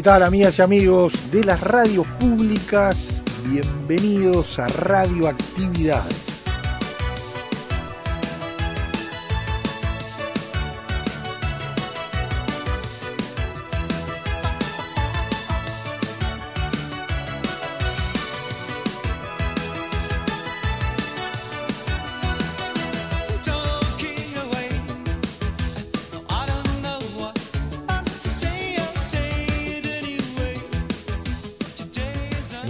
¿Qué 0.00 0.04
tal 0.04 0.22
amigas 0.22 0.58
y 0.58 0.62
amigos 0.62 1.30
de 1.30 1.44
las 1.44 1.60
radios 1.60 2.06
públicas? 2.18 3.20
Bienvenidos 3.44 4.58
a 4.58 4.66
Radioactividades. 4.66 6.29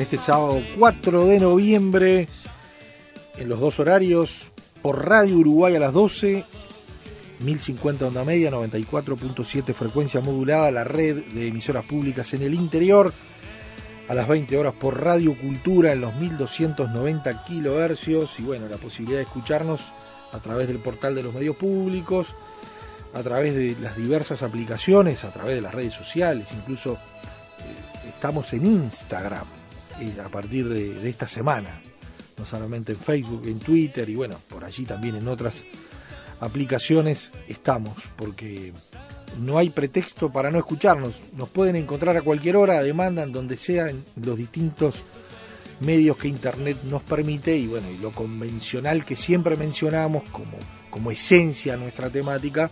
En 0.00 0.04
este 0.04 0.16
sábado 0.16 0.62
4 0.78 1.26
de 1.26 1.40
noviembre, 1.40 2.26
en 3.36 3.48
los 3.50 3.60
dos 3.60 3.80
horarios, 3.80 4.50
por 4.80 5.06
Radio 5.06 5.36
Uruguay 5.36 5.76
a 5.76 5.78
las 5.78 5.92
12, 5.92 6.42
1050 7.40 8.06
onda 8.06 8.24
media, 8.24 8.50
94.7 8.50 9.74
frecuencia 9.74 10.22
modulada, 10.22 10.70
la 10.70 10.84
red 10.84 11.22
de 11.22 11.48
emisoras 11.48 11.84
públicas 11.84 12.32
en 12.32 12.40
el 12.40 12.54
interior, 12.54 13.12
a 14.08 14.14
las 14.14 14.26
20 14.26 14.56
horas 14.56 14.72
por 14.72 15.04
Radio 15.04 15.34
Cultura 15.34 15.92
en 15.92 16.00
los 16.00 16.14
1290 16.14 17.44
kilohercios, 17.44 18.40
y 18.40 18.42
bueno, 18.42 18.68
la 18.68 18.78
posibilidad 18.78 19.18
de 19.18 19.24
escucharnos 19.24 19.92
a 20.32 20.38
través 20.40 20.66
del 20.68 20.78
portal 20.78 21.14
de 21.14 21.24
los 21.24 21.34
medios 21.34 21.56
públicos, 21.56 22.34
a 23.12 23.22
través 23.22 23.54
de 23.54 23.76
las 23.82 23.98
diversas 23.98 24.42
aplicaciones, 24.42 25.24
a 25.24 25.30
través 25.30 25.56
de 25.56 25.60
las 25.60 25.74
redes 25.74 25.92
sociales, 25.92 26.52
incluso 26.52 26.94
eh, 26.94 28.08
estamos 28.08 28.50
en 28.54 28.64
Instagram 28.64 29.59
a 30.24 30.28
partir 30.28 30.68
de, 30.68 31.08
esta 31.08 31.26
semana, 31.26 31.68
no 32.38 32.44
solamente 32.44 32.92
en 32.92 32.98
Facebook, 32.98 33.42
en 33.46 33.58
Twitter 33.58 34.08
y 34.08 34.14
bueno, 34.14 34.36
por 34.48 34.64
allí 34.64 34.84
también 34.84 35.16
en 35.16 35.28
otras 35.28 35.64
aplicaciones 36.40 37.32
estamos, 37.48 38.08
porque 38.16 38.72
no 39.38 39.58
hay 39.58 39.70
pretexto 39.70 40.32
para 40.32 40.50
no 40.50 40.58
escucharnos, 40.58 41.22
nos 41.36 41.50
pueden 41.50 41.76
encontrar 41.76 42.16
a 42.16 42.22
cualquier 42.22 42.56
hora, 42.56 42.82
demandan 42.82 43.32
donde 43.32 43.56
sea, 43.56 43.88
en 43.90 44.04
los 44.16 44.38
distintos 44.38 44.96
medios 45.80 46.16
que 46.16 46.28
Internet 46.28 46.78
nos 46.84 47.02
permite 47.02 47.56
y 47.56 47.66
bueno, 47.66 47.90
y 47.90 47.98
lo 47.98 48.12
convencional 48.12 49.04
que 49.04 49.16
siempre 49.16 49.56
mencionamos 49.56 50.24
como, 50.30 50.56
como 50.90 51.10
esencia 51.10 51.76
nuestra 51.76 52.08
temática, 52.08 52.70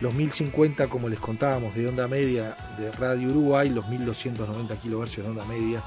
los 0.00 0.14
1050 0.14 0.88
como 0.88 1.08
les 1.08 1.18
contábamos 1.18 1.74
de 1.74 1.88
onda 1.88 2.06
media 2.06 2.56
de 2.76 2.90
Radio 2.92 3.30
Uruguay, 3.30 3.70
los 3.70 3.88
1290 3.88 4.74
kHz 4.76 5.16
de 5.16 5.22
onda 5.22 5.44
media 5.44 5.82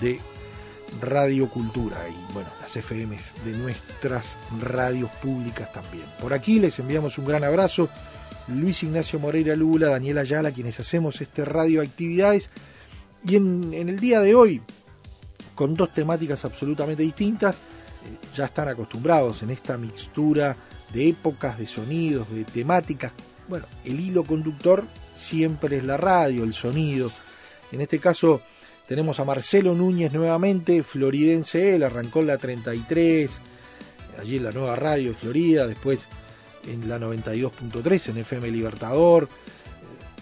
de 0.00 0.20
Radio 1.00 1.48
Cultura 1.48 2.08
y 2.08 2.32
bueno, 2.32 2.50
las 2.60 2.76
FMs 2.76 3.34
de 3.44 3.52
nuestras 3.52 4.36
radios 4.60 5.10
públicas 5.22 5.72
también. 5.72 6.04
Por 6.20 6.34
aquí 6.34 6.58
les 6.58 6.78
enviamos 6.78 7.18
un 7.18 7.26
gran 7.26 7.44
abrazo. 7.44 7.88
Luis 8.48 8.82
Ignacio 8.82 9.20
Moreira 9.20 9.54
Lula, 9.54 9.90
Daniela 9.90 10.22
Ayala, 10.22 10.50
quienes 10.50 10.80
hacemos 10.80 11.20
este 11.20 11.44
Radio 11.44 11.82
Actividades. 11.82 12.50
Y 13.24 13.36
en, 13.36 13.72
en 13.74 13.88
el 13.88 14.00
día 14.00 14.20
de 14.20 14.34
hoy, 14.34 14.62
con 15.54 15.74
dos 15.74 15.92
temáticas 15.92 16.44
absolutamente 16.44 17.02
distintas, 17.02 17.54
eh, 17.54 17.58
ya 18.34 18.46
están 18.46 18.68
acostumbrados 18.68 19.42
en 19.42 19.50
esta 19.50 19.76
mixtura 19.76 20.56
de 20.92 21.08
épocas, 21.08 21.58
de 21.58 21.66
sonidos, 21.66 22.28
de 22.30 22.44
temáticas. 22.44 23.12
Bueno, 23.46 23.66
el 23.84 24.00
hilo 24.00 24.24
conductor 24.24 24.84
siempre 25.12 25.76
es 25.76 25.84
la 25.84 25.96
radio, 25.96 26.44
el 26.44 26.54
sonido. 26.54 27.12
En 27.72 27.80
este 27.80 27.98
caso, 27.98 28.40
tenemos 28.90 29.20
a 29.20 29.24
Marcelo 29.24 29.76
Núñez 29.76 30.12
nuevamente, 30.12 30.82
floridense 30.82 31.76
él, 31.76 31.84
arrancó 31.84 32.22
en 32.22 32.26
la 32.26 32.38
33, 32.38 33.30
allí 34.18 34.38
en 34.38 34.42
la 34.42 34.50
nueva 34.50 34.74
radio 34.74 35.10
de 35.10 35.14
Florida, 35.14 35.68
después 35.68 36.08
en 36.66 36.88
la 36.88 36.98
92.3 36.98 38.08
en 38.08 38.16
FM 38.18 38.50
Libertador, 38.50 39.28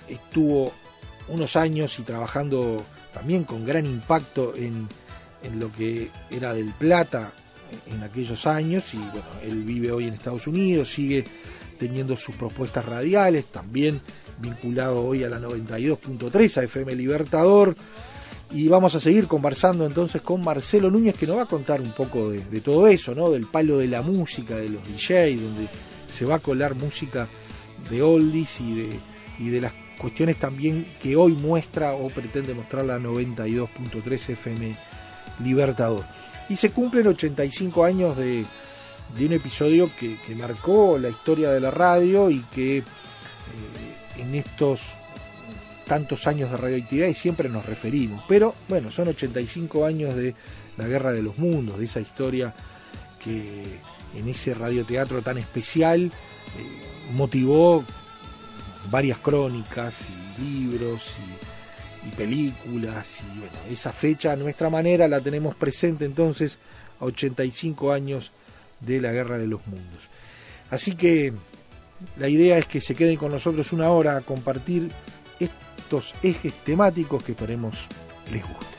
estuvo 0.06 0.70
unos 1.28 1.56
años 1.56 1.98
y 1.98 2.02
trabajando 2.02 2.84
también 3.14 3.44
con 3.44 3.64
gran 3.64 3.86
impacto 3.86 4.54
en, 4.54 4.86
en 5.42 5.60
lo 5.60 5.72
que 5.72 6.10
era 6.30 6.52
del 6.52 6.70
Plata 6.74 7.32
en 7.86 8.02
aquellos 8.02 8.46
años 8.46 8.92
y 8.92 8.98
bueno, 8.98 9.24
él 9.44 9.64
vive 9.64 9.92
hoy 9.92 10.08
en 10.08 10.12
Estados 10.12 10.46
Unidos, 10.46 10.90
sigue 10.90 11.24
teniendo 11.78 12.18
sus 12.18 12.34
propuestas 12.34 12.84
radiales, 12.84 13.46
también 13.46 13.98
vinculado 14.36 15.02
hoy 15.02 15.24
a 15.24 15.30
la 15.30 15.40
92.3 15.40 16.58
a 16.58 16.64
FM 16.64 16.94
Libertador 16.96 17.74
y 18.50 18.68
vamos 18.68 18.94
a 18.94 19.00
seguir 19.00 19.26
conversando 19.26 19.84
entonces 19.84 20.22
con 20.22 20.40
Marcelo 20.40 20.90
Núñez 20.90 21.16
que 21.16 21.26
nos 21.26 21.36
va 21.36 21.42
a 21.42 21.46
contar 21.46 21.80
un 21.80 21.92
poco 21.92 22.30
de, 22.30 22.60
todo 22.60 22.86
eso, 22.88 23.14
¿no? 23.14 23.30
Del 23.30 23.46
palo 23.46 23.78
de 23.78 23.88
la 23.88 24.00
música, 24.02 24.56
de 24.56 24.70
los 24.70 24.82
DJs, 24.84 25.42
donde 25.42 25.68
se 26.08 26.24
va 26.24 26.36
a 26.36 26.38
colar 26.38 26.74
música 26.74 27.28
de 27.90 28.02
oldies 28.02 28.60
y 28.60 28.74
de, 28.74 28.90
y 29.38 29.48
de 29.50 29.60
las 29.60 29.72
cuestiones 29.98 30.36
también 30.36 30.86
que 31.02 31.16
hoy 31.16 31.32
muestra 31.32 31.92
o 31.92 32.08
pretende 32.08 32.54
mostrar 32.54 32.86
la 32.86 32.98
92.3 32.98 34.30
FM 34.30 34.74
Libertador. 35.44 36.04
Y 36.48 36.56
se 36.56 36.70
cumplen 36.70 37.06
85 37.06 37.84
años 37.84 38.16
de, 38.16 38.46
de 39.18 39.26
un 39.26 39.32
episodio 39.32 39.90
que, 39.98 40.16
que, 40.26 40.34
marcó 40.34 40.96
la 40.96 41.10
historia 41.10 41.50
de 41.50 41.60
la 41.60 41.70
radio 41.70 42.30
y 42.30 42.40
que 42.54 42.78
eh, 42.78 42.82
en 44.16 44.34
estos 44.34 44.96
tantos 45.88 46.26
años 46.26 46.50
de 46.50 46.56
radioactividad 46.56 47.08
y 47.08 47.14
siempre 47.14 47.48
nos 47.48 47.66
referimos. 47.66 48.22
Pero 48.28 48.54
bueno, 48.68 48.90
son 48.90 49.08
85 49.08 49.84
años 49.84 50.14
de 50.14 50.34
la 50.76 50.86
Guerra 50.86 51.12
de 51.12 51.22
los 51.22 51.38
Mundos, 51.38 51.78
de 51.78 51.86
esa 51.86 52.00
historia 52.00 52.54
que 53.22 53.64
en 54.14 54.28
ese 54.28 54.54
radioteatro 54.54 55.22
tan 55.22 55.38
especial 55.38 56.06
eh, 56.06 56.12
motivó 57.12 57.84
varias 58.90 59.18
crónicas 59.18 60.06
y 60.38 60.42
libros 60.42 61.16
y, 61.18 61.58
películas. 62.16 63.22
Y 63.22 63.38
bueno, 63.38 63.54
esa 63.70 63.92
fecha 63.92 64.32
a 64.32 64.36
nuestra 64.36 64.70
manera 64.70 65.08
la 65.08 65.20
tenemos 65.20 65.54
presente 65.54 66.06
entonces 66.06 66.58
a 67.00 67.04
85 67.04 67.92
años 67.92 68.30
de 68.80 69.00
la 69.00 69.12
Guerra 69.12 69.36
de 69.36 69.46
los 69.46 69.66
Mundos. 69.66 70.08
Así 70.70 70.94
que 70.94 71.34
la 72.16 72.28
idea 72.28 72.56
es 72.56 72.66
que 72.66 72.80
se 72.80 72.94
queden 72.94 73.16
con 73.16 73.32
nosotros 73.32 73.72
una 73.72 73.90
hora 73.90 74.16
a 74.16 74.20
compartir 74.22 74.90
estos 75.88 76.14
ejes 76.22 76.52
temáticos 76.64 77.24
que 77.24 77.32
esperemos 77.32 77.88
les 78.30 78.46
guste. 78.46 78.77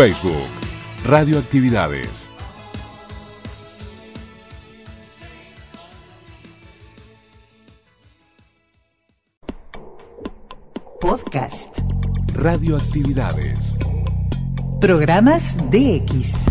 Facebook, 0.00 0.48
Radioactividades. 1.04 2.30
Podcast. 11.02 11.80
Radioactividades. 12.32 13.76
Programas 14.80 15.58
DX. 15.70 16.46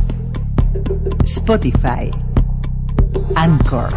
Spotify. 1.23 2.11
Anchor. 3.33 3.89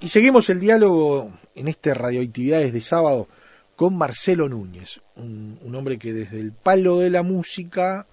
Y 0.00 0.08
seguimos 0.08 0.48
el 0.48 0.58
diálogo 0.58 1.32
en 1.54 1.68
este 1.68 1.92
Radioactividades 1.92 2.72
de 2.72 2.80
sábado 2.80 3.28
con 3.76 3.96
Marcelo 3.96 4.48
Núñez, 4.48 5.00
un, 5.16 5.58
un, 5.62 5.74
hombre 5.74 5.98
que 5.98 6.12
desde 6.12 6.40
el 6.40 6.52
palo 6.52 6.98
de 6.98 7.10
la 7.10 7.22
música, 7.22 8.06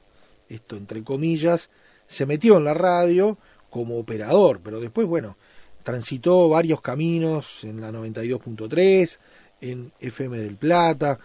esto 0.49 0.75
entre 0.75 1.03
comillas, 1.03 1.69
se 2.05 2.25
metió 2.25 2.57
en 2.57 2.65
la 2.65 2.73
radio 2.73 3.37
como 3.69 3.97
operador, 3.97 4.59
pero 4.63 4.79
después, 4.79 5.07
bueno, 5.07 5.37
transitó 5.83 6.49
varios 6.49 6.81
caminos 6.81 7.63
en 7.63 7.81
la 7.81 7.91
92.3, 7.91 9.19
en 9.61 9.91
FM 9.99 10.37
del 10.37 10.55
Plata, 10.55 11.19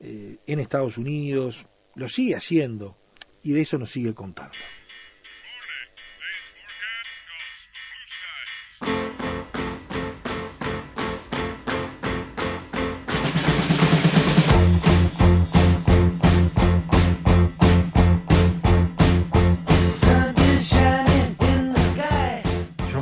eh, 0.00 0.36
en 0.46 0.60
Estados 0.60 0.98
Unidos, 0.98 1.66
lo 1.94 2.08
sigue 2.08 2.34
haciendo 2.34 2.96
y 3.42 3.52
de 3.52 3.62
eso 3.62 3.78
nos 3.78 3.90
sigue 3.90 4.14
contando. 4.14 4.54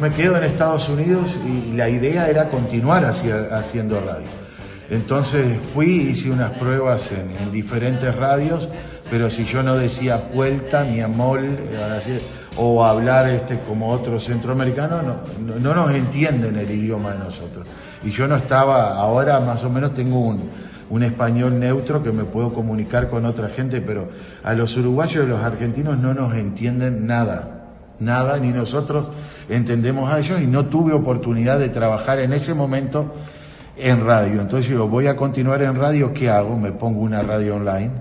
Me 0.03 0.11
quedo 0.11 0.37
en 0.37 0.43
Estados 0.43 0.89
Unidos 0.89 1.39
y 1.47 1.75
la 1.75 1.89
idea 1.89 2.29
era 2.29 2.51
continuar 2.51 3.05
hacia, 3.05 3.57
haciendo 3.57 4.01
radio. 4.01 4.27
Entonces 4.91 5.57
fui, 5.73 6.09
hice 6.11 6.29
unas 6.29 6.59
pruebas 6.59 7.13
en, 7.13 7.31
en, 7.41 7.53
diferentes 7.53 8.13
radios, 8.13 8.69
pero 9.09 9.31
si 9.31 9.45
yo 9.45 9.63
no 9.63 9.77
decía 9.77 10.17
vuelta 10.35 10.83
ni 10.83 11.01
amol 11.01 11.57
o 12.57 12.85
hablar 12.85 13.29
este 13.29 13.61
como 13.61 13.91
otro 13.91 14.19
centroamericano, 14.19 15.03
no, 15.03 15.21
no, 15.39 15.61
no, 15.61 15.73
nos 15.73 15.95
entienden 15.95 16.57
el 16.57 16.69
idioma 16.69 17.13
de 17.13 17.21
nosotros. 17.21 17.65
Y 18.03 18.11
yo 18.11 18.27
no 18.27 18.35
estaba, 18.35 18.97
ahora 18.97 19.39
más 19.39 19.63
o 19.63 19.71
menos 19.71 19.95
tengo 19.95 20.19
un, 20.19 20.51
un 20.91 21.03
español 21.05 21.61
neutro 21.61 22.03
que 22.03 22.11
me 22.11 22.25
puedo 22.25 22.53
comunicar 22.53 23.09
con 23.09 23.25
otra 23.25 23.51
gente, 23.51 23.81
pero 23.81 24.09
a 24.43 24.53
los 24.53 24.77
uruguayos 24.77 25.25
y 25.25 25.29
los 25.29 25.41
argentinos 25.41 25.97
no 25.97 26.13
nos 26.13 26.35
entienden 26.35 27.07
nada 27.07 27.62
nada, 27.99 28.39
ni 28.39 28.49
nosotros 28.49 29.09
entendemos 29.49 30.11
a 30.11 30.19
ellos 30.19 30.41
y 30.41 30.47
no 30.47 30.67
tuve 30.67 30.93
oportunidad 30.93 31.59
de 31.59 31.69
trabajar 31.69 32.19
en 32.21 32.33
ese 32.33 32.55
momento 32.55 33.15
en 33.77 34.05
radio. 34.05 34.41
Entonces 34.41 34.71
yo 34.71 34.89
voy 34.89 35.07
a 35.07 35.17
continuar 35.17 35.63
en 35.63 35.77
radio, 35.77 36.13
¿qué 36.13 36.31
hago? 36.31 36.59
Me 36.59 36.73
pongo 36.73 37.01
una 37.01 37.23
radio 37.23 37.57
online 37.57 37.93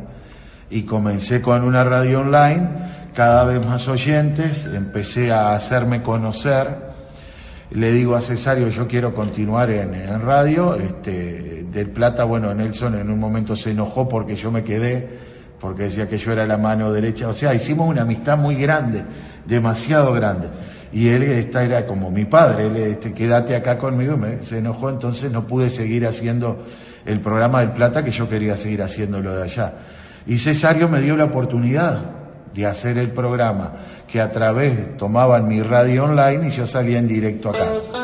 y 0.70 0.84
comencé 0.84 1.42
con 1.42 1.64
una 1.64 1.84
radio 1.84 2.22
online, 2.22 2.70
cada 3.14 3.44
vez 3.44 3.66
más 3.66 3.88
oyentes, 3.88 4.66
empecé 4.66 5.32
a 5.32 5.54
hacerme 5.54 6.02
conocer. 6.02 6.92
Le 7.72 7.92
digo 7.92 8.16
a 8.16 8.22
Cesario, 8.22 8.70
yo 8.70 8.88
quiero 8.88 9.14
continuar 9.16 9.70
en, 9.70 9.94
en 9.94 10.22
radio. 10.22 10.76
Este, 10.76 11.66
del 11.72 11.90
Plata, 11.90 12.26
bueno, 12.26 12.54
Nelson 12.54 12.96
en 12.96 13.10
un 13.10 13.20
momento 13.20 13.56
se 13.56 13.72
enojó 13.72 14.10
porque 14.10 14.36
yo 14.36 14.52
me 14.52 14.64
quedé 14.64 15.31
porque 15.62 15.84
decía 15.84 16.10
que 16.10 16.18
yo 16.18 16.32
era 16.32 16.48
la 16.48 16.58
mano 16.58 16.92
derecha. 16.92 17.28
O 17.28 17.34
sea, 17.34 17.54
hicimos 17.54 17.88
una 17.88 18.02
amistad 18.02 18.36
muy 18.36 18.56
grande, 18.56 19.04
demasiado 19.46 20.12
grande. 20.12 20.48
Y 20.92 21.10
él 21.10 21.24
esta 21.24 21.64
era 21.64 21.86
como 21.86 22.10
mi 22.10 22.26
padre, 22.26 22.68
él 22.68 22.76
este, 22.76 23.14
quédate 23.14 23.56
acá 23.56 23.78
conmigo, 23.78 24.18
me, 24.18 24.44
se 24.44 24.58
enojó, 24.58 24.90
entonces 24.90 25.32
no 25.32 25.48
pude 25.48 25.70
seguir 25.70 26.06
haciendo 26.06 26.66
el 27.06 27.22
programa 27.22 27.62
del 27.62 27.72
Plata 27.72 28.04
que 28.04 28.12
yo 28.12 28.28
quería 28.28 28.58
seguir 28.58 28.82
haciéndolo 28.82 29.34
de 29.36 29.44
allá. 29.44 29.74
Y 30.26 30.40
Cesario 30.40 30.90
me 30.90 31.00
dio 31.00 31.16
la 31.16 31.26
oportunidad 31.26 32.00
de 32.54 32.66
hacer 32.66 32.98
el 32.98 33.12
programa, 33.12 33.74
que 34.08 34.20
a 34.20 34.32
través 34.32 34.98
tomaban 34.98 35.48
mi 35.48 35.62
radio 35.62 36.06
online 36.06 36.50
y 36.50 36.52
yo 36.52 36.68
salía 36.68 37.00
en 37.00 37.08
directo 37.08 37.52
acá. 37.52 38.01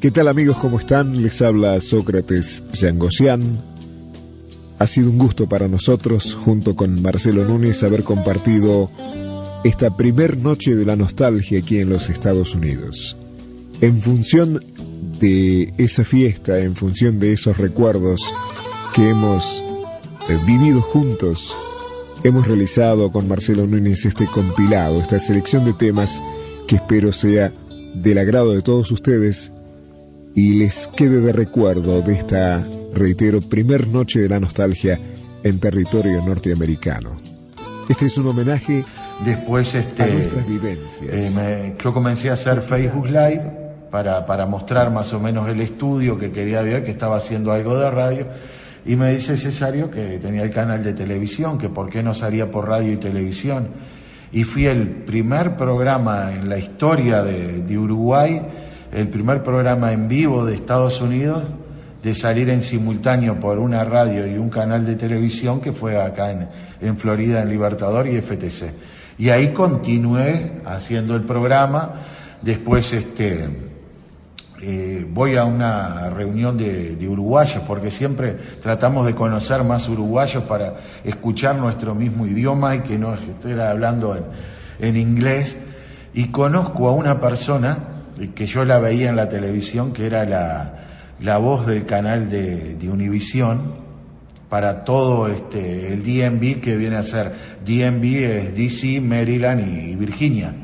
¿Qué 0.00 0.10
tal 0.10 0.28
amigos? 0.28 0.56
¿Cómo 0.56 0.78
están? 0.78 1.20
Les 1.20 1.42
habla 1.42 1.78
Sócrates 1.78 2.62
Yangosian. 2.72 3.42
Ha 4.78 4.86
sido 4.86 5.10
un 5.10 5.18
gusto 5.18 5.46
para 5.46 5.68
nosotros, 5.68 6.34
junto 6.34 6.74
con 6.74 7.02
Marcelo 7.02 7.44
Núñez, 7.44 7.82
haber 7.82 8.02
compartido 8.02 8.90
esta 9.62 9.98
primer 9.98 10.38
noche 10.38 10.74
de 10.74 10.86
la 10.86 10.96
nostalgia 10.96 11.58
aquí 11.58 11.80
en 11.80 11.90
los 11.90 12.08
Estados 12.08 12.54
Unidos. 12.54 13.18
En 13.82 13.98
función 13.98 14.64
de 15.20 15.74
esa 15.76 16.02
fiesta, 16.02 16.60
en 16.60 16.76
función 16.76 17.20
de 17.20 17.34
esos 17.34 17.58
recuerdos 17.58 18.32
que 18.94 19.10
hemos 19.10 19.62
eh, 20.30 20.38
vivido 20.46 20.80
juntos, 20.80 21.54
hemos 22.24 22.46
realizado 22.46 23.12
con 23.12 23.28
Marcelo 23.28 23.66
Núñez 23.66 24.06
este 24.06 24.24
compilado, 24.24 24.98
esta 24.98 25.18
selección 25.18 25.66
de 25.66 25.74
temas 25.74 26.22
que 26.66 26.76
espero 26.76 27.12
sea 27.12 27.52
del 27.94 28.16
agrado 28.16 28.54
de 28.54 28.62
todos 28.62 28.90
ustedes 28.92 29.52
y 30.34 30.54
les 30.54 30.88
quede 30.88 31.20
de 31.20 31.32
recuerdo 31.32 32.02
de 32.02 32.12
esta, 32.12 32.64
reitero, 32.94 33.40
primer 33.40 33.88
noche 33.88 34.20
de 34.20 34.28
la 34.28 34.40
nostalgia 34.40 34.98
en 35.42 35.58
territorio 35.58 36.22
norteamericano. 36.24 37.20
Este 37.88 38.06
es 38.06 38.18
un 38.18 38.28
homenaje 38.28 38.84
Después, 39.24 39.74
este, 39.74 40.02
a 40.02 40.06
nuestras 40.06 40.48
vivencias. 40.48 41.36
Eh, 41.36 41.74
me, 41.74 41.82
yo 41.82 41.92
comencé 41.92 42.30
a 42.30 42.34
hacer 42.34 42.62
Facebook 42.62 43.06
Live 43.06 43.42
para, 43.90 44.24
para 44.24 44.46
mostrar 44.46 44.90
más 44.90 45.12
o 45.12 45.20
menos 45.20 45.48
el 45.48 45.60
estudio 45.60 46.18
que 46.18 46.30
quería 46.30 46.62
ver, 46.62 46.84
que 46.84 46.90
estaba 46.90 47.16
haciendo 47.16 47.52
algo 47.52 47.76
de 47.76 47.90
radio. 47.90 48.26
Y 48.86 48.96
me 48.96 49.12
dice 49.12 49.36
Cesario 49.36 49.90
que 49.90 50.18
tenía 50.18 50.42
el 50.42 50.50
canal 50.50 50.82
de 50.82 50.94
televisión, 50.94 51.58
que 51.58 51.68
por 51.68 51.90
qué 51.90 52.02
no 52.02 52.14
salía 52.14 52.50
por 52.50 52.66
radio 52.66 52.92
y 52.92 52.96
televisión. 52.96 53.68
Y 54.32 54.44
fui 54.44 54.66
el 54.66 54.88
primer 55.04 55.56
programa 55.56 56.32
en 56.32 56.48
la 56.48 56.56
historia 56.56 57.22
de, 57.22 57.60
de 57.60 57.78
Uruguay 57.78 58.40
el 58.92 59.08
primer 59.08 59.42
programa 59.42 59.92
en 59.92 60.08
vivo 60.08 60.44
de 60.44 60.54
Estados 60.54 61.00
Unidos 61.00 61.42
de 62.02 62.14
salir 62.14 62.48
en 62.50 62.62
simultáneo 62.62 63.38
por 63.38 63.58
una 63.58 63.84
radio 63.84 64.26
y 64.26 64.38
un 64.38 64.48
canal 64.48 64.84
de 64.86 64.96
televisión 64.96 65.60
que 65.60 65.72
fue 65.72 66.00
acá 66.00 66.30
en, 66.30 66.48
en 66.80 66.96
Florida, 66.96 67.42
en 67.42 67.50
Libertador 67.50 68.08
y 68.08 68.20
FTC. 68.20 68.72
Y 69.18 69.28
ahí 69.28 69.52
continué 69.52 70.62
haciendo 70.64 71.14
el 71.14 71.24
programa. 71.24 71.96
Después 72.40 72.94
este, 72.94 73.48
eh, 74.62 75.06
voy 75.08 75.36
a 75.36 75.44
una 75.44 76.08
reunión 76.08 76.56
de, 76.56 76.96
de, 76.96 77.06
uruguayos, 77.08 77.62
porque 77.66 77.90
siempre 77.90 78.38
tratamos 78.62 79.04
de 79.04 79.14
conocer 79.14 79.62
más 79.62 79.86
uruguayos 79.88 80.44
para 80.44 80.76
escuchar 81.04 81.56
nuestro 81.56 81.94
mismo 81.94 82.26
idioma 82.26 82.76
y 82.76 82.80
que 82.80 82.98
no 82.98 83.14
estuviera 83.14 83.70
hablando 83.70 84.16
en, 84.16 84.24
en 84.78 84.96
inglés. 84.96 85.58
Y 86.14 86.28
conozco 86.28 86.88
a 86.88 86.92
una 86.92 87.20
persona 87.20 87.99
que 88.28 88.46
yo 88.46 88.64
la 88.64 88.78
veía 88.78 89.08
en 89.08 89.16
la 89.16 89.28
televisión, 89.28 89.92
que 89.92 90.06
era 90.06 90.24
la, 90.24 91.14
la 91.20 91.38
voz 91.38 91.66
del 91.66 91.84
canal 91.86 92.30
de, 92.30 92.76
de 92.76 92.88
Univisión 92.90 93.74
para 94.48 94.84
todo 94.84 95.28
este, 95.28 95.92
el 95.92 96.02
DMV 96.02 96.60
que 96.60 96.76
viene 96.76 96.96
a 96.96 97.02
ser 97.02 97.32
DMV 97.64 98.04
es 98.04 98.56
DC, 98.56 99.00
Maryland 99.00 99.60
y 99.60 99.96
Virginia. 99.96 100.54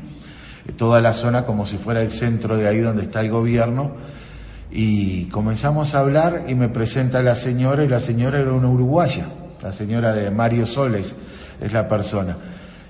Toda 0.77 0.99
la 0.99 1.13
zona 1.13 1.45
como 1.45 1.65
si 1.65 1.77
fuera 1.77 2.01
el 2.01 2.11
centro 2.11 2.57
de 2.57 2.67
ahí 2.67 2.79
donde 2.79 3.03
está 3.03 3.21
el 3.21 3.31
gobierno. 3.31 3.95
Y 4.69 5.25
comenzamos 5.25 5.95
a 5.95 6.01
hablar 6.01 6.45
y 6.49 6.55
me 6.55 6.67
presenta 6.67 7.21
la 7.21 7.35
señora 7.35 7.85
y 7.85 7.87
la 7.87 8.01
señora 8.01 8.39
era 8.39 8.51
una 8.51 8.67
uruguaya, 8.67 9.29
la 9.63 9.71
señora 9.71 10.13
de 10.13 10.29
Mario 10.29 10.65
Soles 10.65 11.15
es 11.61 11.71
la 11.71 11.87
persona 11.87 12.37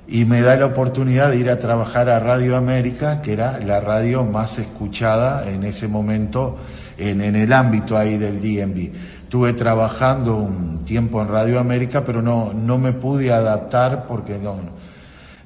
y 0.07 0.23
me 0.23 0.41
da 0.41 0.55
la 0.55 0.67
oportunidad 0.67 1.31
de 1.31 1.37
ir 1.37 1.49
a 1.49 1.59
trabajar 1.59 2.09
a 2.09 2.19
Radio 2.19 2.55
América, 2.55 3.21
que 3.21 3.33
era 3.33 3.59
la 3.59 3.81
radio 3.81 4.23
más 4.23 4.57
escuchada 4.57 5.49
en 5.49 5.65
ese 5.65 5.89
momento 5.89 6.57
en, 6.97 7.21
en 7.21 7.35
el 7.35 7.51
ámbito 7.51 7.97
ahí 7.97 8.17
del 8.17 8.39
DMV. 8.39 8.91
Estuve 9.23 9.51
trabajando 9.51 10.37
un 10.37 10.85
tiempo 10.85 11.21
en 11.21 11.27
Radio 11.27 11.59
América, 11.59 12.05
pero 12.05 12.21
no, 12.21 12.53
no 12.53 12.77
me 12.77 12.93
pude 12.93 13.33
adaptar 13.33 14.05
porque 14.07 14.39
no, 14.39 14.55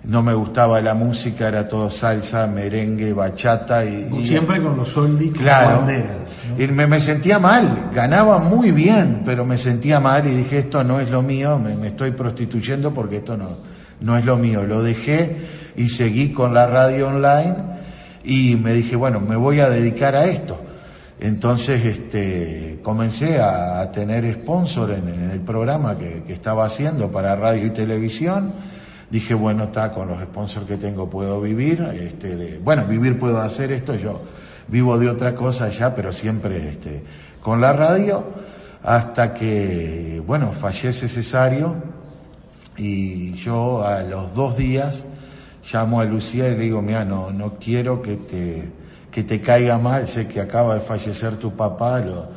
no 0.04 0.22
me 0.22 0.36
gustaba 0.36 0.80
la 0.80 0.94
música, 0.94 1.48
era 1.48 1.68
todo 1.68 1.90
salsa, 1.90 2.46
merengue, 2.46 3.14
bachata 3.14 3.84
y... 3.84 4.10
y 4.16 4.28
siempre 4.28 4.62
con 4.62 4.78
los 4.78 4.96
oldies 4.96 5.34
claro, 5.34 5.78
banderas. 5.80 6.18
¿no? 6.56 6.64
Y 6.64 6.68
me, 6.68 6.86
me, 6.86 7.00
sentía 7.00 7.40
mal, 7.40 7.90
ganaba 7.96 8.38
muy 8.38 8.72
bien, 8.72 9.24
pero 9.26 9.44
me 9.44 9.58
sentía 9.58 10.00
mal 10.00 10.28
y 10.28 10.36
dije, 10.36 10.60
esto 10.60 10.84
no 10.84 11.00
es 11.00 11.10
lo 11.10 11.24
mío, 11.24 11.58
me, 11.58 11.76
me 11.76 11.88
estoy 11.88 12.12
prostituyendo 12.12 12.94
porque 12.94 13.18
esto 13.18 13.36
no 13.36 13.82
no 14.02 14.18
es 14.18 14.26
lo 14.26 14.38
mío. 14.38 14.64
Lo 14.64 14.84
dejé 14.84 15.38
y 15.76 15.90
seguí 15.90 16.34
con 16.34 16.54
la 16.54 16.68
radio 16.68 17.08
online 17.08 17.56
y 18.24 18.56
me 18.56 18.74
dije, 18.74 18.96
bueno, 18.96 19.20
me 19.20 19.36
voy 19.36 19.60
a 19.60 19.70
dedicar 19.70 20.16
a 20.16 20.26
esto. 20.26 20.60
Entonces 21.20 21.86
este, 21.86 22.80
comencé 22.82 23.40
a, 23.40 23.92
tener 23.92 24.32
sponsor 24.34 24.92
en, 24.92 25.32
el 25.32 25.40
programa 25.42 25.98
que, 25.98 26.24
estaba 26.30 26.66
haciendo 26.66 27.12
para 27.12 27.36
radio 27.36 27.68
y 27.68 27.70
televisión. 27.70 28.54
Dije, 29.10 29.34
bueno, 29.34 29.66
está, 29.66 29.92
con 29.92 30.08
los 30.08 30.22
sponsors 30.22 30.66
que 30.66 30.78
tengo 30.78 31.10
puedo 31.10 31.40
vivir. 31.40 31.82
Este, 31.94 32.36
de, 32.36 32.58
bueno, 32.58 32.86
vivir 32.86 33.20
puedo 33.20 33.40
hacer 33.40 33.72
esto, 33.72 33.96
yo 33.96 34.22
vivo 34.68 34.98
de 34.98 35.10
otra 35.10 35.36
cosa 35.36 35.68
ya, 35.68 35.94
pero 35.94 36.14
siempre 36.14 36.70
este, 36.70 37.04
con 37.42 37.60
la 37.62 37.74
radio, 37.74 38.24
hasta 38.82 39.34
que, 39.34 40.24
bueno, 40.26 40.54
fallece 40.54 41.08
Cesario 41.08 41.76
y 42.78 43.34
yo 43.34 43.86
a 43.86 44.02
los 44.02 44.34
dos 44.34 44.58
días 44.58 45.06
llamo 45.72 46.00
a 46.00 46.06
Lucía 46.06 46.48
y 46.48 46.52
le 46.52 46.64
digo, 46.64 46.82
mira, 46.82 47.06
no, 47.06 47.32
no 47.32 47.56
quiero 47.60 48.02
que 48.02 48.16
te 48.16 48.82
que 49.12 49.24
te 49.24 49.42
caiga 49.42 49.78
mal, 49.78 50.08
sé 50.08 50.28
que 50.28 50.40
acaba 50.40 50.76
de 50.76 50.80
fallecer 50.80 51.36
tu 51.36 51.56
papá, 51.56 52.00
lo, 52.00 52.30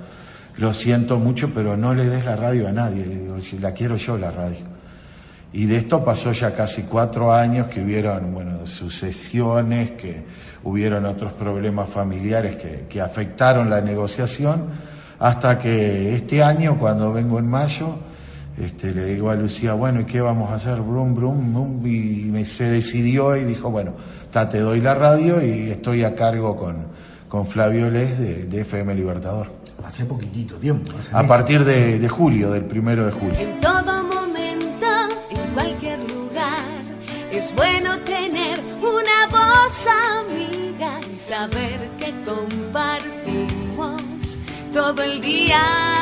lo 0.56 0.74
siento 0.74 1.18
mucho, 1.18 1.54
pero 1.54 1.76
no 1.76 1.94
le 1.94 2.06
des 2.08 2.24
la 2.24 2.36
radio 2.36 2.68
a 2.68 2.72
nadie, 2.72 3.06
le 3.06 3.18
digo, 3.20 3.36
la 3.60 3.72
quiero 3.72 3.96
yo 3.96 4.18
la 4.18 4.32
radio. 4.32 4.74
Y 5.52 5.66
de 5.66 5.76
esto 5.76 6.04
pasó 6.04 6.32
ya 6.32 6.52
casi 6.56 6.82
cuatro 6.82 7.32
años 7.32 7.68
que 7.68 7.80
hubieron, 7.80 8.34
bueno, 8.34 8.66
sucesiones, 8.66 9.92
que 9.92 10.24
hubieron 10.64 11.06
otros 11.06 11.32
problemas 11.32 11.88
familiares 11.88 12.56
que, 12.56 12.86
que 12.88 13.00
afectaron 13.00 13.70
la 13.70 13.80
negociación, 13.80 14.70
hasta 15.20 15.60
que 15.60 16.16
este 16.16 16.42
año, 16.42 16.76
cuando 16.80 17.12
vengo 17.12 17.38
en 17.38 17.46
mayo, 17.46 17.98
este, 18.58 18.94
le 18.94 19.06
digo 19.06 19.30
a 19.30 19.34
Lucía, 19.34 19.75
bueno, 19.75 20.00
¿y 20.00 20.04
qué 20.04 20.20
vamos 20.20 20.50
a 20.50 20.54
hacer? 20.54 20.80
Brum, 20.80 21.14
brum, 21.14 21.52
brum, 21.52 21.87
y 21.87 22.30
me, 22.30 22.44
se 22.44 22.64
decidió 22.64 23.37
y 23.37 23.44
dijo, 23.44 23.70
bueno, 23.70 23.94
te 24.50 24.58
doy 24.58 24.80
la 24.80 24.94
radio 24.94 25.40
y 25.42 25.70
estoy 25.70 26.02
a 26.02 26.16
cargo 26.16 26.56
con, 26.56 26.87
con 27.28 27.46
Flavio 27.46 27.88
Les 27.90 28.18
de, 28.18 28.61
FM 28.61 28.94
Libertador. 28.94 29.49
Hace 29.84 30.04
poquitito 30.04 30.56
tiempo. 30.56 30.92
a 31.12 31.26
partir 31.26 31.64
de, 31.64 32.08
julio, 32.08 32.50
del 32.50 32.64
primero 32.64 33.06
de 33.06 33.12
julio. 33.12 33.38
En 33.38 33.61
todo 33.61 34.04
momento, 34.04 34.87
en 35.30 35.54
cualquier 35.54 35.99
lugar, 35.99 36.82
es 37.30 37.54
bueno 37.54 37.99
tener 38.04 38.58
una 38.80 39.26
voz 39.30 39.87
amiga 40.20 41.00
y 41.12 41.16
saber 41.16 41.88
que 41.99 42.12
compartimos 42.25 44.02
todo 44.73 45.02
el 45.02 45.20
día. 45.20 45.93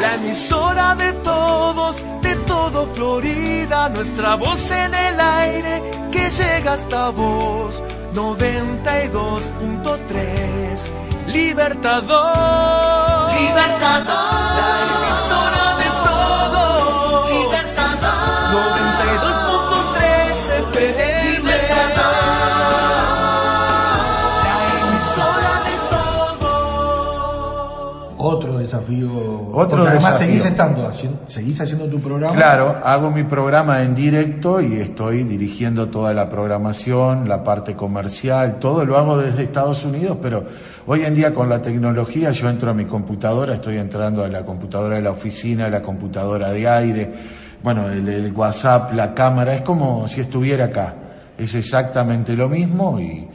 La 0.00 0.14
emisora 0.14 0.94
de 0.94 1.12
todos, 1.12 2.02
de 2.22 2.34
todo 2.46 2.86
Florida, 2.94 3.90
nuestra 3.90 4.36
voz 4.36 4.70
en 4.70 4.94
el 4.94 5.20
aire 5.20 5.82
que 6.10 6.30
llega 6.30 6.72
hasta 6.72 7.10
vos. 7.10 7.82
92.3 8.14 10.88
Libertador. 11.26 13.34
Libertador. 13.34 14.40
La 14.56 15.06
emisora 15.06 15.59
desafío. 28.70 29.50
Otro 29.52 29.82
además 29.84 30.18
seguís 30.18 30.44
estando, 30.44 30.90
seguís 31.26 31.60
haciendo 31.60 31.88
tu 31.88 32.00
programa. 32.00 32.34
Claro, 32.34 32.76
hago 32.82 33.10
mi 33.10 33.24
programa 33.24 33.82
en 33.82 33.94
directo 33.94 34.60
y 34.60 34.76
estoy 34.76 35.24
dirigiendo 35.24 35.88
toda 35.88 36.14
la 36.14 36.28
programación, 36.28 37.28
la 37.28 37.42
parte 37.42 37.74
comercial, 37.74 38.58
todo 38.60 38.84
lo 38.84 38.96
hago 38.96 39.18
desde 39.18 39.42
Estados 39.42 39.84
Unidos, 39.84 40.18
pero 40.22 40.44
hoy 40.86 41.02
en 41.04 41.14
día 41.14 41.34
con 41.34 41.48
la 41.48 41.60
tecnología 41.60 42.30
yo 42.30 42.48
entro 42.48 42.70
a 42.70 42.74
mi 42.74 42.84
computadora, 42.84 43.54
estoy 43.54 43.78
entrando 43.78 44.22
a 44.22 44.28
la 44.28 44.44
computadora 44.44 44.96
de 44.96 45.02
la 45.02 45.10
oficina, 45.10 45.66
a 45.66 45.70
la 45.70 45.82
computadora 45.82 46.52
de 46.52 46.68
aire, 46.68 47.12
bueno, 47.62 47.90
el, 47.90 48.32
WhatsApp, 48.32 48.94
la 48.94 49.14
cámara, 49.14 49.54
es 49.54 49.62
como 49.62 50.06
si 50.06 50.20
estuviera 50.20 50.66
acá. 50.66 50.94
Es 51.36 51.54
exactamente 51.54 52.34
lo 52.34 52.48
mismo 52.48 53.00
y, 53.00 53.28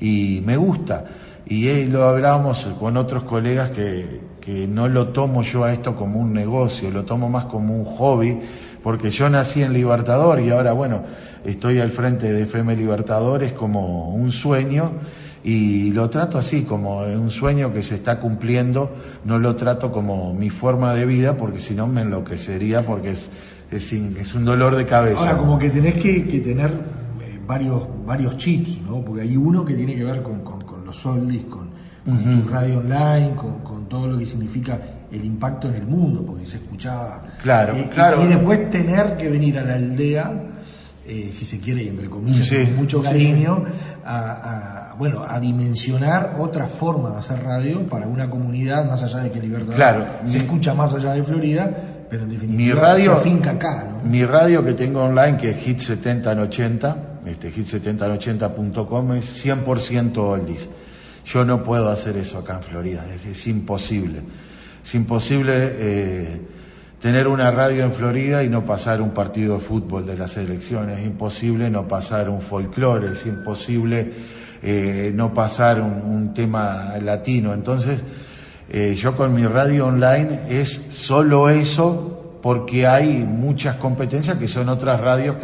y 0.00 0.42
me 0.44 0.56
gusta. 0.56 1.04
Y 1.46 1.84
lo 1.84 2.04
hablábamos 2.04 2.64
con 2.78 2.96
otros 2.96 3.24
colegas 3.24 3.70
que, 3.70 4.31
que 4.44 4.66
no 4.66 4.88
lo 4.88 5.08
tomo 5.08 5.42
yo 5.42 5.62
a 5.64 5.72
esto 5.72 5.94
como 5.94 6.18
un 6.18 6.34
negocio, 6.34 6.90
lo 6.90 7.04
tomo 7.04 7.28
más 7.28 7.44
como 7.44 7.76
un 7.76 7.84
hobby, 7.84 8.40
porque 8.82 9.10
yo 9.10 9.30
nací 9.30 9.62
en 9.62 9.72
Libertador 9.72 10.40
y 10.40 10.50
ahora, 10.50 10.72
bueno, 10.72 11.04
estoy 11.44 11.78
al 11.78 11.92
frente 11.92 12.32
de 12.32 12.42
FM 12.42 12.74
Libertadores 12.74 13.52
como 13.52 14.08
un 14.08 14.32
sueño 14.32 14.90
y 15.44 15.92
lo 15.92 16.10
trato 16.10 16.38
así, 16.38 16.62
como 16.62 16.98
un 16.98 17.30
sueño 17.30 17.72
que 17.72 17.84
se 17.84 17.94
está 17.94 18.18
cumpliendo, 18.18 18.90
no 19.24 19.38
lo 19.38 19.54
trato 19.54 19.92
como 19.92 20.34
mi 20.34 20.50
forma 20.50 20.92
de 20.92 21.06
vida, 21.06 21.36
porque 21.36 21.60
si 21.60 21.74
no 21.74 21.86
me 21.86 22.02
enloquecería, 22.02 22.84
porque 22.84 23.10
es, 23.10 23.30
es, 23.70 23.92
es, 23.92 24.34
un 24.34 24.44
dolor 24.44 24.74
de 24.74 24.86
cabeza. 24.86 25.20
Ahora, 25.20 25.36
como 25.36 25.58
que 25.58 25.70
tenés 25.70 25.94
que, 25.94 26.26
que 26.26 26.40
tener 26.40 26.70
eh, 26.70 27.40
varios, 27.46 27.84
varios 28.04 28.36
chips, 28.38 28.80
¿no? 28.82 29.04
Porque 29.04 29.22
hay 29.22 29.36
uno 29.36 29.64
que 29.64 29.74
tiene 29.74 29.94
que 29.94 30.04
ver 30.04 30.22
con, 30.22 30.40
con, 30.40 30.60
con 30.62 30.84
los 30.84 30.96
soldis, 30.96 31.44
con 31.44 31.71
con 32.04 32.48
radio 32.50 32.78
online, 32.78 33.34
con, 33.36 33.86
todo 33.88 34.08
lo 34.08 34.18
que 34.18 34.26
significa 34.26 34.78
el 35.10 35.24
impacto 35.24 35.68
en 35.68 35.74
el 35.74 35.86
mundo, 35.86 36.24
porque 36.26 36.46
se 36.46 36.56
escuchaba. 36.56 37.24
Claro, 37.42 37.76
eh, 37.76 37.90
claro. 37.92 38.24
Y, 38.24 38.28
después 38.28 38.70
tener 38.70 39.16
que 39.16 39.28
venir 39.28 39.58
a 39.58 39.62
la 39.62 39.74
aldea, 39.74 40.32
eh, 41.06 41.30
si 41.32 41.44
se 41.44 41.60
quiere, 41.60 41.82
y 41.82 41.88
entre 41.88 42.08
comillas, 42.08 42.48
con 42.48 42.76
mucho 42.76 43.02
cariño, 43.02 43.64
A, 44.04 44.94
bueno, 44.98 45.24
a 45.28 45.38
dimensionar 45.40 46.36
otra 46.38 46.66
forma 46.66 47.10
de 47.10 47.18
hacer 47.18 47.42
radio 47.42 47.88
para 47.88 48.06
una 48.06 48.28
comunidad, 48.28 48.84
más 48.88 49.02
allá 49.02 49.20
de 49.20 49.30
que 49.30 49.40
Libertad 49.40 49.74
claro, 49.74 50.06
se 50.24 50.38
escucha 50.38 50.74
más 50.74 50.92
allá 50.94 51.12
de 51.12 51.22
Florida, 51.22 51.70
pero 52.10 52.24
en 52.24 52.30
definitiva 52.30 52.74
mi 52.74 52.80
radio, 52.80 53.16
se 53.16 53.22
finca 53.22 53.52
acá. 53.52 53.88
¿no? 53.90 54.08
Mi 54.08 54.24
radio 54.24 54.64
que 54.64 54.72
tengo 54.74 55.04
online, 55.04 55.36
que 55.36 55.50
es 55.50 55.56
Hit 55.58 55.78
70 55.78 56.32
en 56.32 56.38
80, 56.40 56.96
este, 57.26 57.52
hit70en80.com, 57.52 59.12
es 59.14 59.46
100% 59.46 60.18
oldies. 60.18 60.68
Yo 61.24 61.44
no 61.44 61.62
puedo 61.62 61.90
hacer 61.90 62.16
eso 62.16 62.38
acá 62.38 62.56
en 62.56 62.62
Florida, 62.62 63.06
es, 63.14 63.46
imposible. 63.46 64.22
Es 64.84 64.94
imposible 64.94 65.52
eh, 65.54 66.40
tener 67.00 67.28
una 67.28 67.50
radio 67.50 67.84
en 67.84 67.92
Florida 67.92 68.42
y 68.42 68.48
no 68.48 68.64
pasar 68.64 69.00
un 69.00 69.10
partido 69.10 69.54
de 69.54 69.60
fútbol 69.60 70.04
de 70.04 70.16
las 70.16 70.36
elecciones, 70.36 70.98
es 70.98 71.06
imposible 71.06 71.70
no 71.70 71.86
pasar 71.86 72.28
un 72.28 72.40
folclore, 72.40 73.12
es 73.12 73.24
imposible 73.26 74.12
eh, 74.62 75.12
no 75.14 75.32
pasar 75.32 75.80
un, 75.80 76.34
tema 76.34 76.94
latino. 77.00 77.54
Entonces, 77.54 78.04
eh, 78.70 78.96
yo 78.98 79.16
con 79.16 79.34
mi 79.34 79.44
radio 79.44 79.86
online 79.86 80.40
es 80.48 80.70
solo 80.90 81.48
eso 81.48 82.38
porque 82.42 82.86
hay 82.86 83.24
muchas 83.24 83.76
competencias 83.76 84.38
que 84.38 84.48
son 84.48 84.68
otras 84.68 85.00
radios 85.00 85.36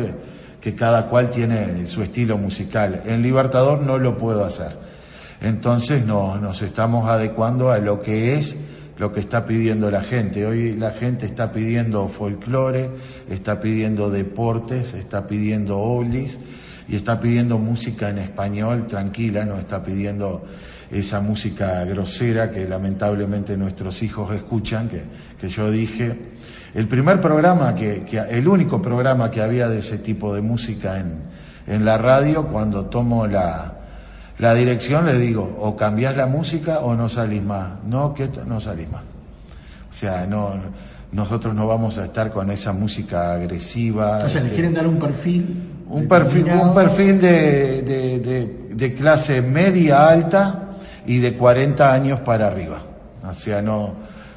que 0.61 0.75
cada 0.75 1.07
cual 1.07 1.31
tiene 1.31 1.87
su 1.87 2.03
estilo 2.03 2.37
musical. 2.37 3.03
En 3.07 3.23
Libertador 3.23 3.81
no 3.81 3.99
lo 3.99 4.19
puedo 4.19 4.45
hacer. 4.45 4.88
Entonces 5.41 6.05
nos 6.05 6.63
estamos 6.63 7.09
adecuando 7.09 7.71
a 7.71 7.79
lo 7.79 8.03
que 8.03 8.35
es 8.35 8.57
lo 8.99 9.13
que 9.13 9.21
está 9.21 9.45
pidiendo 9.45 9.91
la 9.91 10.03
gente. 10.03 10.45
Hoy 10.45 10.73
la 10.73 10.91
gente 10.91 11.25
está 11.25 11.53
pidiendo 11.53 12.09
folclore, 12.09 12.91
está 13.31 13.61
pidiendo 13.61 14.11
deportes, 14.11 14.95
está 14.95 15.27
pidiendo 15.29 15.79
oldies 15.79 16.37
y 16.89 16.97
está 16.97 17.21
pidiendo 17.21 17.59
música 17.59 18.11
en 18.11 18.19
español 18.19 18.87
tranquila, 18.89 19.45
no 19.45 19.57
está 19.59 19.83
pidiendo 19.83 20.45
esa 20.91 21.21
música 21.21 21.85
grosera 21.85 22.51
que 22.51 22.67
lamentablemente 22.67 23.57
nuestros 23.57 24.03
hijos 24.03 24.35
escuchan, 24.35 24.89
que, 24.89 25.03
que 25.41 25.49
yo 25.49 25.71
dije. 25.71 26.17
El 26.75 26.89
primer 26.89 27.21
programa, 27.21 27.75
que, 27.77 28.05
que, 28.05 28.19
el 28.19 28.49
único 28.49 28.83
programa 28.83 29.31
que 29.31 29.43
había 29.43 29.69
de 29.69 29.79
ese 29.79 29.99
tipo 29.99 30.35
de 30.35 30.41
música 30.41 30.99
en, 30.99 31.23
en 31.67 31.85
la 31.85 31.99
radio, 31.99 32.49
cuando 32.49 32.87
tomo 32.87 33.27
la, 33.27 33.78
la 34.39 34.55
dirección 34.55 35.07
le 35.07 35.19
digo, 35.19 35.57
o 35.61 35.77
cambiás 35.77 36.17
la 36.17 36.27
música 36.27 36.79
o 36.81 36.95
no 36.95 37.09
salís 37.09 37.43
más. 37.43 37.83
No, 37.85 38.15
que 38.15 38.31
no 38.47 38.61
salís 38.61 38.91
más. 38.91 39.03
O 39.91 39.93
sea, 39.93 40.27
no, 40.27 40.55
nosotros 41.11 41.55
no 41.55 41.67
vamos 41.67 41.99
a 41.99 42.05
estar 42.05 42.33
con 42.33 42.51
esa 42.51 42.73
música 42.73 43.33
agresiva. 43.33 44.19
O 44.19 44.29
sea, 44.29 44.41
le 44.43 44.51
quieren 44.51 44.75
dar 44.75 44.87
un 44.87 44.99
perfil. 44.99 45.75
Un 45.89 46.07
perfil, 46.07 46.45
un 46.53 46.75
perfil 46.75 47.19
de, 47.21 47.83
de, 47.83 48.69
de, 48.75 48.95
clase 48.95 49.41
media 49.41 50.07
alta 50.07 50.69
y 51.07 51.19
de 51.19 51.35
40 51.37 51.93
años 51.93 52.21
para 52.21 52.47
arriba. 52.47 52.83
O 53.27 53.33
sea, 53.33 53.63
no, 53.63 53.95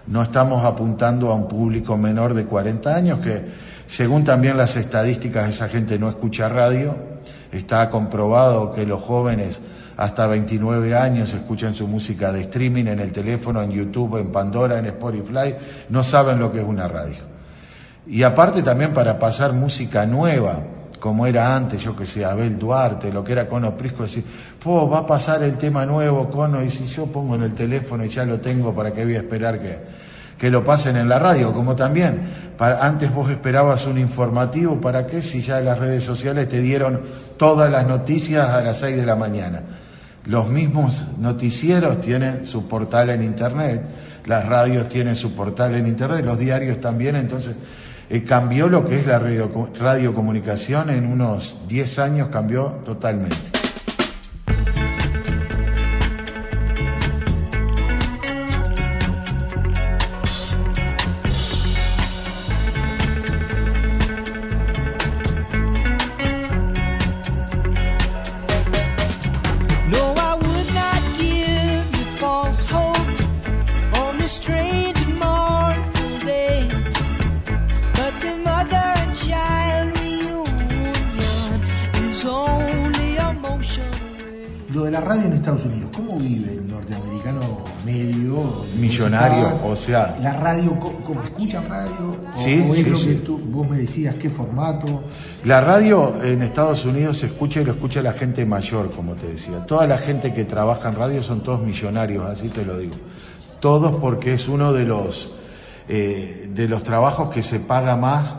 no 0.07 0.23
estamos 0.23 0.63
apuntando 0.63 1.29
a 1.29 1.35
un 1.35 1.49
público 1.49 1.97
menor 1.97 2.33
de 2.33 2.45
40 2.45 2.95
años 2.95 3.19
que, 3.19 3.43
según 3.85 4.23
también 4.23 4.55
las 4.55 4.77
estadísticas, 4.77 5.49
esa 5.49 5.67
gente 5.67 5.99
no 5.99 6.09
escucha 6.09 6.47
radio. 6.47 6.95
Está 7.51 7.89
comprobado 7.89 8.71
que 8.71 8.85
los 8.85 9.03
jóvenes 9.03 9.59
hasta 10.01 10.25
29 10.25 10.95
años 10.95 11.31
escuchan 11.31 11.75
su 11.75 11.87
música 11.87 12.31
de 12.31 12.41
streaming 12.41 12.85
en 12.85 12.99
el 13.01 13.11
teléfono, 13.11 13.61
en 13.61 13.69
YouTube, 13.69 14.17
en 14.17 14.31
Pandora, 14.31 14.79
en 14.79 14.87
Spotify, 14.87 15.53
no 15.89 16.03
saben 16.03 16.39
lo 16.39 16.51
que 16.51 16.59
es 16.59 16.65
una 16.65 16.87
radio. 16.87 17.19
Y 18.07 18.23
aparte 18.23 18.63
también 18.63 18.93
para 18.93 19.19
pasar 19.19 19.53
música 19.53 20.07
nueva, 20.07 20.57
como 20.99 21.27
era 21.27 21.55
antes, 21.55 21.83
yo 21.83 21.95
que 21.95 22.07
sé, 22.07 22.25
Abel 22.25 22.57
Duarte, 22.57 23.13
lo 23.13 23.23
que 23.23 23.33
era 23.33 23.47
Cono 23.47 23.77
Prisco, 23.77 24.01
decir, 24.01 24.23
po, 24.63 24.89
va 24.89 24.99
a 24.99 25.05
pasar 25.05 25.43
el 25.43 25.55
tema 25.59 25.85
nuevo, 25.85 26.31
Cono, 26.31 26.63
y 26.63 26.71
si 26.71 26.87
yo 26.87 27.05
pongo 27.05 27.35
en 27.35 27.43
el 27.43 27.53
teléfono 27.53 28.03
y 28.03 28.09
ya 28.09 28.25
lo 28.25 28.39
tengo, 28.39 28.73
¿para 28.73 28.91
qué 28.93 29.05
voy 29.05 29.13
a 29.13 29.19
esperar 29.19 29.59
que, 29.59 29.81
que 30.35 30.49
lo 30.49 30.63
pasen 30.63 30.97
en 30.97 31.09
la 31.09 31.19
radio? 31.19 31.53
Como 31.53 31.75
también, 31.75 32.23
antes 32.57 33.13
vos 33.13 33.29
esperabas 33.29 33.85
un 33.85 33.99
informativo, 33.99 34.81
¿para 34.81 35.05
qué 35.05 35.21
si 35.21 35.43
ya 35.43 35.61
las 35.61 35.77
redes 35.77 36.03
sociales 36.03 36.49
te 36.49 36.59
dieron 36.59 37.01
todas 37.37 37.69
las 37.69 37.85
noticias 37.85 38.49
a 38.49 38.61
las 38.61 38.79
6 38.79 38.97
de 38.97 39.05
la 39.05 39.15
mañana? 39.15 39.61
Los 40.25 40.49
mismos 40.49 41.03
noticieros 41.17 42.01
tienen 42.01 42.45
su 42.45 42.67
portal 42.67 43.09
en 43.09 43.23
Internet, 43.23 43.83
las 44.25 44.45
radios 44.45 44.87
tienen 44.87 45.15
su 45.15 45.33
portal 45.33 45.75
en 45.75 45.87
Internet, 45.87 46.23
los 46.23 46.37
diarios 46.37 46.79
también, 46.79 47.15
entonces 47.15 47.55
eh, 48.09 48.23
cambió 48.23 48.67
lo 48.67 48.85
que 48.85 48.99
es 48.99 49.07
la 49.07 49.19
radio, 49.19 49.49
radiocomunicación 49.79 50.89
en 50.89 51.07
unos 51.07 51.59
10 51.67 51.99
años, 51.99 52.27
cambió 52.29 52.81
totalmente. 52.85 53.60
O 89.71 89.75
sea... 89.75 90.17
¿La 90.21 90.33
radio, 90.33 90.77
cómo 90.79 91.23
escuchan 91.23 91.67
radio? 91.67 92.17
Sí, 92.35 92.63
sí, 92.73 93.23
vos 93.45 93.67
me 93.69 93.77
decías, 93.77 94.15
qué 94.15 94.29
formato? 94.29 95.03
La 95.45 95.61
radio 95.61 96.13
en 96.23 96.41
Estados 96.41 96.85
Unidos 96.85 97.19
se 97.19 97.27
escucha 97.27 97.61
y 97.61 97.65
lo 97.65 97.73
escucha 97.73 98.01
la 98.01 98.13
gente 98.13 98.45
mayor, 98.45 98.91
como 98.91 99.13
te 99.13 99.27
decía. 99.27 99.65
Toda 99.65 99.87
la 99.87 99.97
gente 99.97 100.33
que 100.33 100.45
trabaja 100.45 100.89
en 100.89 100.95
radio 100.95 101.23
son 101.23 101.41
todos 101.41 101.61
millonarios, 101.61 102.25
así 102.29 102.49
te 102.49 102.65
lo 102.65 102.77
digo. 102.77 102.95
Todos 103.59 103.93
porque 103.99 104.33
es 104.33 104.47
uno 104.47 104.73
de 104.73 104.85
los, 104.85 105.33
eh, 105.87 106.49
de 106.53 106.67
los 106.67 106.83
trabajos 106.83 107.33
que 107.33 107.41
se 107.41 107.59
paga 107.59 107.95
más 107.95 108.35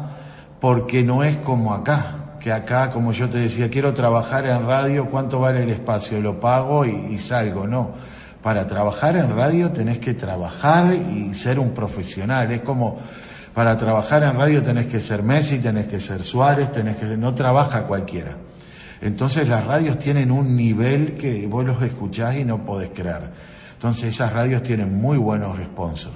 porque 0.61 1.03
no 1.03 1.25
es 1.25 1.37
como 1.39 1.73
acá 1.75 2.19
que 2.41 2.51
acá, 2.51 2.91
como 2.91 3.13
yo 3.13 3.31
te 3.31 3.39
decía, 3.39 3.71
quiero 3.71 3.95
trabajar 3.95 4.47
en 4.47 4.67
radio, 4.67 5.09
¿cuánto 5.09 5.39
vale 5.39 5.63
el 5.63 5.71
espacio? 5.71 6.21
Lo 6.21 6.41
pago 6.41 6.85
y, 6.85 6.91
y 6.91 7.19
salgo, 7.19 7.69
no 7.69 7.93
para 8.43 8.67
trabajar 8.67 9.17
en 9.17 9.35
radio 9.35 9.71
tenés 9.71 9.99
que 9.99 10.15
trabajar 10.15 10.95
y 10.95 11.33
ser 11.35 11.59
un 11.59 11.73
profesional. 11.73 12.51
Es 12.51 12.63
como 12.63 12.99
para 13.55 13.77
trabajar 13.77 14.23
en 14.25 14.37
radio 14.37 14.63
tenés 14.63 14.87
que 14.87 15.01
ser 15.01 15.23
Messi, 15.23 15.59
tenés 15.59 15.87
que 15.87 16.01
ser 16.01 16.23
Suárez, 16.23 16.73
tenés 16.73 16.97
que 16.97 17.17
no 17.17 17.35
trabaja 17.35 17.85
cualquiera. 17.85 18.37
Entonces 19.01 19.49
las 19.49 19.67
radios 19.67 19.99
tienen 19.99 20.31
un 20.31 20.57
nivel 20.57 21.15
que 21.15 21.47
vos 21.47 21.65
los 21.65 21.83
escuchás 21.83 22.37
y 22.37 22.45
no 22.45 22.65
podés 22.65 22.91
creer. 22.91 23.31
Entonces 23.75 24.11
esas 24.15 24.33
radios 24.33 24.63
tienen 24.63 24.95
muy 24.95 25.19
buenos 25.19 25.59
sponsors. 25.59 26.15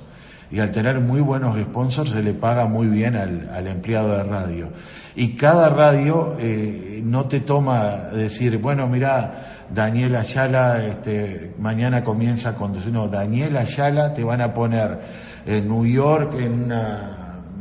Y 0.50 0.60
al 0.60 0.70
tener 0.70 1.00
muy 1.00 1.20
buenos 1.20 1.60
sponsors 1.60 2.10
se 2.10 2.22
le 2.22 2.32
paga 2.32 2.66
muy 2.66 2.86
bien 2.86 3.16
al, 3.16 3.66
empleado 3.66 4.16
de 4.16 4.22
radio. 4.22 4.68
Y 5.16 5.30
cada 5.30 5.68
radio 5.68 6.36
eh, 6.38 7.02
no 7.04 7.24
te 7.26 7.40
toma 7.40 7.86
decir, 8.12 8.58
bueno, 8.58 8.86
mira, 8.86 9.55
Daniel 9.74 10.16
Ayala 10.16 10.84
este, 10.84 11.54
mañana 11.58 12.04
comienza 12.04 12.50
a 12.50 12.54
conducir. 12.54 12.92
No, 12.92 13.08
Daniel 13.08 13.56
Ayala 13.56 14.14
te 14.14 14.24
van 14.24 14.40
a 14.40 14.54
poner 14.54 14.98
en 15.46 15.68
New 15.68 15.86
York 15.86 16.34
en, 16.38 16.72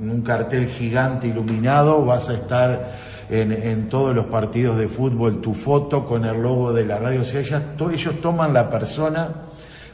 un 0.01 0.21
cartel 0.23 0.67
gigante 0.67 1.27
iluminado, 1.27 2.03
vas 2.05 2.29
a 2.29 2.33
estar 2.33 2.91
en, 3.29 3.87
todos 3.87 4.13
los 4.13 4.25
partidos 4.25 4.77
de 4.77 4.87
fútbol 4.87 5.39
tu 5.39 5.53
foto 5.53 6.05
con 6.05 6.25
el 6.25 6.41
logo 6.41 6.73
de 6.73 6.85
la 6.85 6.99
radio. 6.99 7.21
O 7.21 7.23
sea, 7.23 7.41
ellos 7.41 8.21
toman 8.21 8.53
la 8.53 8.69
persona 8.69 9.29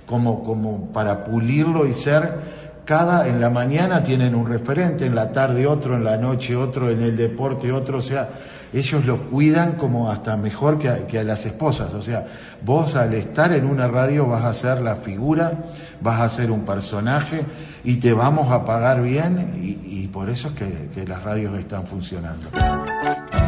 como, 0.05 0.43
como 0.43 0.91
para 0.91 1.23
pulirlo 1.23 1.85
y 1.85 1.93
ser 1.93 2.61
cada, 2.85 3.27
en 3.27 3.39
la 3.39 3.49
mañana 3.49 4.03
tienen 4.03 4.35
un 4.35 4.47
referente, 4.47 5.05
en 5.05 5.15
la 5.15 5.31
tarde 5.31 5.67
otro, 5.67 5.95
en 5.95 6.03
la 6.03 6.17
noche 6.17 6.55
otro, 6.55 6.89
en 6.89 7.01
el 7.01 7.15
deporte 7.15 7.71
otro, 7.71 7.99
o 7.99 8.01
sea, 8.01 8.27
ellos 8.73 9.05
lo 9.05 9.29
cuidan 9.29 9.73
como 9.73 10.09
hasta 10.09 10.37
mejor 10.37 10.79
que 10.79 10.89
a, 10.89 11.07
que 11.07 11.19
a, 11.19 11.23
las 11.23 11.45
esposas. 11.45 11.93
O 11.93 12.01
sea, 12.01 12.27
vos 12.63 12.95
al 12.95 13.13
estar 13.13 13.51
en 13.53 13.65
una 13.65 13.87
radio 13.87 14.27
vas 14.27 14.45
a 14.45 14.53
ser 14.53 14.81
la 14.81 14.95
figura, 14.95 15.65
vas 16.01 16.21
a 16.21 16.29
ser 16.29 16.51
un 16.51 16.65
personaje 16.65 17.45
y 17.83 17.97
te 17.97 18.13
vamos 18.13 18.51
a 18.51 18.65
pagar 18.65 19.01
bien 19.01 19.55
y, 19.57 19.81
por 20.11 20.29
eso 20.29 20.49
es 20.49 20.55
que, 20.55 20.89
que 20.93 21.07
las 21.07 21.23
radios 21.23 21.57
están 21.57 21.85
funcionando. 21.85 22.49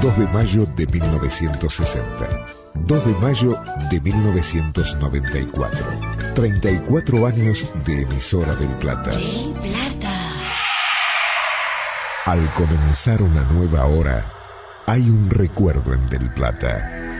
2 0.01 0.17
de 0.17 0.27
mayo 0.27 0.65
de 0.65 0.87
1960. 0.87 2.45
2 2.73 3.05
de 3.05 3.15
mayo 3.15 3.57
de 3.89 4.01
1994. 4.01 5.85
34 6.35 7.27
años 7.27 7.73
de 7.85 8.01
emisora 8.01 8.55
del 8.55 8.69
Plata. 8.79 9.11
Del 9.11 9.53
Plata. 9.59 10.09
Al 12.25 12.53
comenzar 12.53 13.21
una 13.21 13.43
nueva 13.43 13.85
hora, 13.85 14.32
hay 14.85 15.09
un 15.09 15.29
recuerdo 15.29 15.93
en 15.93 16.09
Del 16.09 16.31
Plata. 16.33 17.17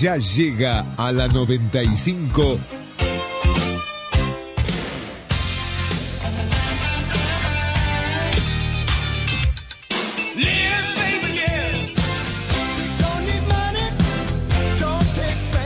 Ya 0.00 0.16
llega 0.16 0.94
a 0.96 1.12
la 1.12 1.28
95. 1.28 2.58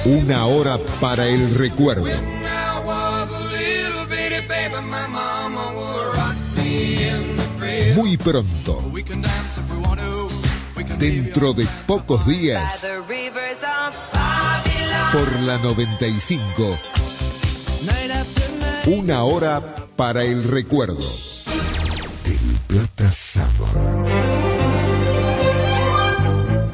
Una 0.04 0.46
hora 0.46 0.78
para 1.00 1.26
el 1.26 1.54
recuerdo. 1.54 2.39
Muy 8.00 8.16
pronto. 8.16 8.82
Dentro 10.98 11.52
de 11.52 11.66
pocos 11.86 12.26
días, 12.26 12.88
por 15.12 15.32
la 15.40 15.58
95, 15.58 16.78
una 18.86 19.24
hora 19.24 19.60
para 19.96 20.24
el 20.24 20.44
recuerdo. 20.44 21.06
Del 22.24 22.58
Plata 22.68 23.10
Sabor. 23.10 24.08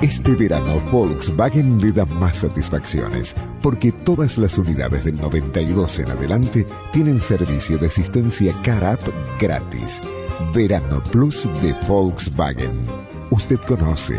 Este 0.00 0.36
verano 0.36 0.78
Volkswagen 0.92 1.80
le 1.80 1.90
da 1.90 2.04
más 2.04 2.36
satisfacciones, 2.36 3.34
porque 3.62 3.90
todas 3.90 4.38
las 4.38 4.58
unidades 4.58 5.04
del 5.04 5.16
92 5.16 5.98
en 5.98 6.10
adelante 6.10 6.66
tienen 6.92 7.18
servicio 7.18 7.78
de 7.78 7.88
asistencia 7.88 8.54
CarUp 8.62 9.00
gratis. 9.40 10.02
Verano 10.54 11.02
Plus 11.02 11.48
de 11.62 11.74
Volkswagen. 11.86 12.82
Usted 13.30 13.58
conoce, 13.66 14.16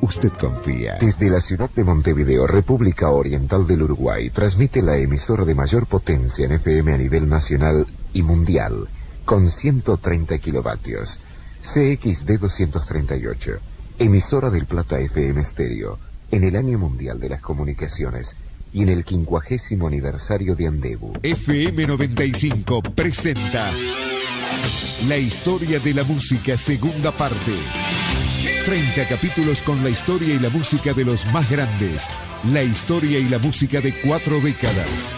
usted 0.00 0.32
confía. 0.32 0.98
Desde 1.00 1.30
la 1.30 1.40
ciudad 1.40 1.70
de 1.70 1.84
Montevideo, 1.84 2.46
República 2.46 3.10
Oriental 3.10 3.66
del 3.66 3.82
Uruguay, 3.82 4.30
transmite 4.30 4.82
la 4.82 4.96
emisora 4.96 5.44
de 5.44 5.54
mayor 5.54 5.86
potencia 5.86 6.44
en 6.44 6.52
FM 6.52 6.94
a 6.94 6.98
nivel 6.98 7.28
nacional 7.28 7.86
y 8.12 8.22
mundial, 8.22 8.88
con 9.24 9.48
130 9.48 10.38
kilovatios. 10.38 11.20
CXD 11.60 12.38
238 12.38 13.52
emisora 14.00 14.48
del 14.48 14.64
Plata 14.64 14.98
FM 14.98 15.44
Stereo, 15.44 15.98
en 16.30 16.44
el 16.44 16.56
Año 16.56 16.78
Mundial 16.78 17.20
de 17.20 17.28
las 17.28 17.42
Comunicaciones 17.42 18.34
y 18.72 18.82
en 18.82 18.88
el 18.88 19.04
quincuagésimo 19.04 19.86
aniversario 19.86 20.56
de 20.56 20.68
Andebu. 20.68 21.12
FM 21.22 21.86
95 21.86 22.82
presenta 22.94 23.70
La 25.08 25.16
historia 25.16 25.78
de 25.80 25.94
la 25.94 26.04
música, 26.04 26.56
segunda 26.56 27.12
parte. 27.12 27.52
30 28.64 29.08
capítulos 29.08 29.62
con 29.62 29.82
la 29.82 29.90
historia 29.90 30.34
y 30.34 30.38
la 30.38 30.50
música 30.50 30.92
de 30.92 31.04
los 31.04 31.26
más 31.26 31.48
grandes. 31.50 32.08
La 32.52 32.62
historia 32.62 33.18
y 33.18 33.28
la 33.28 33.38
música 33.38 33.80
de 33.80 33.92
cuatro 34.00 34.40
décadas. 34.40 35.12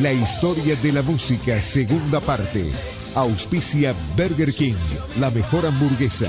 La 0.00 0.12
historia 0.12 0.76
de 0.76 0.92
la 0.92 1.02
música, 1.02 1.60
segunda 1.62 2.20
parte. 2.20 2.70
Auspicia 3.14 3.94
Burger 4.16 4.52
King, 4.52 4.74
la 5.18 5.30
mejor 5.30 5.66
hamburguesa 5.66 6.28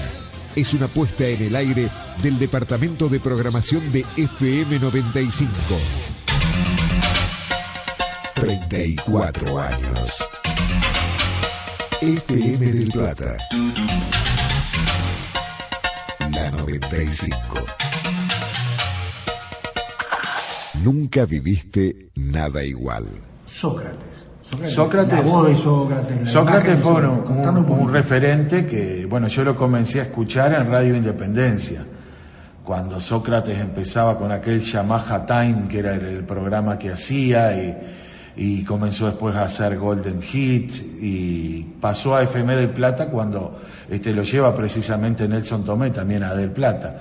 es 0.55 0.73
una 0.73 0.87
puesta 0.87 1.27
en 1.27 1.41
el 1.43 1.55
aire 1.55 1.89
del 2.23 2.39
Departamento 2.39 3.09
de 3.09 3.19
Programación 3.19 3.91
de 3.91 4.05
FM 4.15 4.79
95. 4.79 5.51
34 8.35 9.59
años. 9.59 10.44
FM 12.01 12.57
del 12.71 12.89
Plata. 12.91 13.37
La 16.33 16.51
95. 16.51 17.37
Nunca 20.83 21.25
viviste 21.25 22.09
nada 22.15 22.63
igual. 22.63 23.05
Sócrates. 23.45 24.25
Sócrates, 24.73 25.13
La 25.13 25.21
voz 25.21 25.47
de 25.47 25.55
Sócrates. 25.55 26.29
Sócrates 26.29 26.79
fue 26.79 26.91
un, 26.93 27.01
Sócrates. 27.01 27.47
Un- 27.49 27.65
poquito. 27.65 27.81
un 27.81 27.93
referente 27.93 28.65
que, 28.67 29.05
bueno, 29.09 29.27
yo 29.27 29.43
lo 29.43 29.55
comencé 29.55 29.99
a 29.99 30.03
escuchar 30.03 30.53
en 30.53 30.69
Radio 30.69 30.95
Independencia, 30.95 31.83
cuando 32.63 32.99
Sócrates 32.99 33.57
empezaba 33.57 34.17
con 34.19 34.31
aquel 34.31 34.61
Yamaha 34.61 35.25
Time, 35.25 35.67
que 35.69 35.79
era 35.79 35.95
el, 35.95 36.05
el 36.05 36.23
programa 36.25 36.77
que 36.77 36.91
hacía, 36.91 37.57
y, 37.57 37.75
y 38.37 38.63
comenzó 38.63 39.05
después 39.05 39.35
a 39.35 39.43
hacer 39.43 39.77
Golden 39.77 40.21
Hits, 40.21 40.81
y 40.81 41.63
pasó 41.79 42.15
a 42.15 42.23
FM 42.23 42.55
del 42.55 42.69
Plata 42.69 43.07
cuando 43.07 43.59
este, 43.89 44.13
lo 44.13 44.23
lleva 44.23 44.53
precisamente 44.53 45.27
Nelson 45.27 45.63
Tomé, 45.63 45.91
también 45.91 46.23
a 46.23 46.33
Del 46.33 46.51
Plata, 46.51 46.95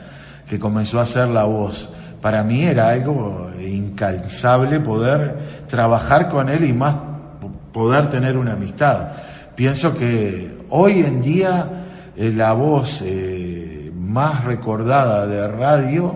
que 0.49 0.59
comenzó 0.59 0.99
a 0.99 1.03
hacer 1.03 1.29
la 1.29 1.45
voz. 1.45 1.91
Para 2.21 2.43
mí 2.43 2.65
era 2.65 2.91
algo 2.91 3.51
incansable 3.61 4.81
poder 4.81 5.65
trabajar 5.67 6.29
con 6.29 6.49
él 6.49 6.65
y 6.65 6.73
más 6.73 6.97
poder 7.73 8.09
tener 8.09 8.37
una 8.37 8.53
amistad. 8.53 9.09
Pienso 9.57 9.97
que 9.97 10.57
hoy 10.71 11.01
en 11.01 11.21
día 11.21 11.85
eh, 12.17 12.33
la 12.35 12.53
voz 12.53 13.03
eh, 13.05 13.93
más 13.97 14.45
recordada 14.45 15.27
de 15.27 15.49
radio, 15.49 16.15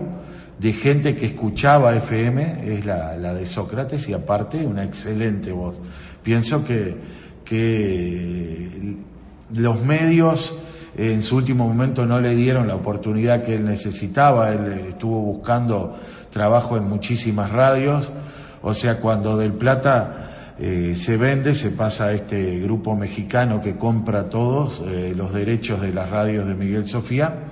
de 0.59 0.73
gente 0.73 1.15
que 1.15 1.25
escuchaba 1.25 1.95
FM, 1.95 2.75
es 2.75 2.85
la, 2.85 3.15
de 3.33 3.45
Sócrates 3.45 4.07
y 4.09 4.13
aparte 4.13 4.65
una 4.65 4.83
excelente 4.83 5.51
voz. 5.51 5.75
Pienso 6.21 6.65
que, 6.65 6.95
que 7.45 8.95
los 9.53 9.81
medios 9.81 10.59
en 10.97 11.23
su 11.23 11.37
último 11.37 11.67
momento 11.67 12.05
no 12.05 12.19
le 12.19 12.35
dieron 12.35 12.67
la 12.67 12.75
oportunidad 12.75 13.43
que 13.43 13.55
él 13.55 13.63
necesitaba, 13.63 14.51
él 14.51 14.85
estuvo 14.89 15.21
buscando 15.21 15.97
trabajo 16.29 16.75
en 16.75 16.83
muchísimas 16.83 17.51
radios, 17.51 18.11
o 18.61 18.73
sea, 18.73 18.99
cuando 18.99 19.37
Del 19.37 19.53
Plata 19.53 20.55
eh, 20.59 20.95
se 20.97 21.15
vende, 21.15 21.55
se 21.55 21.71
pasa 21.71 22.07
a 22.07 22.11
este 22.11 22.59
grupo 22.59 22.97
mexicano 22.97 23.61
que 23.61 23.77
compra 23.77 24.29
todos 24.29 24.83
eh, 24.85 25.13
los 25.15 25.33
derechos 25.33 25.79
de 25.79 25.93
las 25.93 26.09
radios 26.09 26.47
de 26.47 26.55
Miguel 26.55 26.85
Sofía. 26.85 27.45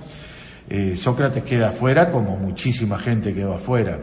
Eh, 0.70 0.96
Sócrates 0.96 1.44
queda 1.44 1.70
afuera, 1.70 2.10
como 2.10 2.36
muchísima 2.36 2.98
gente 2.98 3.34
quedó 3.34 3.54
afuera. 3.54 4.00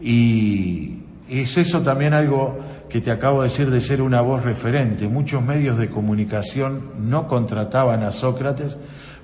Y 0.00 1.02
es 1.28 1.56
eso 1.58 1.82
también 1.82 2.12
algo 2.14 2.58
que 2.88 3.00
te 3.00 3.10
acabo 3.10 3.42
de 3.42 3.48
decir 3.48 3.70
de 3.70 3.80
ser 3.80 4.02
una 4.02 4.20
voz 4.20 4.42
referente. 4.42 5.08
Muchos 5.08 5.42
medios 5.42 5.78
de 5.78 5.88
comunicación 5.88 6.90
no 6.98 7.28
contrataban 7.28 8.02
a 8.02 8.12
Sócrates 8.12 8.78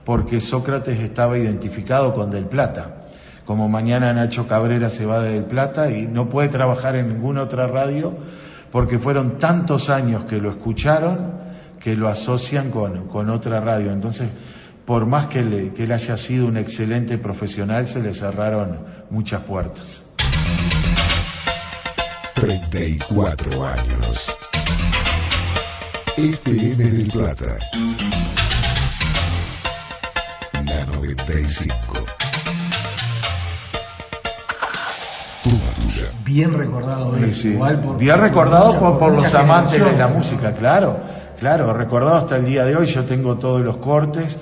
porque 0.05 0.41
Sócrates 0.41 1.01
estaba 1.01 1.37
identificado 1.37 2.14
con 2.14 2.31
Del 2.31 2.47
Plata. 2.47 3.01
Como 3.45 3.69
mañana 3.69 4.12
Nacho 4.12 4.47
Cabrera 4.47 4.91
se 4.91 5.05
va 5.07 5.21
de 5.21 5.33
Del 5.33 5.45
Plata 5.45 5.91
y 5.91 6.07
no 6.07 6.29
puede 6.29 6.49
trabajar 6.49 6.97
en 6.97 7.09
ninguna 7.09 7.43
otra 7.43 7.67
radio 7.67 8.14
porque 8.71 8.99
fueron 8.99 9.38
tantos 9.38 9.91
años 9.91 10.25
que 10.25 10.38
lo 10.38 10.51
escucharon 10.51 11.38
que 11.79 11.97
lo 11.97 12.09
asocian 12.09 12.71
con, 12.71 13.09
con 13.09 13.31
otra 13.31 13.61
radio. 13.61 13.93
Entonces, 13.93 14.29
por 14.88 15.05
más 15.05 15.27
que, 15.27 15.42
le- 15.42 15.74
que 15.74 15.83
él 15.85 15.92
haya 15.92 16.16
sido 16.16 16.46
un 16.46 16.57
excelente 16.57 17.18
profesional, 17.18 17.87
se 17.87 18.01
le 18.01 18.14
cerraron 18.14 18.87
muchas 19.11 19.42
puertas. 19.42 20.03
34 22.35 23.66
años. 23.66 24.35
FM 26.16 26.74
del 26.85 27.09
Plata. 27.09 27.44
La 30.64 30.87
95. 30.94 31.77
Toda 35.44 35.57
tuya. 35.77 36.11
Bien 36.24 36.55
recordado 36.55 37.14
Sí, 37.18 37.24
es, 37.24 37.38
sí. 37.38 37.48
igual 37.48 37.81
por, 37.83 37.98
Bien 37.98 38.18
recordado 38.18 38.66
mucha- 38.68 38.79
por, 38.81 38.98
por 38.98 39.12
los 39.22 39.35
amantes 39.35 39.85
de 39.85 39.96
la 39.98 40.09
música, 40.09 40.55
claro, 40.55 40.98
claro, 41.38 41.74
recordado 41.74 42.16
hasta 42.16 42.37
el 42.37 42.46
día 42.46 42.64
de 42.64 42.74
hoy, 42.74 42.87
yo 42.87 43.05
tengo 43.05 43.37
todos 43.37 43.61
los 43.61 43.77
cortes, 43.77 44.38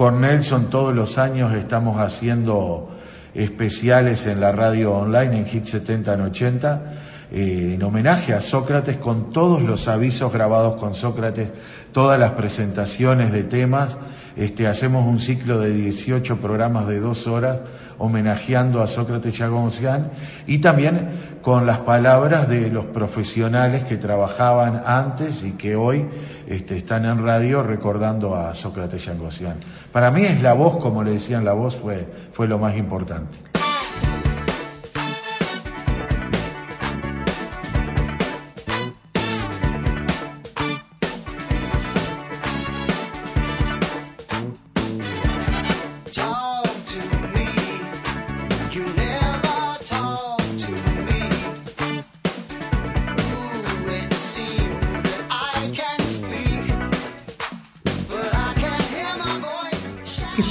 con 0.00 0.22
Nelson 0.22 0.70
todos 0.70 0.94
los 0.94 1.18
años 1.18 1.52
estamos 1.52 2.00
haciendo 2.00 2.88
especiales 3.34 4.24
en 4.24 4.40
la 4.40 4.50
radio 4.50 4.94
online 4.94 5.40
en 5.40 5.44
Hit 5.44 5.66
70 5.66 6.14
en 6.14 6.20
80, 6.22 6.82
eh, 7.30 7.72
en 7.74 7.82
homenaje 7.82 8.32
a 8.32 8.40
Sócrates 8.40 8.96
con 8.96 9.28
todos 9.30 9.60
los 9.60 9.88
avisos 9.88 10.32
grabados 10.32 10.80
con 10.80 10.94
Sócrates, 10.94 11.50
todas 11.92 12.18
las 12.18 12.30
presentaciones 12.30 13.30
de 13.30 13.42
temas, 13.42 13.98
este, 14.36 14.66
hacemos 14.66 15.06
un 15.06 15.18
ciclo 15.18 15.58
de 15.58 15.72
18 15.72 16.40
programas 16.40 16.86
de 16.86 17.00
dos 17.00 17.26
horas 17.26 17.60
homenajeando 17.98 18.80
a 18.80 18.86
Sócrates 18.86 19.34
Chagosian 19.34 20.10
y 20.46 20.58
también 20.58 21.10
con 21.42 21.66
las 21.66 21.80
palabras 21.80 22.48
de 22.48 22.70
los 22.70 22.86
profesionales 22.86 23.82
que 23.84 23.98
trabajaban 23.98 24.82
antes 24.86 25.44
y 25.44 25.52
que 25.52 25.76
hoy 25.76 26.06
este, 26.46 26.78
están 26.78 27.04
en 27.04 27.22
radio 27.22 27.62
recordando 27.62 28.34
a 28.34 28.54
Sócrates 28.54 29.04
Chagosian. 29.04 29.56
Para 29.92 30.10
mí 30.10 30.22
es 30.22 30.42
la 30.42 30.54
voz, 30.54 30.78
como 30.78 31.04
le 31.04 31.12
decían, 31.12 31.44
la 31.44 31.52
voz 31.52 31.76
fue, 31.76 32.06
fue 32.32 32.48
lo 32.48 32.58
más 32.58 32.76
importante. 32.76 33.49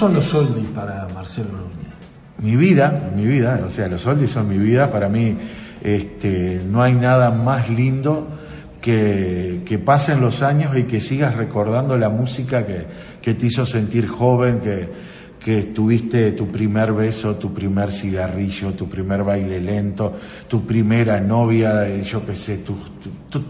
Son 0.10 0.16
los 0.16 0.34
oldies 0.34 0.70
para 0.72 1.08
Marcelo 1.14 1.50
Núñez? 1.52 1.90
mi 2.42 2.56
vida, 2.56 3.12
mi 3.16 3.26
vida, 3.26 3.62
o 3.66 3.70
sea, 3.70 3.88
los 3.88 4.06
oldies 4.08 4.32
son 4.32 4.48
mi 4.48 4.58
vida, 4.58 4.90
para 4.92 5.10
mí 5.10 5.38
este, 5.84 6.62
no 6.66 6.82
hay 6.82 6.94
nada 6.94 7.32
más 7.32 7.70
lindo 7.70 8.28
que, 8.82 9.62
que 9.66 9.78
pasen 9.78 10.22
los 10.22 10.42
años 10.42 10.76
y 10.78 10.84
que 10.84 11.02
sigas 11.02 11.36
recordando 11.36 11.98
la 11.98 12.10
música 12.10 12.66
que, 12.66 13.34
te 13.34 13.46
hizo 13.46 13.66
sentir 13.66 14.08
joven, 14.08 14.62
que, 14.62 14.88
que 15.44 15.64
tuviste 15.64 16.32
tu 16.32 16.52
primer 16.52 16.94
beso, 16.94 17.36
tu 17.36 17.54
primer 17.54 17.92
cigarrillo, 17.92 18.74
tu 18.74 18.90
primer 18.90 19.24
baile 19.24 19.60
lento, 19.60 20.16
tu 20.48 20.66
primera 20.66 21.20
novia, 21.20 21.88
eh, 21.88 22.02
yo 22.02 22.26
qué 22.26 22.34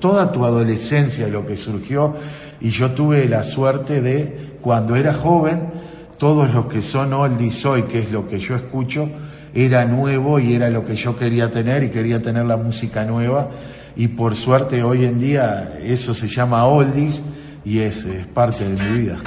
toda 0.02 0.32
tu 0.32 0.46
adolescencia, 0.46 1.28
lo 1.28 1.48
que 1.48 1.56
surgió, 1.56 2.16
y 2.60 2.72
yo 2.72 2.92
tuve 2.92 3.30
la 3.30 3.44
suerte 3.44 4.02
de, 4.02 4.58
cuando 4.62 4.96
era 4.96 5.14
joven, 5.14 5.79
todos 6.20 6.54
los 6.54 6.66
que 6.66 6.82
son 6.82 7.14
oldies 7.14 7.66
hoy, 7.66 7.84
que 7.84 8.00
es 8.00 8.12
lo 8.12 8.28
que 8.28 8.40
yo 8.40 8.56
escucho, 8.56 9.10
era 9.56 9.86
nuevo 9.86 10.40
y 10.40 10.54
era 10.54 10.70
lo 10.70 10.86
que 10.86 10.96
yo 10.96 11.18
quería 11.18 11.50
tener 11.50 11.82
y 11.84 11.90
quería 11.90 12.22
tener 12.22 12.46
la 12.46 12.58
música 12.58 13.06
nueva 13.06 13.50
y 13.96 14.10
por 14.10 14.36
suerte 14.36 14.84
hoy 14.84 15.06
en 15.06 15.20
día 15.20 15.80
eso 15.82 16.14
se 16.14 16.28
llama 16.28 16.66
oldies 16.66 17.24
y 17.66 17.80
es, 17.80 18.06
es 18.06 18.28
parte 18.28 18.68
de 18.68 18.84
mi 18.84 19.00
vida. 19.00 19.18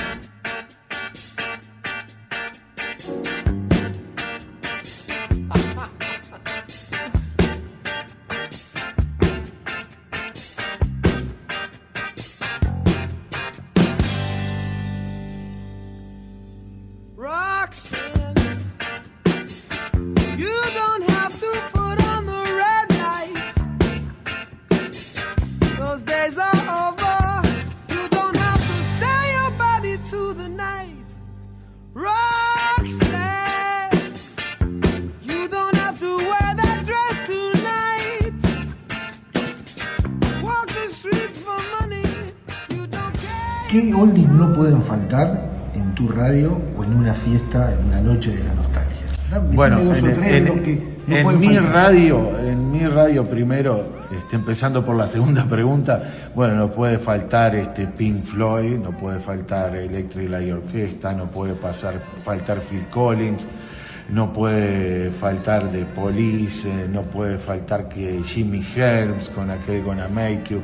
Fiesta, 47.24 47.72
en 47.72 47.86
una 47.86 48.00
noche 48.00 48.36
de 48.36 48.44
la 48.44 48.54
nostalgia? 48.54 49.02
Bueno, 49.54 49.78
en, 49.94 50.62
que 50.62 51.24
no 51.24 51.32
mi 51.32 51.54
faltar. 51.54 51.72
radio, 51.72 52.38
en 52.38 52.70
mi 52.70 52.86
radio 52.86 53.24
primero, 53.24 53.86
este, 54.14 54.36
empezando 54.36 54.84
por 54.84 54.94
la 54.96 55.06
segunda 55.06 55.44
pregunta, 55.48 56.02
bueno, 56.34 56.54
no 56.54 56.70
puede 56.70 56.98
faltar 56.98 57.54
este 57.54 57.86
Pink 57.86 58.24
Floyd, 58.24 58.76
no 58.78 58.96
puede 58.96 59.20
faltar 59.20 59.74
Electric 59.74 60.28
Light 60.28 60.52
Orchestra, 60.52 61.12
no 61.12 61.26
puede 61.26 61.54
pasar, 61.54 61.94
faltar 62.22 62.60
Phil 62.60 62.86
Collins, 62.90 63.46
no 64.10 64.32
puede 64.32 65.10
faltar 65.10 65.70
The 65.70 65.86
Police, 65.86 66.68
eh, 66.68 66.88
no 66.92 67.02
puede 67.02 67.38
faltar 67.38 67.88
que 67.88 68.22
Jimmy 68.24 68.64
Helms 68.76 69.30
con 69.30 69.50
aquel 69.50 69.82
Gonna 69.82 70.08
Make 70.08 70.44
You, 70.50 70.60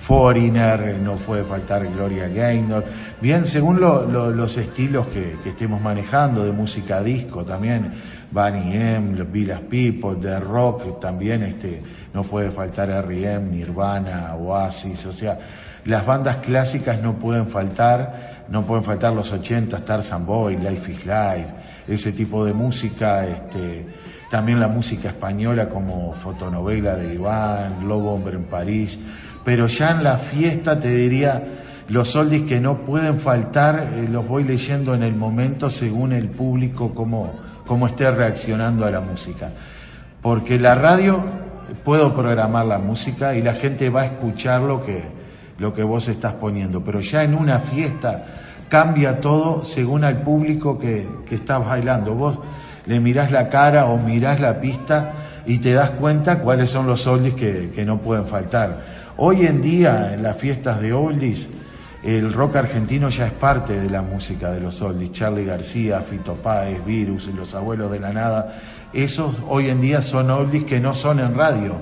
Foreigner, 0.00 0.96
no 1.02 1.16
puede 1.16 1.44
faltar 1.44 1.86
Gloria 1.86 2.28
Gaynor. 2.28 2.84
Bien, 3.20 3.46
según 3.46 3.80
lo- 3.80 4.04
lo- 4.06 4.30
los 4.30 4.56
estilos 4.56 5.06
que, 5.08 5.36
estemos 5.44 5.80
manejando, 5.80 6.44
de 6.44 6.52
música 6.52 7.02
disco 7.02 7.44
también, 7.44 7.92
Bunny 8.30 8.74
M, 8.76 9.22
Villas 9.24 9.60
People, 9.60 10.16
de 10.20 10.38
rock 10.40 11.00
también, 11.00 11.42
este, 11.42 11.82
no 12.14 12.22
puede 12.22 12.50
faltar 12.50 12.90
R.E.M., 12.90 13.50
Nirvana, 13.50 14.34
Oasis, 14.34 15.04
o 15.06 15.12
sea, 15.12 15.38
las 15.84 16.04
bandas 16.06 16.36
clásicas 16.36 17.02
no 17.02 17.14
pueden 17.14 17.46
faltar, 17.48 18.44
no 18.48 18.62
pueden 18.62 18.84
faltar 18.84 19.12
los 19.12 19.32
80, 19.32 19.84
Tarzan 19.84 20.26
Boy, 20.26 20.56
Life 20.56 20.92
is 20.92 21.04
Life, 21.06 21.48
ese 21.86 22.12
tipo 22.12 22.44
de 22.44 22.52
música, 22.52 23.26
este, 23.26 23.86
también 24.30 24.60
la 24.60 24.68
música 24.68 25.08
española 25.08 25.68
como 25.70 26.12
fotonovela 26.12 26.96
de 26.96 27.14
Iván, 27.14 27.88
Lobo 27.88 28.12
Hombre 28.12 28.36
en 28.36 28.44
París, 28.44 28.98
pero 29.44 29.66
ya 29.66 29.90
en 29.90 30.04
la 30.04 30.18
fiesta 30.18 30.78
te 30.78 30.88
diría 30.88 31.42
los 31.88 32.14
oldies 32.16 32.42
que 32.42 32.60
no 32.60 32.78
pueden 32.78 33.18
faltar, 33.18 33.92
eh, 33.94 34.08
los 34.10 34.28
voy 34.28 34.44
leyendo 34.44 34.94
en 34.94 35.02
el 35.02 35.14
momento 35.14 35.70
según 35.70 36.12
el 36.12 36.28
público 36.28 36.90
cómo, 36.94 37.32
cómo 37.66 37.86
esté 37.86 38.10
reaccionando 38.10 38.84
a 38.84 38.90
la 38.90 39.00
música. 39.00 39.50
Porque 40.20 40.58
la 40.58 40.74
radio 40.74 41.22
puedo 41.84 42.14
programar 42.14 42.66
la 42.66 42.78
música 42.78 43.34
y 43.34 43.42
la 43.42 43.54
gente 43.54 43.88
va 43.88 44.02
a 44.02 44.06
escuchar 44.06 44.60
lo 44.60 44.84
que, 44.84 45.02
lo 45.58 45.72
que 45.74 45.82
vos 45.82 46.08
estás 46.08 46.34
poniendo, 46.34 46.84
pero 46.84 47.00
ya 47.00 47.22
en 47.22 47.34
una 47.34 47.58
fiesta 47.58 48.24
cambia 48.68 49.20
todo 49.20 49.64
según 49.64 50.04
al 50.04 50.22
público 50.22 50.78
que, 50.78 51.06
que 51.26 51.36
estás 51.36 51.64
bailando. 51.64 52.14
Vos 52.14 52.38
le 52.84 53.00
mirás 53.00 53.30
la 53.30 53.48
cara 53.48 53.86
o 53.86 53.96
mirás 53.96 54.40
la 54.40 54.60
pista 54.60 55.12
y 55.46 55.58
te 55.58 55.72
das 55.72 55.90
cuenta 55.90 56.40
cuáles 56.40 56.70
son 56.70 56.86
los 56.86 57.06
oldies 57.06 57.34
que, 57.34 57.70
que 57.74 57.84
no 57.86 57.98
pueden 57.98 58.26
faltar. 58.26 58.97
Hoy 59.20 59.46
en 59.46 59.60
día, 59.60 60.14
en 60.14 60.22
las 60.22 60.36
fiestas 60.36 60.80
de 60.80 60.92
oldies, 60.92 61.50
el 62.04 62.32
rock 62.32 62.54
argentino 62.54 63.08
ya 63.08 63.26
es 63.26 63.32
parte 63.32 63.80
de 63.80 63.90
la 63.90 64.00
música 64.00 64.52
de 64.52 64.60
los 64.60 64.80
oldies. 64.80 65.10
Charlie 65.10 65.44
García, 65.44 66.02
Fito 66.02 66.34
Páez, 66.34 66.84
Virus, 66.86 67.26
Los 67.26 67.52
Abuelos 67.52 67.90
de 67.90 67.98
la 67.98 68.12
Nada, 68.12 68.60
esos 68.92 69.34
hoy 69.48 69.70
en 69.70 69.80
día 69.80 70.02
son 70.02 70.30
oldies 70.30 70.62
que 70.62 70.78
no 70.78 70.94
son 70.94 71.18
en 71.18 71.34
radio 71.34 71.74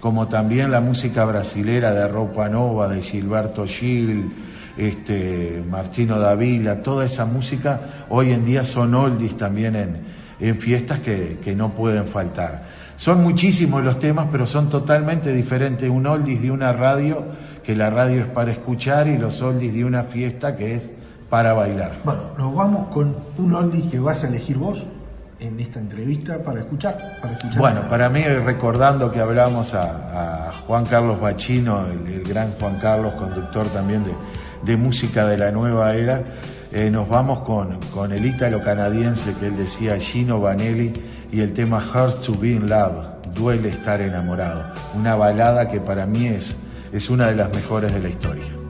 como 0.00 0.26
también 0.26 0.72
la 0.72 0.80
música 0.80 1.24
brasilera 1.24 1.92
de 1.92 2.08
Roupa 2.08 2.48
Nova, 2.48 2.88
de 2.88 3.00
Gilberto 3.00 3.64
Gil, 3.64 4.30
este, 4.76 5.62
Martino 5.68 6.18
Davila, 6.18 6.82
toda 6.82 7.04
esa 7.04 7.26
música 7.26 8.06
hoy 8.08 8.32
en 8.32 8.44
día 8.44 8.64
son 8.64 8.94
oldies 8.94 9.36
también 9.36 9.76
en, 10.38 10.56
fiestas 10.60 10.98
que 10.98 11.54
no 11.56 11.74
pueden 11.74 12.06
faltar. 12.06 12.66
Son 12.96 13.22
muchísimos 13.22 13.84
los 13.84 13.98
temas, 13.98 14.28
pero 14.32 14.46
son 14.46 14.70
totalmente 14.70 15.32
diferentes. 15.32 15.88
Un 15.88 16.06
oldies 16.06 16.42
de 16.42 16.50
una 16.50 16.72
radio, 16.72 17.24
que 17.62 17.76
la 17.76 17.90
radio 17.90 18.22
es 18.22 18.28
para 18.28 18.52
escuchar, 18.52 19.06
y 19.06 19.18
los 19.18 19.42
oldies 19.42 19.74
de 19.74 19.84
una 19.84 20.04
fiesta 20.04 20.56
que 20.56 20.76
es 20.76 20.88
para 21.28 21.52
bailar. 21.52 22.00
Bueno, 22.04 22.22
nos 22.38 22.54
vamos 22.54 22.88
con 22.88 23.16
un 23.36 23.54
oldie 23.54 23.88
que 23.88 23.98
vas 23.98 24.24
a 24.24 24.28
elegir 24.28 24.56
vos 24.56 24.82
en 25.38 25.60
esta 25.60 25.78
entrevista 25.78 26.42
para 26.42 26.60
escuchar. 26.60 27.18
Para 27.20 27.34
escuchar 27.34 27.58
Bueno, 27.58 27.82
para 27.88 28.08
mí, 28.08 28.22
recordando 28.22 29.12
que 29.12 29.20
hablamos 29.20 29.74
a, 29.74 30.52
Juan 30.66 30.84
Carlos 30.84 31.20
Bachino, 31.20 31.86
el, 31.86 32.24
gran 32.24 32.52
Juan 32.58 32.78
Carlos, 32.80 33.14
conductor 33.14 33.66
también 33.68 34.02
de, 34.04 34.12
de 34.64 34.76
música 34.76 35.26
de 35.26 35.38
la 35.38 35.52
nueva 35.52 35.94
era, 35.94 36.24
eh, 36.72 36.90
nos 36.90 37.08
vamos 37.08 37.40
con, 37.40 37.78
con 37.94 38.12
el 38.12 38.26
ítalo 38.26 38.62
canadiense 38.62 39.34
que 39.34 39.46
él 39.46 39.56
decía, 39.56 39.98
Gino 39.98 40.40
Vanelli, 40.40 40.92
y 41.30 41.40
el 41.40 41.52
tema 41.52 41.78
Hurts 41.78 42.22
to 42.22 42.34
Be 42.34 42.52
in 42.52 42.68
Love, 42.68 43.06
duele 43.34 43.68
estar 43.68 44.00
enamorado. 44.00 44.64
Una 44.94 45.14
balada 45.14 45.68
que 45.68 45.80
para 45.80 46.06
mí 46.06 46.26
es, 46.26 46.56
es 46.92 47.10
una 47.10 47.28
de 47.28 47.36
las 47.36 47.54
mejores 47.54 47.92
de 47.92 48.00
la 48.00 48.08
historia. 48.08 48.65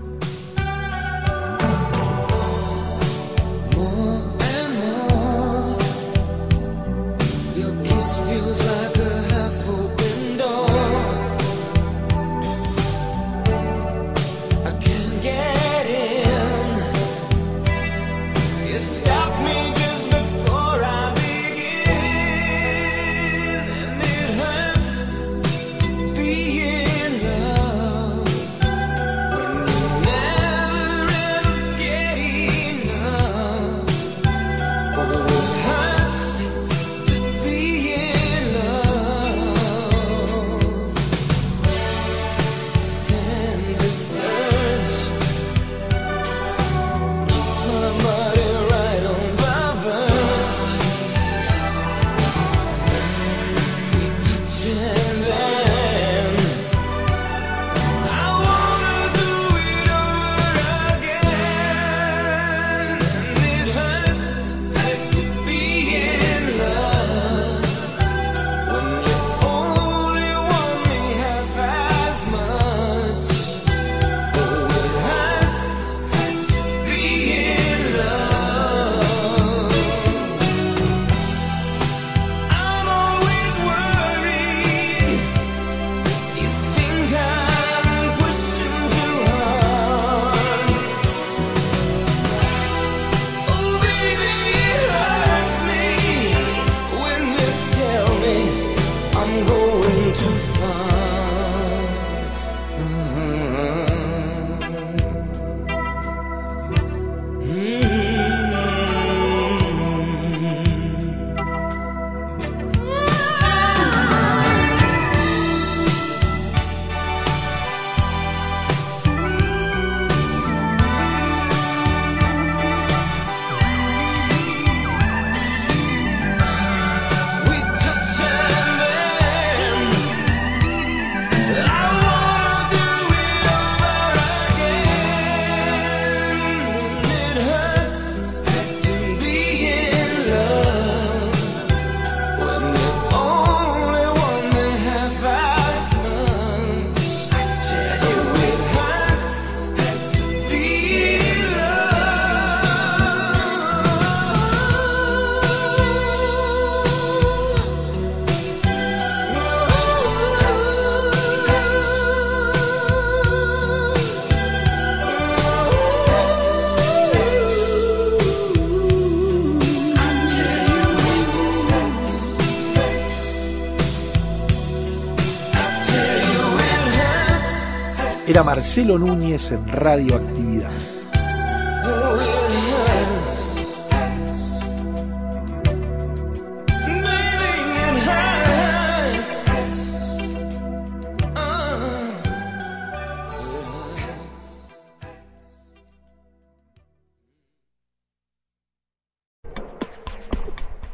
Marcelo 178.57 178.97
Núñez 178.97 179.51
en 179.51 179.69
Radioactividades. 179.69 181.07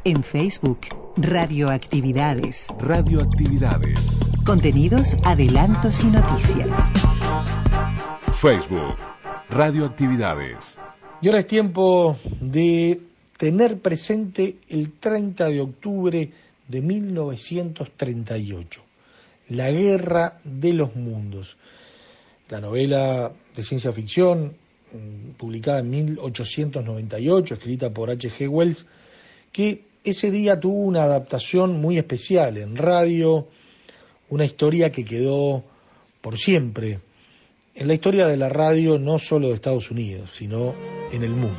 En 0.05 0.25
Facebook, 0.25 0.81
Radioactividades. 1.17 2.67
Radioactividades. 2.81 4.19
Contenidos, 4.45 5.17
adelantos 5.25 6.03
y 6.03 6.07
noticias. 6.07 7.12
Facebook. 8.43 8.97
Radioactividades. 9.51 10.77
Y 11.21 11.29
ahora 11.29 11.39
es 11.39 11.47
tiempo 11.47 12.19
de 12.41 13.01
tener 13.37 13.79
presente 13.79 14.57
el 14.69 14.99
30 14.99 15.47
de 15.47 15.61
octubre 15.61 16.33
de 16.67 16.81
1938, 16.81 18.83
La 19.51 19.71
Guerra 19.71 20.41
de 20.43 20.73
los 20.73 20.97
Mundos, 20.97 21.57
la 22.49 22.61
novela 22.61 23.31
de 23.55 23.63
ciencia 23.63 23.93
ficción 23.93 24.57
mm, 24.93 25.35
publicada 25.39 25.79
en 25.79 25.91
1898, 25.91 27.55
escrita 27.55 27.91
por 27.91 28.11
H.G. 28.11 28.49
Wells, 28.49 28.87
que 29.53 29.85
ese 30.03 30.33
día 30.33 30.59
tuvo 30.59 30.81
una 30.81 31.05
adaptación 31.05 31.81
muy 31.81 31.97
especial 31.97 32.57
en 32.57 32.77
radio, 32.77 33.47
una 34.31 34.45
historia 34.45 34.91
que 34.91 35.05
quedó 35.05 35.63
por 36.21 36.39
siempre 36.39 36.99
en 37.75 37.89
la 37.89 37.95
historia 37.95 38.27
de 38.27 38.37
la 38.37 38.49
radio 38.49 38.99
no 38.99 39.19
solo 39.19 39.49
de 39.49 39.55
Estados 39.55 39.91
Unidos, 39.91 40.33
sino 40.37 40.75
en 41.13 41.23
el 41.23 41.31
mundo. 41.31 41.59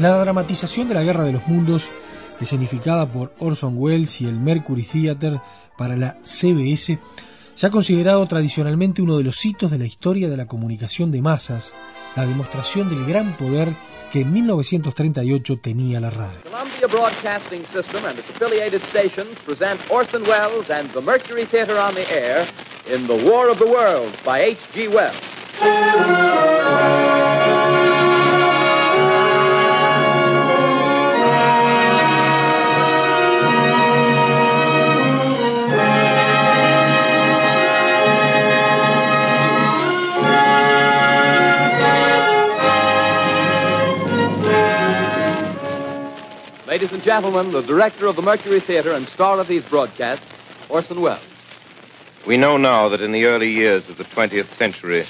La 0.00 0.16
dramatización 0.18 0.86
de 0.86 0.94
la 0.94 1.02
Guerra 1.02 1.24
de 1.24 1.32
los 1.32 1.46
Mundos, 1.48 1.90
escenificada 2.40 3.10
por 3.10 3.34
Orson 3.40 3.74
Welles 3.76 4.20
y 4.20 4.26
el 4.26 4.38
Mercury 4.38 4.84
Theatre 4.84 5.40
para 5.76 5.96
la 5.96 6.18
CBS, 6.22 7.00
se 7.58 7.66
ha 7.66 7.70
considerado 7.70 8.24
tradicionalmente 8.28 9.02
uno 9.02 9.18
de 9.18 9.24
los 9.24 9.44
hitos 9.44 9.72
de 9.72 9.78
la 9.78 9.84
historia 9.84 10.28
de 10.28 10.36
la 10.36 10.46
comunicación 10.46 11.10
de 11.10 11.20
masas, 11.20 11.74
la 12.14 12.24
demostración 12.24 12.88
del 12.88 13.04
gran 13.04 13.36
poder 13.36 13.70
que 14.12 14.20
en 14.20 14.32
1938 14.32 15.58
tenía 15.60 15.98
la 15.98 16.10
radio. 16.10 16.38
Columbia 16.44 16.86
Broadcasting 16.86 17.66
System 17.74 18.04
and 18.04 18.16
its 18.16 18.28
affiliated 18.30 18.80
stations 18.90 19.36
present 19.44 19.80
Orson 19.90 20.22
Welles 20.22 20.70
and 20.70 20.92
the 20.92 21.00
Mercury 21.00 21.48
Theater 21.50 21.76
on 21.76 21.96
the 21.96 22.08
air 22.08 22.46
in 22.86 23.08
The 23.08 23.24
War 23.28 23.50
of 23.50 23.58
the 23.58 23.66
Worlds 23.66 24.16
by 24.24 24.38
H.G. 24.38 24.86
Wells. 24.94 25.18
Ladies 46.78 46.94
and 46.94 47.02
gentlemen, 47.02 47.50
the 47.50 47.62
director 47.62 48.06
of 48.06 48.14
the 48.14 48.22
Mercury 48.22 48.60
Theater 48.60 48.92
and 48.92 49.08
star 49.08 49.40
of 49.40 49.48
these 49.48 49.64
broadcasts, 49.64 50.24
Orson 50.68 51.00
Welles. 51.00 51.18
We 52.24 52.36
know 52.36 52.56
now 52.56 52.88
that 52.88 53.00
in 53.00 53.10
the 53.10 53.24
early 53.24 53.50
years 53.50 53.82
of 53.88 53.98
the 53.98 54.04
20th 54.04 54.56
century, 54.56 55.04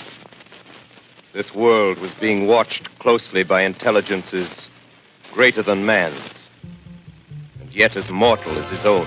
this 1.34 1.52
world 1.52 1.98
was 1.98 2.10
being 2.18 2.46
watched 2.46 2.88
closely 3.00 3.42
by 3.42 3.64
intelligences 3.64 4.48
greater 5.34 5.62
than 5.62 5.84
man's, 5.84 6.32
and 7.60 7.70
yet 7.70 7.98
as 7.98 8.08
mortal 8.08 8.58
as 8.58 8.70
his 8.70 8.86
own. 8.86 9.06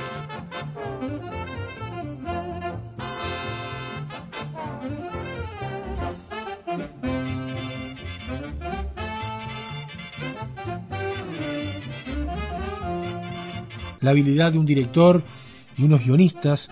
La 14.02 14.12
habilidad 14.12 14.52
de 14.52 14.58
un 14.58 14.66
director 14.66 15.24
y 15.78 15.84
unos 15.84 16.04
guionistas, 16.04 16.70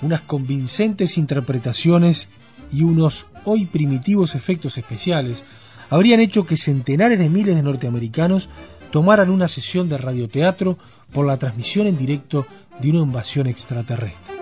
unas 0.00 0.22
convincentes 0.22 1.18
interpretaciones 1.18 2.28
y 2.72 2.82
unos 2.82 3.26
hoy 3.44 3.66
primitivos 3.66 4.34
efectos 4.34 4.78
especiales 4.78 5.44
habrían 5.90 6.20
hecho 6.20 6.46
que 6.46 6.56
centenares 6.56 7.18
de 7.18 7.28
miles 7.28 7.56
de 7.56 7.62
norteamericanos 7.62 8.48
tomaran 8.90 9.30
una 9.30 9.48
sesión 9.48 9.88
de 9.88 9.98
radioteatro 9.98 10.78
por 11.12 11.26
la 11.26 11.38
transmisión 11.38 11.86
en 11.86 11.98
directo 11.98 12.46
de 12.80 12.90
una 12.90 13.00
invasión 13.00 13.46
extraterrestre. 13.46 14.36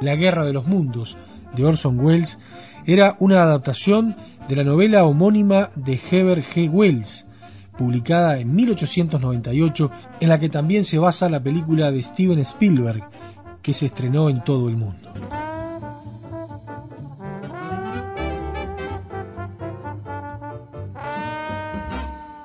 La 0.00 0.16
Guerra 0.16 0.44
de 0.44 0.52
los 0.52 0.66
Mundos 0.66 1.16
de 1.54 1.64
Orson 1.64 1.98
Welles 2.00 2.38
era 2.86 3.16
una 3.18 3.42
adaptación 3.42 4.16
de 4.48 4.56
la 4.56 4.64
novela 4.64 5.04
homónima 5.04 5.70
de 5.74 6.00
Heber 6.10 6.42
G. 6.42 6.70
Wells, 6.70 7.26
publicada 7.80 8.36
en 8.36 8.54
1898, 8.54 9.90
en 10.20 10.28
la 10.28 10.38
que 10.38 10.50
también 10.50 10.84
se 10.84 10.98
basa 10.98 11.30
la 11.30 11.42
película 11.42 11.90
de 11.90 12.02
Steven 12.02 12.38
Spielberg, 12.40 13.08
que 13.62 13.72
se 13.72 13.86
estrenó 13.86 14.28
en 14.28 14.44
todo 14.44 14.68
el 14.68 14.76
mundo. 14.76 15.10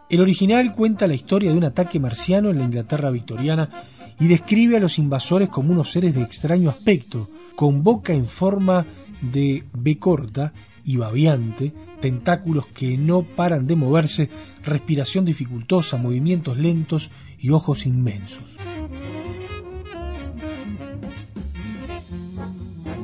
El 0.09 0.21
original 0.21 0.71
cuenta 0.71 1.05
la 1.05 1.15
historia 1.15 1.51
de 1.51 1.57
un 1.57 1.65
ataque 1.65 1.99
marciano 1.99 2.49
en 2.49 2.59
la 2.59 2.63
Inglaterra 2.63 3.11
victoriana 3.11 3.69
y 4.17 4.27
describe 4.27 4.77
a 4.77 4.79
los 4.79 4.97
invasores 4.97 5.49
como 5.49 5.73
unos 5.73 5.91
seres 5.91 6.15
de 6.15 6.21
extraño 6.21 6.69
aspecto, 6.69 7.29
con 7.57 7.83
boca 7.83 8.13
en 8.13 8.25
forma 8.25 8.85
de 9.19 9.65
B 9.73 9.99
corta 9.99 10.53
y 10.85 10.95
babeante, 10.95 11.73
tentáculos 12.01 12.65
que 12.67 12.97
no 12.97 13.23
paran 13.23 13.67
de 13.67 13.75
moverse, 13.75 14.29
respiración 14.63 15.25
dificultosa, 15.25 15.97
movimientos 15.97 16.57
lentos 16.57 17.09
y 17.39 17.49
ojos 17.49 17.85
inmensos. 17.85 18.43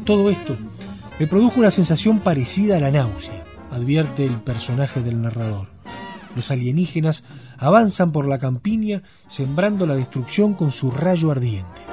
Todo 0.06 0.30
esto 0.30 0.58
me 1.20 1.28
produjo 1.28 1.60
una 1.60 1.72
sensación 1.72 2.20
parecida 2.20 2.78
a 2.78 2.80
la 2.80 2.92
náusea, 2.92 3.46
advierte 3.70 4.26
el 4.26 4.42
personaje 4.42 5.02
del 5.02 5.22
narrador. 5.22 5.68
Los 6.36 6.50
alienígenas 6.50 7.24
avanzan 7.58 8.12
por 8.12 8.28
la 8.28 8.40
campiña 8.40 9.04
sembrando 9.28 9.86
la 9.86 9.96
destrucción 9.96 10.54
con 10.54 10.72
su 10.72 10.90
rayo 10.90 11.32
ardiente. 11.32 11.91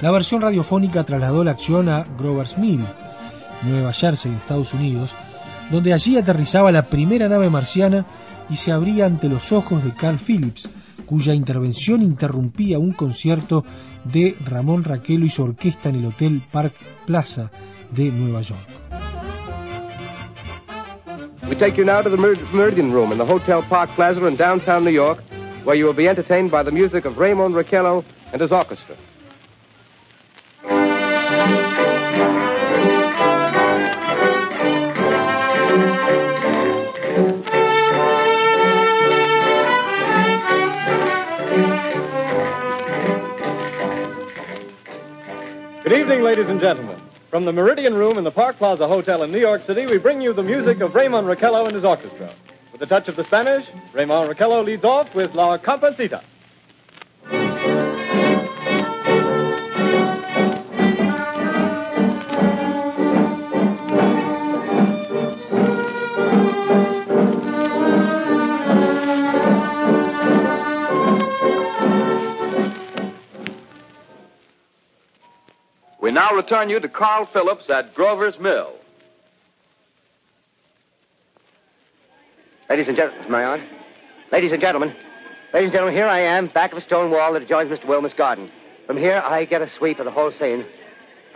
La 0.00 0.10
versión 0.12 0.40
radiofónica 0.40 1.04
trasladó 1.04 1.42
la 1.42 1.50
acción 1.52 1.88
a 1.88 2.04
Grover's 2.18 2.56
Mill, 2.56 2.84
Nueva 3.64 3.92
Jersey, 3.92 4.32
Estados 4.32 4.72
Unidos, 4.72 5.12
donde 5.70 5.92
allí 5.92 6.16
aterrizaba 6.16 6.70
la 6.70 6.86
primera 6.86 7.28
nave 7.28 7.50
marciana 7.50 8.06
y 8.48 8.56
se 8.56 8.72
abría 8.72 9.06
ante 9.06 9.28
los 9.28 9.50
ojos 9.52 9.84
de 9.84 9.92
Carl 9.92 10.18
Phillips, 10.18 10.68
cuya 11.04 11.34
intervención 11.34 12.02
interrumpía 12.02 12.78
un 12.78 12.92
concierto 12.92 13.64
de 14.04 14.36
Ramón 14.46 14.84
Raquelo 14.84 15.26
y 15.26 15.30
su 15.30 15.42
orquesta 15.42 15.88
en 15.88 15.96
el 15.96 16.06
Hotel 16.06 16.42
Park 16.52 16.74
Plaza 17.04 17.50
de 17.90 18.10
Nueva 18.12 18.42
York. 18.42 18.60
We 21.48 21.56
take 21.56 21.76
you 21.78 21.84
now 21.84 22.02
to 22.02 22.10
the 22.10 22.16
Mer- 22.18 22.38
Meridian 22.52 22.92
Room 22.92 23.10
in 23.10 23.18
the 23.18 23.24
Hotel 23.24 23.62
Park 23.68 23.90
Plaza 23.96 24.24
in 24.26 24.36
downtown 24.36 24.84
New 24.84 24.92
York, 24.92 25.18
where 25.64 25.76
you 25.76 25.86
will 25.86 25.96
be 25.96 26.06
entertained 26.06 26.50
by 26.50 26.62
the 26.62 26.70
music 26.70 27.04
of 27.06 27.16
Raymond 27.18 27.54
Raquello 27.54 28.04
and 28.32 28.40
his 28.40 28.52
orchestra. 28.52 28.94
Good 45.88 46.00
evening, 46.00 46.20
ladies 46.20 46.44
and 46.50 46.60
gentlemen. 46.60 47.00
From 47.30 47.46
the 47.46 47.52
Meridian 47.52 47.94
Room 47.94 48.18
in 48.18 48.24
the 48.24 48.30
Park 48.30 48.58
Plaza 48.58 48.86
Hotel 48.86 49.22
in 49.22 49.32
New 49.32 49.38
York 49.38 49.62
City, 49.66 49.86
we 49.86 49.96
bring 49.96 50.20
you 50.20 50.34
the 50.34 50.42
music 50.42 50.82
of 50.82 50.94
Raymond 50.94 51.26
Raquello 51.26 51.64
and 51.64 51.74
his 51.74 51.82
orchestra. 51.82 52.34
With 52.72 52.82
a 52.82 52.86
touch 52.86 53.08
of 53.08 53.16
the 53.16 53.24
Spanish, 53.24 53.66
Raymond 53.94 54.28
Raquello 54.28 54.62
leads 54.62 54.84
off 54.84 55.06
with 55.14 55.30
La 55.30 55.56
Compancita. 55.56 56.20
Now 76.18 76.34
return 76.34 76.68
you 76.68 76.80
to 76.80 76.88
Carl 76.88 77.28
Phillips 77.32 77.70
at 77.70 77.94
Grover's 77.94 78.34
Mill. 78.40 78.72
Ladies 82.68 82.88
and 82.88 82.96
gentlemen, 82.96 83.30
my 83.30 83.44
on. 83.44 83.64
Ladies 84.32 84.50
and 84.50 84.60
gentlemen, 84.60 84.88
ladies 85.54 85.68
and 85.68 85.72
gentlemen, 85.72 85.94
here 85.94 86.08
I 86.08 86.18
am, 86.18 86.48
back 86.48 86.72
of 86.72 86.78
a 86.78 86.80
stone 86.80 87.12
wall 87.12 87.34
that 87.34 87.42
adjoins 87.42 87.70
Mr. 87.70 87.86
Wilmer's 87.86 88.14
garden. 88.18 88.50
From 88.88 88.96
here, 88.96 89.22
I 89.24 89.44
get 89.44 89.62
a 89.62 89.70
sweep 89.78 90.00
of 90.00 90.06
the 90.06 90.10
whole 90.10 90.32
scene. 90.40 90.66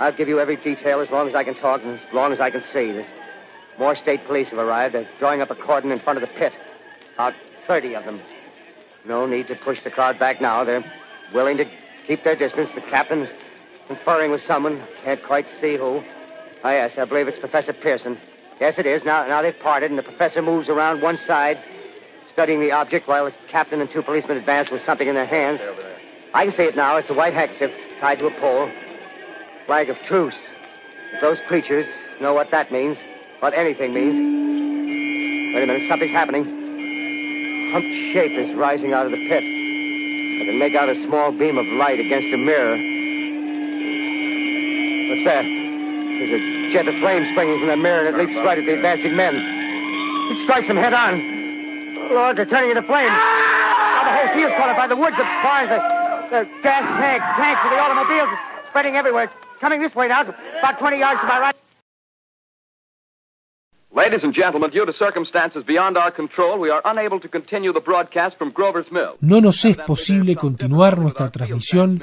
I'll 0.01 0.17
give 0.17 0.27
you 0.27 0.41
every 0.41 0.57
detail 0.57 1.01
as 1.01 1.09
long 1.13 1.29
as 1.29 1.37
I 1.37 1.45
can 1.45 1.55
talk 1.61 1.81
and 1.85 1.95
as 1.95 2.01
long 2.13 2.33
as 2.33 2.41
I 2.41 2.51
can 2.51 2.65
see. 2.73 2.91
The 2.91 3.05
more 3.79 3.95
state 3.95 4.27
police 4.27 4.49
have 4.49 4.59
arrived. 4.59 4.97
They're 4.97 5.09
drawing 5.21 5.43
up 5.43 5.51
a 5.53 5.55
cordon 5.55 5.93
in 5.93 6.01
front 6.01 6.21
of 6.21 6.29
the 6.29 6.35
pit. 6.41 6.53
About 7.15 7.35
30 7.69 7.95
of 7.95 8.05
them. 8.05 8.21
No 9.07 9.27
need 9.27 9.47
to 9.47 9.55
push 9.65 9.79
the 9.85 9.91
crowd 9.91 10.19
back 10.19 10.41
now. 10.41 10.65
They're 10.65 10.85
willing 11.33 11.57
to 11.59 11.65
keep 12.09 12.25
their 12.25 12.35
distance. 12.35 12.69
The 12.75 12.81
captain's 12.91 13.29
conferring 13.97 14.31
with 14.31 14.41
someone. 14.47 14.83
Can't 15.05 15.23
quite 15.25 15.47
see 15.61 15.77
who. 15.77 16.03
Oh, 16.65 16.71
yes, 16.71 16.93
I 16.97 17.05
believe 17.05 17.29
it's 17.29 17.39
Professor 17.39 17.73
Pearson. 17.73 18.19
Yes, 18.61 18.75
it 18.79 18.87
is. 18.87 19.03
Now, 19.05 19.27
now 19.27 19.43
they've 19.43 19.59
parted, 19.63 19.91
and 19.91 19.99
the 19.99 20.03
professor 20.03 20.41
moves 20.41 20.69
around 20.69 21.03
one 21.03 21.19
side, 21.27 21.63
studying 22.33 22.61
the 22.61 22.71
object, 22.71 23.09
while 23.09 23.25
the 23.25 23.33
captain 23.51 23.81
and 23.81 23.91
two 23.93 24.03
policemen 24.03 24.37
advance 24.37 24.71
with 24.71 24.81
something 24.87 25.09
in 25.09 25.15
their 25.15 25.27
hands. 25.27 25.61
I 26.35 26.47
can 26.47 26.57
see 26.57 26.63
it 26.63 26.77
now. 26.77 26.97
It's 26.97 27.11
a 27.11 27.15
white 27.15 27.35
handkerchief 27.35 27.71
tied 28.01 28.19
to 28.21 28.27
a 28.27 28.41
pole. 28.41 28.71
Flag 29.67 29.91
of 29.91 29.97
truce. 30.09 30.35
If 31.13 31.21
those 31.21 31.39
creatures 31.49 31.87
know 32.21 32.33
what 32.33 32.51
that 32.51 32.73
means, 32.73 32.97
what 33.41 33.53
anything 33.53 33.93
means. 33.93 34.15
Wait 35.55 35.65
a 35.65 35.67
minute, 35.67 35.89
something's 35.91 36.13
happening. 36.13 36.45
Humped 37.73 38.15
shape 38.15 38.33
is 38.39 38.57
rising 38.57 38.93
out 38.93 39.07
of 39.07 39.13
the 39.13 39.29
pit. 39.29 39.43
I 39.43 40.45
can 40.47 40.59
make 40.59 40.75
out 40.75 40.89
a 40.89 40.95
small 41.07 41.33
beam 41.33 41.59
of 41.59 41.67
light 41.67 42.01
against 42.01 42.33
a 42.33 42.39
mirror. 42.39 42.92
What's 45.13 45.29
that? 45.29 45.45
There's 45.45 46.33
a 46.33 46.41
jet 46.73 46.89
of 46.89 46.97
flame 47.05 47.21
springing 47.37 47.61
from 47.61 47.69
the 47.69 47.77
mirror, 47.77 48.09
and 48.09 48.17
it 48.17 48.17
leaps 48.17 48.33
right 48.49 48.57
at 48.57 48.65
the 48.65 48.81
advancing 48.81 49.13
men. 49.13 49.37
It 49.37 50.49
strikes 50.49 50.65
them 50.73 50.81
head 50.81 50.97
on. 50.97 51.21
Lord, 52.17 52.41
they're 52.41 52.49
turning 52.49 52.73
into 52.73 52.81
flames. 52.89 53.13
Now 53.13 54.09
the 54.09 54.15
whole 54.17 54.33
field's 54.33 54.57
caught 54.57 54.73
up 54.73 54.81
by 54.81 54.89
the 54.89 54.97
woods, 54.97 55.13
the 55.21 55.29
barns, 55.45 55.69
the, 55.69 55.77
the 56.33 56.41
gas 56.65 56.89
tanks, 56.97 57.29
tanks 57.37 57.61
of 57.61 57.77
the 57.77 57.77
automobiles, 57.77 58.33
it's 58.33 58.69
spreading 58.73 58.97
everywhere. 58.97 59.25
It's 59.29 59.61
coming 59.61 59.83
this 59.85 59.95
way 59.95 60.09
now, 60.09 60.23
about 60.25 60.81
20 60.81 60.97
yards 60.97 61.21
to 61.21 61.27
my 61.27 61.39
right. 61.41 61.57
Ladies 63.93 64.25
and 64.25 64.33
gentlemen, 64.33 64.71
due 64.71 64.87
to 64.87 64.95
circumstances 64.99 65.63
beyond 65.67 65.99
our 65.99 66.11
control, 66.11 66.59
we 66.59 66.71
are 66.71 66.81
unable 66.87 67.21
to 67.21 67.29
continue 67.29 67.75
the 67.75 67.85
broadcast 67.85 68.39
from 68.39 68.51
Grover's 68.51 68.91
Mill. 68.91 69.19
No 69.21 69.41
nos 69.43 69.63
es 69.67 69.77
posible 69.77 70.37
continuar 70.37 70.99
nuestra 70.99 71.31
transmisión 71.31 72.01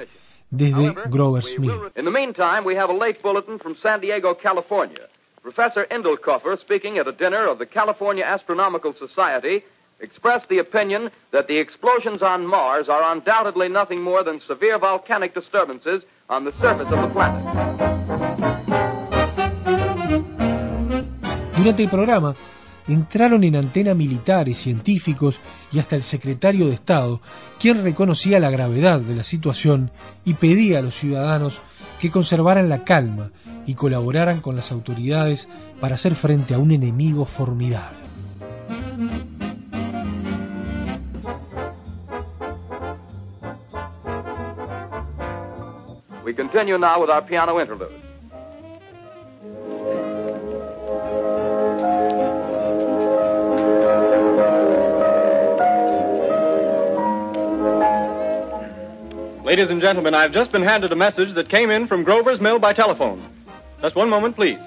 desde 0.51 0.93
Grover's 1.09 1.57
Mill. 1.57 1.91
In 1.95 2.05
the 2.05 2.11
meantime, 2.11 2.65
we 2.65 2.75
have 2.75 2.89
a 2.89 2.93
late 2.93 3.21
bulletin 3.21 3.59
from 3.59 3.75
San 3.81 3.99
Diego, 4.01 4.33
California. 4.33 5.07
Professor 5.41 5.85
Indelkoffer, 5.89 6.59
speaking 6.59 6.97
at 6.97 7.07
a 7.07 7.11
dinner 7.11 7.47
of 7.47 7.59
the 7.59 7.65
California 7.65 8.23
Astronomical 8.25 8.93
Society, 8.93 9.63
expressed 10.01 10.47
the 10.49 10.59
opinion 10.59 11.09
that 11.31 11.47
the 11.47 11.57
explosions 11.57 12.21
on 12.21 12.45
Mars 12.45 12.87
are 12.89 13.11
undoubtedly 13.11 13.69
nothing 13.69 14.01
more 14.01 14.23
than 14.23 14.41
severe 14.47 14.77
volcanic 14.79 15.33
disturbances 15.33 16.03
on 16.29 16.45
the 16.45 16.51
surface 16.59 16.91
of 16.91 17.01
the 17.01 17.09
planet. 17.09 17.43
Durante 21.57 21.83
el 21.83 21.89
programa 21.89 22.35
entraron 22.87 23.43
en 23.43 23.55
antena 23.55 23.93
militares, 23.93 24.57
científicos 24.57 25.39
y 25.71 25.79
hasta 25.79 25.95
el 25.95 26.03
secretario 26.03 26.67
de 26.67 26.75
Estado, 26.75 27.21
quien 27.59 27.83
reconocía 27.83 28.39
la 28.39 28.49
gravedad 28.49 28.99
de 28.99 29.15
la 29.15 29.23
situación 29.23 29.91
y 30.25 30.35
pedía 30.35 30.79
a 30.79 30.81
los 30.81 30.95
ciudadanos 30.95 31.59
que 31.99 32.11
conservaran 32.11 32.69
la 32.69 32.83
calma 32.83 33.31
y 33.65 33.75
colaboraran 33.75 34.41
con 34.41 34.55
las 34.55 34.71
autoridades 34.71 35.47
para 35.79 35.95
hacer 35.95 36.15
frente 36.15 36.53
a 36.53 36.59
un 36.59 36.71
enemigo 36.71 37.25
formidable. 37.25 37.99
We 46.25 46.35
continue 46.35 46.77
now 46.77 47.01
with 47.01 47.09
our 47.09 47.25
piano. 47.25 47.57
Ladies 59.49 59.71
and 59.71 59.81
gentlemen, 59.81 60.13
I've 60.13 60.31
just 60.31 60.51
been 60.51 60.61
handed 60.61 60.91
a 60.91 60.95
message 60.95 61.33
that 61.33 61.49
came 61.49 61.71
in 61.71 61.87
from 61.87 62.03
Grover's 62.03 62.39
Mill 62.39 62.59
by 62.59 62.71
telephone. 62.71 63.19
Just 63.81 63.95
one 63.95 64.07
moment, 64.07 64.35
please. 64.35 64.59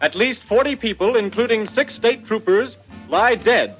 At 0.00 0.14
least 0.14 0.40
40 0.48 0.76
people, 0.76 1.14
including 1.14 1.68
six 1.74 1.94
state 1.94 2.26
troopers, 2.26 2.74
lie 3.10 3.34
dead 3.34 3.76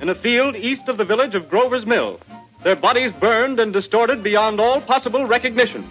in 0.00 0.08
a 0.08 0.14
field 0.14 0.54
east 0.54 0.82
of 0.86 0.96
the 0.96 1.04
village 1.04 1.34
of 1.34 1.48
Grover's 1.48 1.84
Mill, 1.84 2.20
their 2.62 2.76
bodies 2.76 3.10
burned 3.18 3.58
and 3.58 3.72
distorted 3.72 4.22
beyond 4.22 4.60
all 4.60 4.80
possible 4.80 5.26
recognition. 5.26 5.84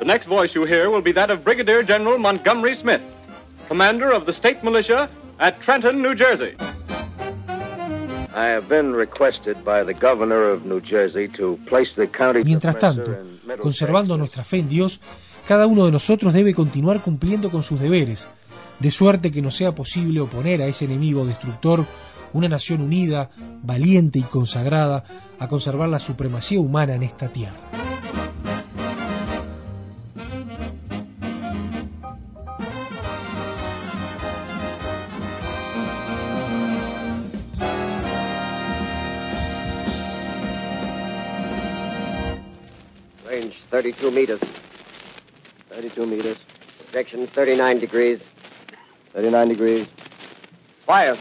The 0.00 0.04
next 0.04 0.26
voice 0.26 0.50
you 0.56 0.64
hear 0.64 0.90
will 0.90 1.00
be 1.00 1.12
that 1.12 1.30
of 1.30 1.44
Brigadier 1.44 1.84
General 1.84 2.18
Montgomery 2.18 2.76
Smith, 2.80 3.02
commander 3.68 4.10
of 4.10 4.26
the 4.26 4.32
state 4.32 4.64
militia 4.64 5.08
at 5.40 5.58
Trenton, 5.64 6.02
New 6.02 6.14
Jersey. 6.14 6.54
I 8.32 8.46
have 8.46 8.68
been 8.68 8.92
requested 8.92 9.64
by 9.64 9.82
the 9.82 9.94
governor 9.94 10.50
of 10.50 10.64
New 10.64 10.80
Jersey 10.80 11.28
to 11.36 11.58
place 11.66 11.88
the 11.96 12.06
county 12.06 12.44
Mientras 12.44 12.78
tanto, 12.78 13.16
conservando 13.60 14.16
nuestra 14.16 14.44
fe 14.44 14.58
en 14.58 14.68
Dios, 14.68 15.00
cada 15.48 15.66
uno 15.66 15.86
de 15.86 15.92
nosotros 15.92 16.32
debe 16.32 16.54
continuar 16.54 17.00
cumpliendo 17.00 17.50
con 17.50 17.62
sus 17.62 17.80
deberes, 17.80 18.28
de 18.78 18.90
suerte 18.90 19.32
que 19.32 19.42
nos 19.42 19.56
sea 19.56 19.72
posible 19.72 20.20
oponer 20.20 20.62
a 20.62 20.66
ese 20.66 20.84
enemigo 20.84 21.26
destructor 21.26 21.84
una 22.32 22.48
nación 22.48 22.82
unida, 22.82 23.30
valiente 23.62 24.20
y 24.20 24.22
consagrada 24.22 25.02
a 25.40 25.48
conservar 25.48 25.88
la 25.88 25.98
supremacía 25.98 26.60
humana 26.60 26.94
en 26.94 27.02
esta 27.02 27.28
tierra. 27.28 27.58
Range 43.40 43.54
32 43.70 44.10
meters. 44.10 44.40
32 45.70 46.04
meters. 46.04 46.36
Projection 46.84 47.26
39 47.34 47.80
degrees. 47.80 48.20
39 49.14 49.48
degrees. 49.48 49.88
Fire. 50.84 51.14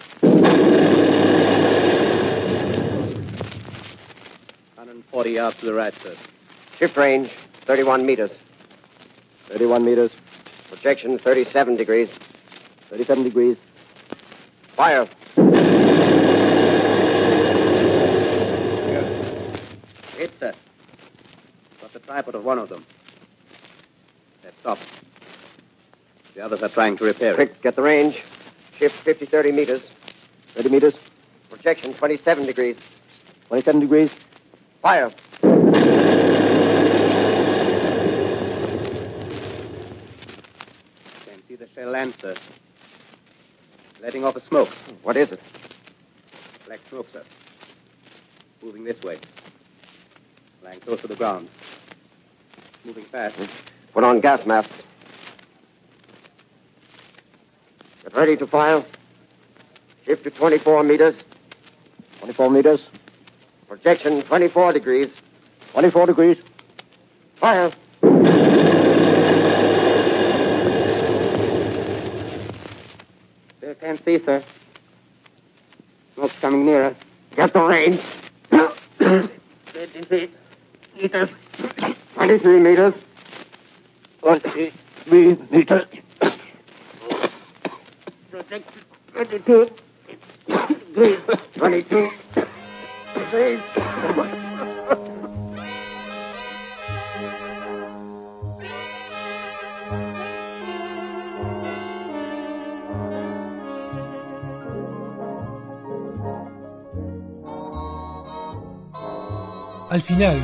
140 4.76 5.30
yards 5.30 5.58
to 5.62 5.66
the 5.66 5.74
right, 5.74 5.94
sir. 6.04 6.14
Shift 6.78 6.98
range 6.98 7.30
31 7.66 8.06
meters. 8.06 8.32
31 9.48 9.86
meters. 9.86 10.12
Projection 10.68 11.20
37 11.24 11.78
degrees. 11.78 12.10
37 12.90 13.24
degrees. 13.24 13.56
Fire. 14.76 15.08
Hit, 20.18 20.32
sir. 20.38 20.54
Got 22.10 22.26
the 22.26 22.32
tripod 22.32 22.36
of 22.36 22.44
one 22.44 22.58
of 22.58 22.70
them. 22.70 22.86
That's 24.44 24.56
stopped. 24.62 24.82
The 26.36 26.42
others 26.42 26.64
are 26.64 26.70
trying 26.70 26.98
to 26.98 27.04
repair 27.04 27.34
it. 27.34 27.36
Quick, 27.36 27.62
get 27.62 27.76
the 27.76 27.84
range. 27.84 28.16
Shift 28.80 28.96
50, 29.06 29.28
30 29.28 29.52
meters. 29.52 29.82
30 30.56 30.70
meters. 30.70 30.96
Projection 31.52 31.94
27 31.94 32.48
degrees. 32.48 32.78
27 33.50 33.82
degrees. 33.82 34.10
Fire. 34.82 35.12
Can 35.42 35.62
see 41.48 41.56
the 41.56 41.68
shell 41.76 41.92
land, 41.92 42.16
sir. 42.20 42.36
Letting 44.02 44.24
off 44.24 44.36
a 44.36 44.44
smoke. 44.48 44.70
What 45.04 45.16
is 45.16 45.32
it? 45.32 45.40
Black 46.66 46.80
smoke, 46.90 47.06
sir. 47.14 47.22
Moving 48.64 48.84
this 48.84 49.00
way. 49.04 49.20
Lying 50.64 50.80
close 50.80 51.00
to 51.02 51.08
the 51.08 51.16
ground. 51.16 51.50
Moving 52.86 53.06
fast. 53.12 53.36
Put 53.94 54.04
on 54.04 54.22
gas 54.22 54.46
masks. 54.46 54.72
Get 58.04 58.16
ready 58.16 58.38
to 58.38 58.48
fire. 58.48 58.86
Shift 60.06 60.24
to 60.24 60.32
24 60.32 60.84
meters. 60.84 61.16
24 62.20 62.50
meters. 62.50 62.80
Projection 63.68 64.24
24 64.26 64.74
degrees. 64.74 65.10
24 65.74 66.06
degrees. 66.08 66.38
Fire. 67.40 67.72
Can't 73.90 74.04
see, 74.04 74.20
sir. 74.26 74.44
Smoke's 76.14 76.34
coming 76.42 76.66
nearer. 76.66 76.96
Get 77.36 77.54
the 77.54 77.62
range. 77.64 78.00
Fifty 79.74 80.30
meters. 80.96 81.30
23 82.20 82.60
meters. 82.60 82.94
23 84.20 85.38
meters. 85.52 85.86
Protect 88.30 88.70
22 89.14 89.70
degrees. 90.94 91.20
22 91.56 92.10
degrees. 93.16 93.60
Al 109.90 110.02
final, 110.02 110.38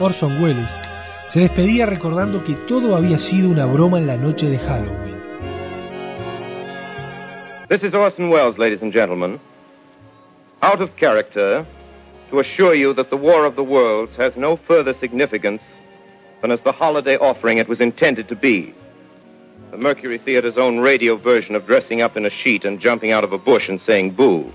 Orson 0.00 0.42
Welles 0.42 0.91
se 1.32 1.40
despedía 1.40 1.86
recordando 1.86 2.44
que 2.44 2.52
todo 2.68 2.94
había 2.94 3.16
sido 3.16 3.48
una 3.48 3.64
broma 3.64 3.96
en 3.96 4.06
la 4.06 4.18
noche 4.18 4.50
de 4.50 4.58
Halloween. 4.58 5.16
This 7.70 7.82
is 7.82 7.94
Orson 7.94 8.28
Welles, 8.28 8.58
ladies 8.58 8.82
and 8.82 8.92
gentlemen. 8.92 9.40
Out 10.60 10.82
of 10.82 10.90
character, 10.96 11.66
to 12.30 12.40
assure 12.40 12.74
you 12.74 12.92
that 12.92 13.08
the 13.08 13.16
War 13.16 13.46
of 13.46 13.56
the 13.56 13.62
Worlds 13.62 14.12
has 14.18 14.34
no 14.36 14.58
further 14.68 14.94
significance 15.00 15.62
than 16.42 16.50
as 16.50 16.60
the 16.64 16.72
holiday 16.72 17.16
offering 17.16 17.56
it 17.56 17.66
was 17.66 17.80
intended 17.80 18.28
to 18.28 18.36
be. 18.36 18.74
The 19.70 19.78
Mercury 19.78 20.18
Theater's 20.18 20.58
own 20.58 20.80
radio 20.80 21.16
version 21.16 21.54
of 21.54 21.66
dressing 21.66 22.02
up 22.02 22.14
in 22.14 22.26
a 22.26 22.30
sheet 22.44 22.66
and 22.66 22.78
jumping 22.78 23.10
out 23.10 23.24
of 23.24 23.32
a 23.32 23.38
bush 23.38 23.70
and 23.70 23.80
saying 23.86 24.16
boo. 24.16 24.52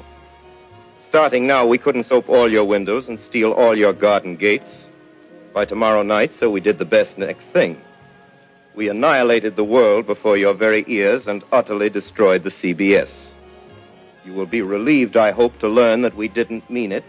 Starting 1.10 1.48
now, 1.48 1.66
we 1.66 1.80
couldn't 1.80 2.08
soap 2.08 2.30
all 2.30 2.52
your 2.52 2.66
windows 2.66 3.06
and 3.08 3.18
steal 3.28 3.52
all 3.52 3.76
your 3.76 3.94
garden 3.94 4.36
gates. 4.36 4.87
By 5.58 5.66
tomorrow 5.66 6.03
night, 6.03 6.30
so 6.39 6.51
we 6.51 6.62
did 6.62 6.78
the 6.78 6.86
best 6.86 7.18
next 7.18 7.41
thing. 7.51 7.82
We 8.76 8.89
annihilated 8.89 9.55
the 9.55 9.64
world 9.64 10.05
before 10.05 10.38
your 10.38 10.53
very 10.53 10.86
ears 10.88 11.24
and 11.26 11.43
utterly 11.51 11.89
destroyed 11.89 12.43
the 12.43 12.51
CBS. 12.62 13.10
You 14.24 14.36
will 14.36 14.45
be 14.45 14.62
relieved, 14.62 15.18
I 15.18 15.32
hope, 15.32 15.58
to 15.62 15.68
learn 15.68 16.03
that 16.03 16.16
we 16.16 16.28
didn't 16.28 16.70
mean 16.70 16.91
it 16.91 17.05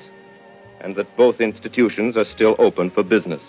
and 0.81 0.97
that 0.97 1.15
both 1.15 1.43
institutions 1.43 2.17
are 2.17 2.25
still 2.35 2.57
open 2.59 2.91
for 2.91 3.03
business. 3.03 3.43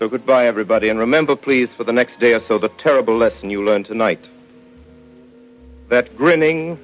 So 0.00 0.08
goodbye, 0.08 0.48
everybody, 0.48 0.88
and 0.88 0.98
remember, 0.98 1.36
please, 1.36 1.68
for 1.76 1.84
the 1.84 1.92
next 1.92 2.18
day 2.18 2.32
or 2.32 2.40
so, 2.48 2.58
the 2.58 2.72
terrible 2.82 3.16
lesson 3.16 3.48
you 3.48 3.64
learned 3.64 3.86
tonight. 3.86 4.26
That 5.88 6.16
grinning, 6.16 6.80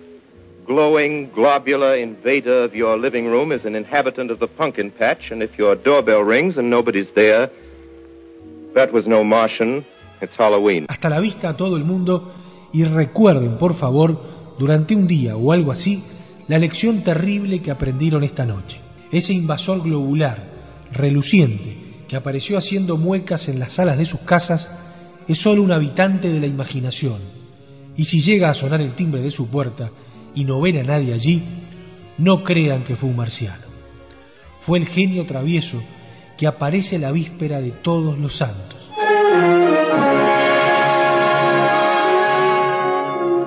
glowing, 0.69 1.31
globular 1.35 1.97
invader 1.97 2.65
of 2.65 2.75
your 2.75 2.99
living 2.99 3.27
room 3.27 3.53
is 3.53 3.65
an 3.65 3.75
inhabitant 3.75 4.31
of 4.31 4.39
the 4.39 4.47
pumpkin 4.47 4.91
patch, 4.91 5.31
and 5.31 5.43
if 5.43 5.59
your 5.59 5.75
doorbell 5.75 6.23
rings 6.23 6.59
and 6.59 6.69
nobody's 6.69 7.09
there, 7.15 7.51
that 8.75 8.93
was 8.93 9.07
no 9.07 9.25
Martian, 9.25 9.85
it's 10.21 10.37
Halloween. 10.37 10.87
Hasta 10.89 11.09
la 11.09 11.21
vista 11.21 11.49
a 11.49 11.57
todo 11.57 11.77
el 11.77 11.85
mundo 11.85 12.31
y 12.73 12.85
recuerden, 12.85 13.57
por 13.57 13.75
favor, 13.75 14.21
durante 14.59 14.95
un 14.95 15.09
día 15.09 15.37
o 15.37 15.53
algo 15.53 15.73
así, 15.73 16.05
la 16.49 16.59
lección 16.59 17.03
terrible 17.03 17.63
que 17.63 17.71
aprendieron 17.71 18.23
esta 18.23 18.45
noche. 18.45 18.79
Ese 19.11 19.33
invasor 19.33 19.83
globular, 19.83 20.45
reluciente, 20.93 21.77
que 22.09 22.17
apareció 22.17 22.59
haciendo 22.59 22.99
muecas 22.99 23.49
en 23.49 23.59
las 23.59 23.73
salas 23.73 23.97
de 23.97 24.05
sus 24.05 24.21
casas, 24.21 24.69
es 25.29 25.39
solo 25.39 25.63
un 25.63 25.73
habitante 25.73 26.29
de 26.31 26.41
la 26.41 26.47
imaginación. 26.47 27.21
Y 27.97 28.05
si 28.05 28.21
llega 28.21 28.51
a 28.51 28.55
sonar 28.55 28.83
el 28.83 28.93
timbre 28.93 29.23
de 29.23 29.31
su 29.31 29.49
puerta 29.49 29.91
y 30.39 30.45
no 30.45 30.61
ven 30.61 30.79
a 30.79 30.85
nadie 30.85 31.15
allí, 31.15 31.43
no 32.17 32.45
crean 32.45 32.85
que 32.85 32.95
fue 32.95 33.11
un 33.11 33.17
marciano. 33.17 33.67
Fue 34.61 34.79
el 34.79 34.87
genio 34.87 35.27
travieso 35.27 35.83
que 36.37 36.47
aparece 36.47 37.01
la 37.01 37.11
víspera 37.11 37.61
de 37.61 37.73
todos 37.73 38.17
los 38.17 38.37
santos. 38.37 38.89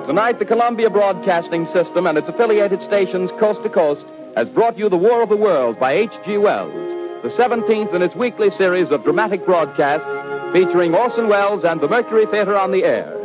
Tonight, 0.06 0.38
the 0.38 0.44
Columbia 0.44 0.90
Broadcasting 0.90 1.66
System 1.72 2.06
and 2.06 2.18
its 2.18 2.28
affiliated 2.28 2.80
stations 2.86 3.30
coast 3.40 3.62
to 3.62 3.70
coast 3.70 4.04
has 4.36 4.46
brought 4.50 4.76
you 4.76 4.90
The 4.90 4.96
War 4.96 5.22
of 5.22 5.30
the 5.30 5.36
Worlds 5.36 5.78
by 5.80 5.94
H.G. 5.94 6.36
Wells, 6.36 6.74
the 7.22 7.30
17th 7.40 7.94
in 7.94 8.02
its 8.02 8.14
weekly 8.16 8.50
series 8.58 8.90
of 8.90 9.02
dramatic 9.04 9.46
broadcasts 9.46 10.04
featuring 10.52 10.94
Orson 10.94 11.28
Welles 11.28 11.64
and 11.64 11.80
the 11.80 11.88
Mercury 11.88 12.26
Theater 12.30 12.58
on 12.58 12.70
the 12.70 12.84
air. 12.84 13.21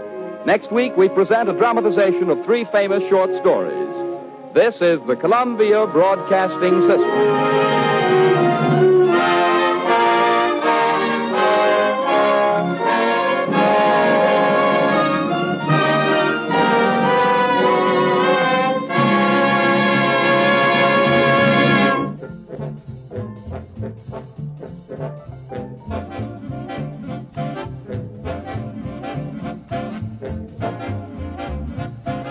Next 0.48 0.72
week, 0.72 0.95
we 0.95 1.10
present 1.10 1.50
a 1.50 1.54
dramatization 1.54 2.30
of 2.30 2.45
three 2.45 2.66
famous 2.72 3.04
short 3.10 3.30
stories. 3.41 4.54
This 4.54 4.76
is 4.76 5.06
the 5.06 5.18
Columbia 5.20 5.86
Broadcasting 5.88 6.88
System. 6.88 7.66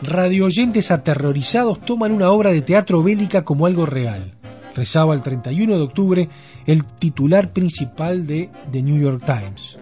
Radioyentes 0.06 0.90
aterrorizados 0.90 1.80
toman 1.80 2.12
una 2.12 2.30
obra 2.30 2.52
de 2.52 2.62
teatro 2.62 3.02
bélica 3.02 3.44
como 3.44 3.66
algo 3.66 3.86
real. 3.86 4.32
Rezaba 4.74 5.14
el 5.14 5.22
31 5.22 5.76
de 5.76 5.82
octubre 5.82 6.28
el 6.66 6.84
titular 6.84 7.52
principal 7.52 8.26
de 8.26 8.50
The 8.70 8.82
New 8.82 9.00
York 9.00 9.24
Times. 9.24 9.78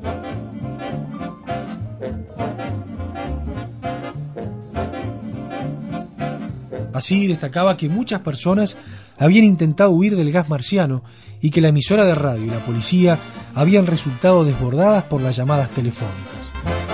Así 6.92 7.26
destacaba 7.26 7.76
que 7.76 7.88
muchas 7.88 8.20
personas 8.20 8.76
habían 9.18 9.44
intentado 9.44 9.90
huir 9.90 10.16
del 10.16 10.30
gas 10.30 10.48
marciano 10.48 11.02
y 11.40 11.50
que 11.50 11.60
la 11.60 11.68
emisora 11.68 12.04
de 12.04 12.14
radio 12.14 12.44
y 12.44 12.50
la 12.50 12.64
policía 12.64 13.18
habían 13.54 13.86
resultado 13.86 14.44
desbordadas 14.44 15.04
por 15.04 15.20
las 15.20 15.36
llamadas 15.36 15.70
telefónicas. 15.70 16.93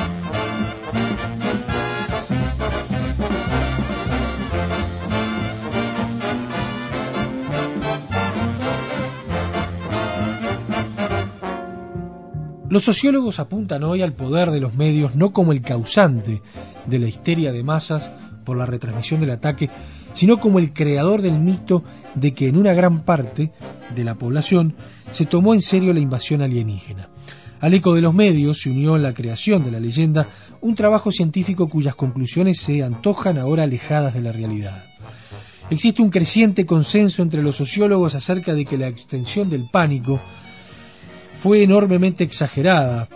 Los 12.71 12.85
sociólogos 12.85 13.41
apuntan 13.41 13.83
hoy 13.83 14.01
al 14.01 14.13
poder 14.13 14.53
de 14.53 14.61
los 14.61 14.75
medios 14.75 15.17
no 15.17 15.33
como 15.33 15.51
el 15.51 15.61
causante 15.61 16.41
de 16.87 16.99
la 17.01 17.09
histeria 17.09 17.51
de 17.51 17.65
masas 17.65 18.13
por 18.45 18.57
la 18.57 18.65
retransmisión 18.65 19.21
del 19.21 19.33
ataque, 19.33 19.69
sino 20.13 20.39
como 20.39 20.61
el 20.61 20.73
creador 20.73 21.21
del 21.21 21.41
mito 21.41 21.83
de 22.15 22.33
que 22.33 22.47
en 22.47 22.57
una 22.57 22.73
gran 22.73 23.05
parte 23.05 23.51
de 23.93 24.05
la 24.05 24.15
población 24.15 24.77
se 25.11 25.27
tomó 25.27 25.53
en 25.53 25.63
serio 25.63 25.93
la 25.93 25.99
invasión 25.99 26.43
alienígena. 26.43 27.09
Al 27.59 27.75
eco 27.75 27.93
de 27.93 28.03
los 28.03 28.15
medios 28.15 28.63
se 28.63 28.71
unió 28.71 28.95
en 28.95 29.03
la 29.03 29.15
creación 29.15 29.65
de 29.65 29.73
la 29.73 29.81
leyenda 29.81 30.29
un 30.61 30.77
trabajo 30.77 31.11
científico 31.11 31.69
cuyas 31.69 31.97
conclusiones 31.97 32.61
se 32.61 32.85
antojan 32.85 33.37
ahora 33.37 33.65
alejadas 33.65 34.15
de 34.15 34.23
la 34.23 34.31
realidad. 34.31 34.85
Existe 35.71 36.03
un 36.03 36.11
creciente 36.11 36.67
consenso 36.67 37.23
entre 37.23 37.43
los 37.43 37.57
sociólogos 37.57 38.15
acerca 38.15 38.55
de 38.55 38.65
que 38.65 38.79
la 38.79 38.87
extensión 38.87 39.51
del 39.51 39.65
pánico 39.73 40.21
fue 41.41 41.63
enormemente 41.63 42.23
exagerada, 42.23 43.09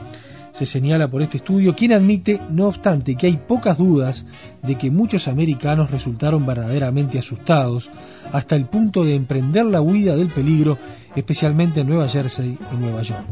se 0.53 0.65
señala 0.65 1.11
por 1.11 1.21
este 1.21 1.37
estudio, 1.37 1.77
quien 1.77 1.93
admite, 1.93 2.41
no 2.49 2.69
obstante, 2.69 3.17
que 3.17 3.27
hay 3.27 3.37
pocas 3.37 3.77
dudas 3.77 4.25
de 4.63 4.79
que 4.79 4.91
muchos 4.91 5.29
americanos 5.29 5.91
resultaron 5.91 6.47
verdaderamente 6.47 7.19
asustados 7.19 7.91
hasta 8.33 8.57
el 8.57 8.65
punto 8.65 9.05
de 9.05 9.15
emprender 9.15 9.67
la 9.67 9.83
huida 9.83 10.17
del 10.17 10.29
peligro, 10.29 10.79
especialmente 11.15 11.81
en 11.81 11.89
Nueva 11.89 12.09
Jersey 12.09 12.57
y 12.73 12.77
Nueva 12.77 13.03
York. 13.03 13.27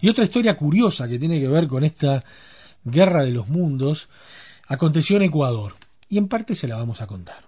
Y 0.00 0.08
otra 0.08 0.24
historia 0.24 0.56
curiosa 0.56 1.06
que 1.08 1.18
tiene 1.18 1.38
que 1.38 1.48
ver 1.48 1.68
con 1.68 1.84
esta 1.84 2.24
guerra 2.84 3.22
de 3.22 3.32
los 3.32 3.48
mundos 3.48 4.08
aconteció 4.66 5.16
en 5.16 5.24
Ecuador 5.24 5.74
y 6.08 6.18
en 6.18 6.28
parte 6.28 6.54
se 6.54 6.68
la 6.68 6.76
vamos 6.76 7.00
a 7.00 7.06
contar. 7.06 7.46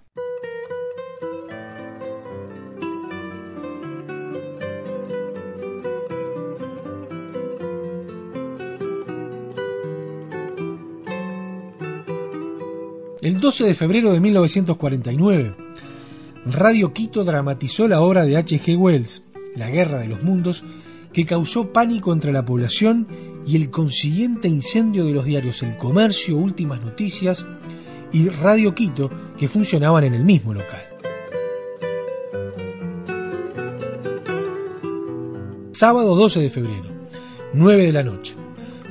El 13.21 13.41
12 13.41 13.65
de 13.65 13.75
febrero 13.75 14.13
de 14.13 14.21
1949, 14.21 15.55
Radio 16.47 16.93
Quito 16.93 17.25
dramatizó 17.25 17.87
la 17.89 18.01
obra 18.01 18.25
de 18.25 18.37
H.G. 18.37 18.77
Wells, 18.77 19.23
La 19.55 19.69
Guerra 19.69 19.99
de 19.99 20.09
los 20.09 20.23
Mundos, 20.23 20.65
que 21.13 21.27
causó 21.27 21.73
pánico 21.73 22.13
entre 22.13 22.33
la 22.33 22.45
población 22.45 23.07
y 23.45 23.57
el 23.57 23.71
consiguiente 23.71 24.47
incendio 24.49 25.05
de 25.05 25.13
los 25.13 25.25
diarios 25.25 25.63
El 25.63 25.77
Comercio, 25.77 26.37
Últimas 26.37 26.81
Noticias, 26.81 27.45
y 28.13 28.29
Radio 28.29 28.75
Quito, 28.75 29.11
que 29.37 29.49
funcionaban 29.49 30.05
en 30.05 30.15
el 30.15 30.25
mismo 30.25 30.55
local. 30.55 30.85
Sábado 35.73 36.17
12 36.17 36.41
de 36.41 36.51
febrero, 36.51 36.89
9 37.53 37.85
de 37.85 37.93
la 37.93 38.03
noche. 38.03 38.35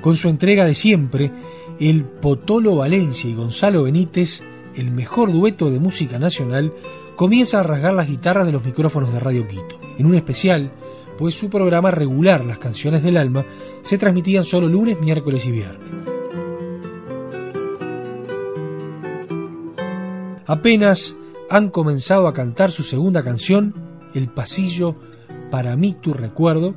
Con 0.01 0.15
su 0.15 0.29
entrega 0.29 0.65
de 0.65 0.75
siempre, 0.75 1.31
el 1.79 2.05
Potolo 2.05 2.75
Valencia 2.77 3.29
y 3.29 3.35
Gonzalo 3.35 3.83
Benítez, 3.83 4.41
el 4.75 4.91
mejor 4.91 5.31
dueto 5.33 5.69
de 5.69 5.79
música 5.79 6.17
nacional, 6.17 6.73
comienza 7.15 7.59
a 7.59 7.63
rasgar 7.63 7.93
las 7.93 8.07
guitarras 8.07 8.45
de 8.45 8.51
los 8.51 8.63
micrófonos 8.63 9.11
de 9.11 9.19
Radio 9.19 9.47
Quito. 9.47 9.79
En 9.97 10.05
un 10.05 10.15
especial, 10.15 10.71
pues 11.17 11.35
su 11.35 11.49
programa 11.49 11.91
regular, 11.91 12.45
Las 12.45 12.59
Canciones 12.59 13.03
del 13.03 13.17
Alma, 13.17 13.45
se 13.81 13.97
transmitían 13.97 14.43
solo 14.43 14.67
lunes, 14.67 14.99
miércoles 14.99 15.45
y 15.45 15.51
viernes. 15.51 16.16
Apenas 20.47 21.17
han 21.49 21.69
comenzado 21.69 22.27
a 22.27 22.33
cantar 22.33 22.71
su 22.71 22.83
segunda 22.83 23.21
canción, 23.21 23.73
El 24.13 24.29
Pasillo, 24.29 24.95
para 25.51 25.75
mí 25.75 25.93
tu 25.93 26.13
recuerdo, 26.13 26.73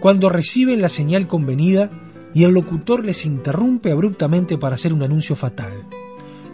cuando 0.00 0.28
reciben 0.28 0.82
la 0.82 0.90
señal 0.90 1.26
convenida 1.26 1.90
y 2.34 2.44
el 2.44 2.52
locutor 2.52 3.04
les 3.04 3.24
interrumpe 3.24 3.90
abruptamente 3.90 4.58
para 4.58 4.74
hacer 4.74 4.92
un 4.92 5.02
anuncio 5.02 5.34
fatal. 5.34 5.86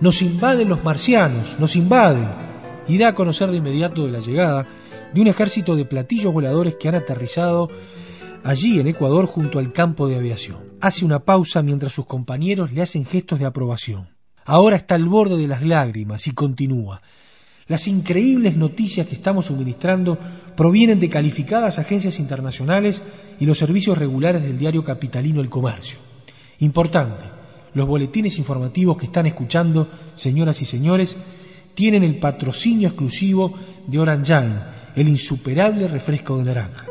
Nos 0.01 0.23
invaden 0.23 0.69
los 0.69 0.85
marcianos, 0.85 1.57
nos 1.59 1.75
invaden, 1.75 2.29
y 2.87 2.99
da 2.99 3.09
a 3.09 3.15
conocer 3.15 3.51
de 3.51 3.57
inmediato 3.57 4.07
de 4.07 4.13
la 4.13 4.21
llegada 4.21 4.67
de 5.13 5.21
un 5.21 5.27
ejército 5.27 5.75
de 5.75 5.85
platillos 5.85 6.33
voladores 6.33 6.77
que 6.77 6.89
han 6.89 6.95
aterrizado 6.95 7.69
allí 8.45 8.79
en 8.79 8.87
Ecuador 8.87 9.27
junto 9.27 9.59
al 9.59 9.73
campo 9.73 10.07
de 10.07 10.17
aviación. 10.17 10.59
Hace 10.81 11.05
una 11.05 11.21
pausa 11.21 11.63
mientras 11.63 11.93
sus 11.93 12.07
compañeros 12.07 12.73
le 12.73 12.83
hacen 12.83 13.05
gestos 13.05 13.41
de 13.41 13.47
aprobación. 13.47 14.16
Ahora 14.47 14.77
está 14.77 14.95
al 14.95 15.07
borde 15.07 15.37
de 15.37 15.49
las 15.49 15.63
lágrimas 15.63 16.27
y 16.29 16.31
continúa. 16.31 17.03
Las 17.67 17.89
increíbles 17.89 18.57
noticias 18.57 19.09
que 19.09 19.17
estamos 19.17 19.47
suministrando 19.47 20.17
provienen 20.57 21.01
de 21.01 21.09
calificadas 21.09 21.81
agencias 21.81 22.21
internacionales 22.21 23.03
y 23.41 23.45
los 23.45 23.59
servicios 23.59 23.99
regulares 23.99 24.43
del 24.43 24.57
diario 24.57 24.85
capitalino 24.85 25.41
El 25.41 25.51
Comercio. 25.51 25.99
Importante, 26.61 27.25
los 27.75 27.89
boletines 27.89 28.39
informativos 28.39 28.97
que 28.97 29.07
están 29.07 29.27
escuchando, 29.27 29.89
señoras 30.15 30.63
y 30.63 30.65
señores, 30.65 31.17
tienen 31.75 32.05
el 32.05 32.21
patrocinio 32.21 32.89
exclusivo 32.89 33.53
de 33.89 33.99
Oranjine, 33.99 34.61
el 34.95 35.09
insuperable 35.09 35.89
refresco 35.89 36.39
de 36.39 36.45
naranja. 36.45 36.87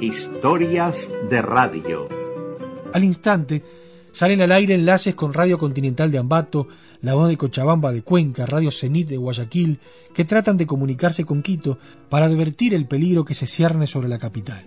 Historias 0.00 1.10
de 1.28 1.42
radio. 1.42 2.25
Al 2.92 3.04
instante, 3.04 3.62
salen 4.12 4.40
al 4.40 4.52
aire 4.52 4.74
enlaces 4.74 5.14
con 5.14 5.34
Radio 5.34 5.58
Continental 5.58 6.10
de 6.10 6.18
Ambato, 6.18 6.68
La 7.02 7.14
Voz 7.14 7.28
de 7.28 7.36
Cochabamba 7.36 7.92
de 7.92 8.02
Cuenca, 8.02 8.46
Radio 8.46 8.70
Cenit 8.70 9.08
de 9.08 9.16
Guayaquil, 9.16 9.80
que 10.14 10.24
tratan 10.24 10.56
de 10.56 10.66
comunicarse 10.66 11.24
con 11.24 11.42
Quito 11.42 11.78
para 12.08 12.26
advertir 12.26 12.72
el 12.72 12.86
peligro 12.86 13.24
que 13.24 13.34
se 13.34 13.46
cierne 13.46 13.86
sobre 13.86 14.08
la 14.08 14.18
capital. 14.18 14.64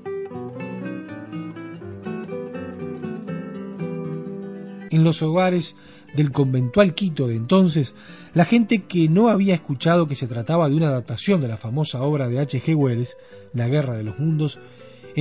En 4.92 5.04
los 5.04 5.22
hogares 5.22 5.76
del 6.16 6.32
conventual 6.32 6.94
Quito 6.94 7.28
de 7.28 7.36
entonces, 7.36 7.96
la 8.34 8.46
gente 8.46 8.84
que 8.84 9.10
no 9.10 9.30
había 9.30 9.56
escuchado 9.56 10.08
que 10.08 10.16
se 10.16 10.28
trataba 10.28 10.70
de 10.70 10.76
una 10.76 10.90
adaptación 10.90 11.42
de 11.42 11.48
la 11.48 11.58
famosa 11.58 12.02
obra 12.02 12.28
de 12.28 12.40
H.G. 12.40 12.76
Wells, 12.76 13.18
La 13.54 13.68
Guerra 13.68 13.96
de 13.96 14.04
los 14.04 14.20
Mundos, 14.20 14.60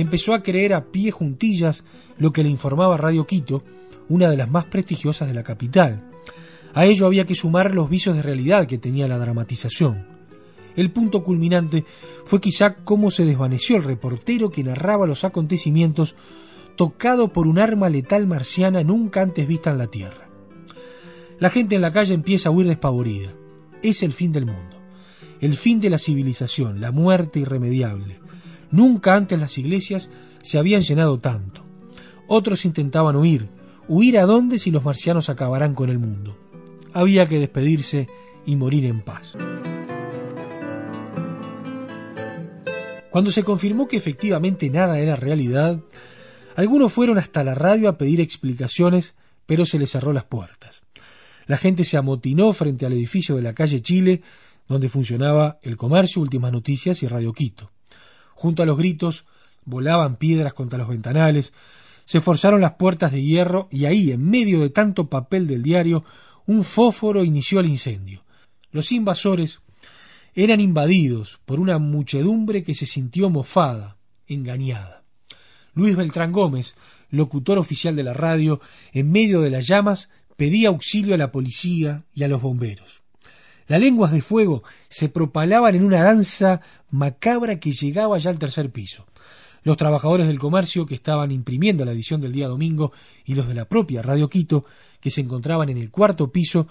empezó 0.01 0.33
a 0.33 0.43
creer 0.43 0.73
a 0.73 0.91
pie 0.91 1.11
juntillas 1.11 1.83
lo 2.17 2.31
que 2.31 2.43
le 2.43 2.49
informaba 2.49 2.97
Radio 2.97 3.25
Quito, 3.25 3.63
una 4.07 4.29
de 4.29 4.37
las 4.37 4.49
más 4.49 4.65
prestigiosas 4.65 5.27
de 5.27 5.33
la 5.33 5.43
capital. 5.43 6.09
A 6.73 6.85
ello 6.85 7.05
había 7.05 7.25
que 7.25 7.35
sumar 7.35 7.73
los 7.73 7.89
vicios 7.89 8.15
de 8.15 8.21
realidad 8.21 8.67
que 8.67 8.77
tenía 8.77 9.07
la 9.07 9.17
dramatización. 9.17 10.05
El 10.75 10.91
punto 10.91 11.23
culminante 11.23 11.83
fue 12.25 12.39
quizá 12.39 12.75
cómo 12.75 13.11
se 13.11 13.25
desvaneció 13.25 13.75
el 13.75 13.83
reportero 13.83 14.49
que 14.49 14.63
narraba 14.63 15.07
los 15.07 15.23
acontecimientos 15.23 16.15
tocado 16.75 17.33
por 17.33 17.47
un 17.47 17.59
arma 17.59 17.89
letal 17.89 18.27
marciana 18.27 18.83
nunca 18.83 19.21
antes 19.21 19.47
vista 19.47 19.71
en 19.71 19.77
la 19.77 19.87
Tierra. 19.87 20.29
La 21.39 21.49
gente 21.49 21.75
en 21.75 21.81
la 21.81 21.91
calle 21.91 22.13
empieza 22.13 22.49
a 22.49 22.51
huir 22.51 22.67
despavorida. 22.67 23.33
Es 23.81 24.03
el 24.03 24.13
fin 24.13 24.31
del 24.31 24.45
mundo, 24.45 24.77
el 25.41 25.57
fin 25.57 25.79
de 25.79 25.89
la 25.89 25.97
civilización, 25.97 26.79
la 26.79 26.91
muerte 26.91 27.39
irremediable. 27.39 28.19
Nunca 28.71 29.15
antes 29.15 29.39
las 29.39 29.57
iglesias 29.57 30.09
se 30.41 30.57
habían 30.57 30.81
llenado 30.81 31.19
tanto. 31.19 31.63
Otros 32.27 32.65
intentaban 32.65 33.15
huir. 33.15 33.49
¿Huir 33.87 34.19
a 34.19 34.25
dónde 34.25 34.59
si 34.59 34.69
los 34.69 34.83
marcianos 34.83 35.29
acabarán 35.29 35.73
con 35.73 35.89
el 35.89 35.97
mundo? 35.97 36.37
Había 36.93 37.27
que 37.27 37.39
despedirse 37.39 38.07
y 38.45 38.55
morir 38.55 38.85
en 38.85 39.01
paz. 39.01 39.35
Cuando 43.09 43.31
se 43.31 43.43
confirmó 43.43 43.87
que 43.87 43.97
efectivamente 43.97 44.69
nada 44.69 44.99
era 44.99 45.15
realidad, 45.15 45.79
algunos 46.55 46.93
fueron 46.93 47.17
hasta 47.17 47.43
la 47.43 47.55
radio 47.55 47.89
a 47.89 47.97
pedir 47.97 48.21
explicaciones, 48.21 49.15
pero 49.47 49.65
se 49.65 49.79
les 49.79 49.89
cerró 49.89 50.13
las 50.13 50.25
puertas. 50.25 50.81
La 51.47 51.57
gente 51.57 51.83
se 51.83 51.97
amotinó 51.97 52.53
frente 52.53 52.85
al 52.85 52.93
edificio 52.93 53.35
de 53.35 53.41
la 53.41 53.55
calle 53.55 53.81
Chile, 53.81 54.21
donde 54.67 54.89
funcionaba 54.89 55.57
el 55.63 55.77
comercio, 55.77 56.21
Últimas 56.21 56.51
Noticias 56.51 57.01
y 57.01 57.07
Radio 57.07 57.33
Quito. 57.33 57.71
Junto 58.39 58.63
a 58.63 58.65
los 58.65 58.77
gritos 58.77 59.25
volaban 59.65 60.15
piedras 60.15 60.53
contra 60.53 60.77
los 60.77 60.87
ventanales, 60.87 61.51
se 62.05 62.21
forzaron 62.21 62.61
las 62.61 62.75
puertas 62.75 63.11
de 63.11 63.21
hierro 63.21 63.67
y 63.69 63.83
ahí, 63.83 64.13
en 64.13 64.29
medio 64.29 64.61
de 64.61 64.69
tanto 64.69 65.09
papel 65.09 65.45
del 65.45 65.61
diario, 65.61 66.05
un 66.45 66.63
fósforo 66.63 67.25
inició 67.25 67.59
el 67.59 67.65
incendio. 67.65 68.23
Los 68.71 68.93
invasores 68.93 69.59
eran 70.35 70.61
invadidos 70.61 71.41
por 71.43 71.59
una 71.59 71.79
muchedumbre 71.79 72.63
que 72.63 72.75
se 72.75 72.85
sintió 72.85 73.29
mofada, 73.29 73.97
engañada. 74.25 75.03
Luis 75.73 75.97
Beltrán 75.97 76.31
Gómez, 76.31 76.75
locutor 77.09 77.57
oficial 77.57 77.97
de 77.97 78.03
la 78.03 78.13
radio, 78.13 78.61
en 78.93 79.11
medio 79.11 79.41
de 79.41 79.49
las 79.49 79.67
llamas, 79.67 80.07
pedía 80.37 80.69
auxilio 80.69 81.13
a 81.13 81.17
la 81.17 81.33
policía 81.33 82.05
y 82.13 82.23
a 82.23 82.29
los 82.29 82.41
bomberos. 82.41 83.01
Las 83.69 83.79
lenguas 83.79 84.11
de 84.11 84.23
fuego 84.23 84.63
se 84.89 85.09
propalaban 85.09 85.75
en 85.75 85.85
una 85.85 86.03
danza 86.03 86.61
macabra 86.89 87.59
que 87.59 87.71
llegaba 87.71 88.17
ya 88.17 88.31
al 88.31 88.39
tercer 88.39 88.71
piso. 88.71 89.05
Los 89.61 89.77
trabajadores 89.77 90.25
del 90.25 90.39
comercio 90.39 90.87
que 90.87 90.95
estaban 90.95 91.31
imprimiendo 91.31 91.85
la 91.85 91.91
edición 91.91 92.19
del 92.19 92.31
día 92.31 92.47
domingo 92.47 92.93
y 93.25 93.35
los 93.35 93.47
de 93.47 93.53
la 93.53 93.65
propia 93.65 94.01
Radio 94.01 94.27
Quito, 94.27 94.65
que 94.99 95.11
se 95.11 95.21
encontraban 95.21 95.69
en 95.69 95.77
el 95.77 95.91
cuarto 95.91 96.31
piso, 96.31 96.67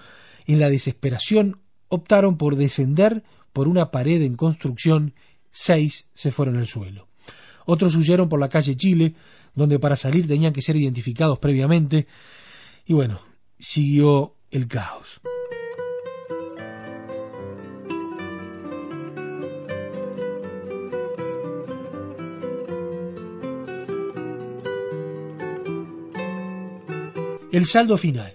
en 0.48 0.58
la 0.58 0.70
desesperación 0.70 1.60
optaron 1.86 2.36
por 2.36 2.56
descender 2.56 3.22
por 3.52 3.68
una 3.68 3.92
pared 3.92 4.20
en 4.22 4.34
construcción, 4.34 5.14
seis 5.50 6.08
se 6.14 6.32
fueron 6.32 6.56
al 6.56 6.66
suelo. 6.66 7.06
Otros 7.64 7.94
huyeron 7.94 8.28
por 8.28 8.40
la 8.40 8.48
calle 8.48 8.74
Chile, 8.74 9.14
donde 9.54 9.78
para 9.78 9.94
salir 9.94 10.26
tenían 10.26 10.52
que 10.52 10.62
ser 10.62 10.74
identificados 10.74 11.38
previamente, 11.38 12.08
y 12.84 12.94
bueno, 12.94 13.20
siguió 13.56 14.34
el 14.50 14.66
caos. 14.66 15.20
El 27.50 27.64
saldo 27.64 27.96
final. 27.96 28.34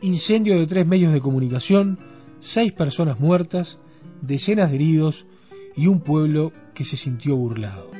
Incendio 0.00 0.58
de 0.58 0.66
tres 0.66 0.86
medios 0.86 1.12
de 1.12 1.20
comunicación, 1.20 1.98
seis 2.38 2.72
personas 2.72 3.20
muertas, 3.20 3.78
decenas 4.22 4.70
de 4.70 4.76
heridos 4.76 5.26
y 5.76 5.88
un 5.88 6.00
pueblo 6.00 6.54
que 6.72 6.86
se 6.86 6.96
sintió 6.96 7.36
burlado. 7.36 7.90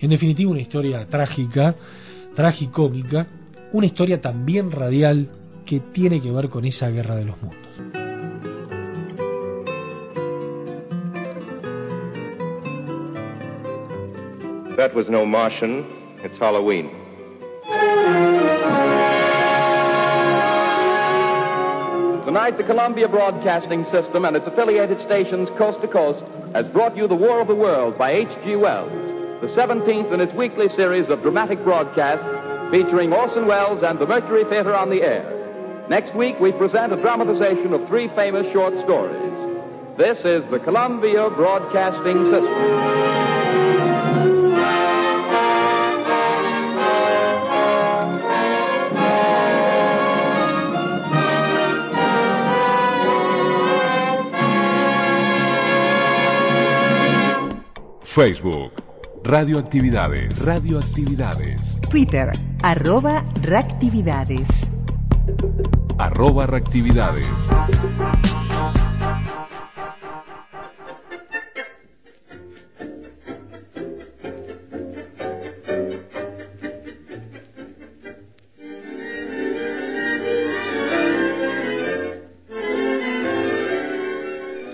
En 0.00 0.08
definitiva, 0.08 0.50
una 0.50 0.60
historia 0.62 1.06
trágica, 1.06 1.76
tragicómica, 2.34 3.26
una 3.72 3.84
historia 3.84 4.22
también 4.22 4.70
radial 4.70 5.28
que 5.66 5.80
tiene 5.80 6.22
que 6.22 6.32
ver 6.32 6.48
con 6.48 6.64
esa 6.64 6.88
guerra 6.88 7.16
de 7.16 7.26
los 7.26 7.42
mundos. 7.42 7.63
That 14.76 14.92
was 14.92 15.08
no 15.08 15.24
Martian. 15.24 15.86
It's 16.24 16.36
Halloween. 16.36 16.90
Tonight, 22.26 22.58
the 22.58 22.64
Columbia 22.64 23.06
Broadcasting 23.06 23.84
System 23.92 24.24
and 24.24 24.34
its 24.34 24.44
affiliated 24.48 24.98
stations 25.06 25.48
coast 25.56 25.80
to 25.82 25.86
coast 25.86 26.24
has 26.56 26.66
brought 26.72 26.96
you 26.96 27.06
The 27.06 27.14
War 27.14 27.40
of 27.40 27.46
the 27.46 27.54
World 27.54 27.96
by 27.96 28.10
H.G. 28.10 28.56
Wells, 28.56 28.90
the 29.40 29.46
17th 29.54 30.12
in 30.12 30.20
its 30.20 30.34
weekly 30.34 30.66
series 30.74 31.08
of 31.08 31.22
dramatic 31.22 31.62
broadcasts 31.62 32.26
featuring 32.72 33.12
Orson 33.12 33.46
Welles 33.46 33.84
and 33.84 34.00
the 34.00 34.06
Mercury 34.06 34.42
Theater 34.50 34.74
on 34.74 34.90
the 34.90 35.02
air. 35.02 35.86
Next 35.88 36.16
week, 36.16 36.40
we 36.40 36.50
present 36.50 36.92
a 36.92 36.96
dramatization 36.96 37.72
of 37.74 37.86
three 37.86 38.08
famous 38.16 38.50
short 38.50 38.74
stories. 38.82 39.22
This 39.96 40.18
is 40.24 40.42
the 40.50 40.58
Columbia 40.58 41.30
Broadcasting 41.30 42.24
System. 42.24 43.93
Facebook, 58.14 58.72
Radioactividades. 59.24 60.40
Radioactividades. 60.40 61.80
Twitter, 61.90 62.30
arroba 62.62 63.24
reactividades. 63.42 64.46
Arroba 65.98 66.46
reactividades. 66.46 67.28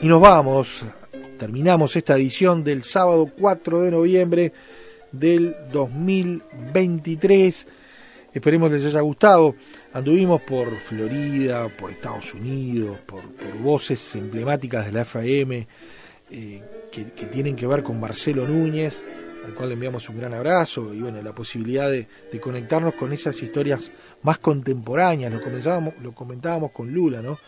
Y 0.02 0.08
nos 0.08 0.20
vamos, 0.20 0.84
terminamos 1.40 1.96
esta 1.96 2.16
edición 2.16 2.62
del 2.64 2.82
sábado 2.82 3.30
4 3.38 3.80
de 3.80 3.90
noviembre 3.90 4.52
del 5.10 5.56
2023. 5.72 7.66
Esperemos 8.34 8.70
les 8.70 8.84
haya 8.84 9.00
gustado. 9.00 9.54
Anduvimos 9.94 10.42
por 10.42 10.78
Florida, 10.78 11.70
por 11.70 11.92
Estados 11.92 12.34
Unidos, 12.34 12.98
por, 13.06 13.22
voces 13.62 14.14
emblemáticas 14.16 14.84
de 14.84 14.92
la 14.92 15.00
FM 15.00 15.66
eh, 16.30 16.62
que, 16.92 17.04
tienen 17.04 17.56
que 17.56 17.66
ver 17.66 17.82
con 17.82 17.98
Marcelo 17.98 18.46
Núñez, 18.46 19.02
al 19.46 19.54
cual 19.54 19.70
le 19.70 19.76
enviamos 19.76 20.10
un 20.10 20.18
gran 20.18 20.34
abrazo 20.34 20.92
y 20.92 21.00
bueno, 21.00 21.22
la 21.22 21.34
posibilidad 21.34 21.90
de, 21.90 22.06
conectarnos 22.38 22.92
con 22.92 23.14
esas 23.14 23.42
historias 23.42 23.90
más 24.22 24.36
contemporáneas, 24.36 25.32
lo 25.32 26.12
comentábamos 26.12 26.70
con 26.70 26.92
Lula, 26.92 27.22
¿no? 27.22 27.38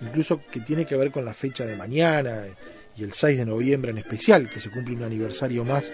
Incluso 0.00 0.40
que 0.50 0.60
tiene 0.60 0.86
que 0.86 0.96
ver 0.96 1.10
con 1.10 1.26
la 1.26 1.34
fecha 1.34 1.66
de 1.66 1.76
mañana 1.76 2.46
y 2.96 3.04
el 3.04 3.12
6 3.12 3.38
de 3.38 3.46
noviembre 3.46 3.90
en 3.90 3.98
especial, 3.98 4.48
que 4.50 4.60
se 4.60 4.70
cumple 4.70 4.94
un 4.94 5.02
aniversario 5.02 5.64
más, 5.64 5.92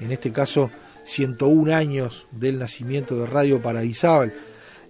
en 0.00 0.12
este 0.12 0.32
caso 0.32 0.70
101 1.04 1.74
años 1.74 2.26
del 2.32 2.58
nacimiento 2.58 3.18
de 3.18 3.26
Radio 3.26 3.60
Paradisábal, 3.62 4.34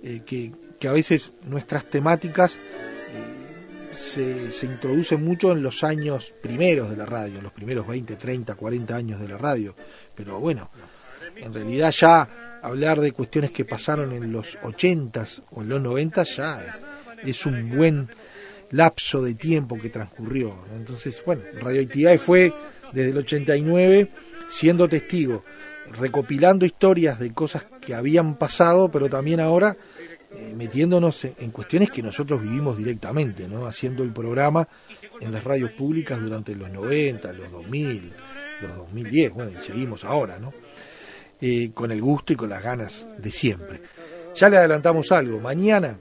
eh, 0.02 0.22
que, 0.24 0.52
que, 0.78 0.88
a 0.88 0.92
veces 0.92 1.32
nuestras 1.44 1.84
temáticas 1.86 2.56
eh, 2.56 3.92
se, 3.92 4.50
se 4.50 4.66
introducen 4.66 5.24
mucho 5.24 5.52
en 5.52 5.62
los 5.62 5.84
años 5.84 6.32
primeros 6.42 6.90
de 6.90 6.96
la 6.96 7.06
radio, 7.06 7.38
en 7.38 7.44
los 7.44 7.52
primeros 7.52 7.86
20, 7.86 8.16
30, 8.16 8.54
40 8.54 8.96
años 8.96 9.20
de 9.20 9.28
la 9.28 9.38
radio, 9.38 9.74
pero 10.14 10.38
bueno, 10.38 10.70
en 11.36 11.52
realidad 11.52 11.90
ya 11.90 12.28
hablar 12.62 13.00
de 13.00 13.12
cuestiones 13.12 13.50
que 13.50 13.64
pasaron 13.64 14.12
en 14.12 14.32
los 14.32 14.58
80s 14.60 15.42
o 15.50 15.62
en 15.62 15.68
los 15.68 15.80
90 15.82 16.22
ya 16.22 16.78
es 17.22 17.46
un 17.46 17.76
buen 17.76 18.08
lapso 18.70 19.22
de 19.22 19.34
tiempo 19.34 19.78
que 19.78 19.90
transcurrió. 19.90 20.54
Entonces, 20.74 21.22
bueno, 21.24 21.42
Radioactividad 21.60 22.16
fue 22.18 22.52
desde 22.92 23.10
el 23.10 23.18
89 23.18 24.10
siendo 24.48 24.88
testigo, 24.88 25.44
recopilando 25.98 26.66
historias 26.66 27.18
de 27.18 27.32
cosas 27.32 27.66
que 27.80 27.94
habían 27.94 28.36
pasado, 28.36 28.90
pero 28.90 29.08
también 29.08 29.40
ahora 29.40 29.76
eh, 30.30 30.52
metiéndonos 30.56 31.24
en, 31.24 31.34
en, 31.38 31.50
cuestiones 31.50 31.90
que 31.90 32.02
nosotros 32.02 32.42
vivimos 32.42 32.76
directamente, 32.76 33.46
¿no? 33.48 33.66
haciendo 33.66 34.02
el 34.02 34.12
programa 34.12 34.68
en 35.20 35.32
las 35.32 35.44
radios 35.44 35.72
públicas 35.72 36.20
durante 36.20 36.54
los 36.54 36.70
90, 36.70 37.32
los 37.32 37.52
2000, 37.52 38.12
los 38.62 38.76
2010, 38.76 39.32
bueno, 39.32 39.52
y 39.56 39.62
seguimos 39.62 40.04
ahora, 40.04 40.38
¿no? 40.38 40.52
Eh, 41.40 41.72
con 41.74 41.90
el 41.90 42.00
gusto 42.00 42.32
y 42.32 42.36
con 42.36 42.48
las 42.48 42.62
ganas 42.62 43.06
de 43.18 43.30
siempre. 43.30 43.80
Ya 44.34 44.48
le 44.48 44.56
adelantamos 44.56 45.12
algo, 45.12 45.40
mañana 45.40 45.98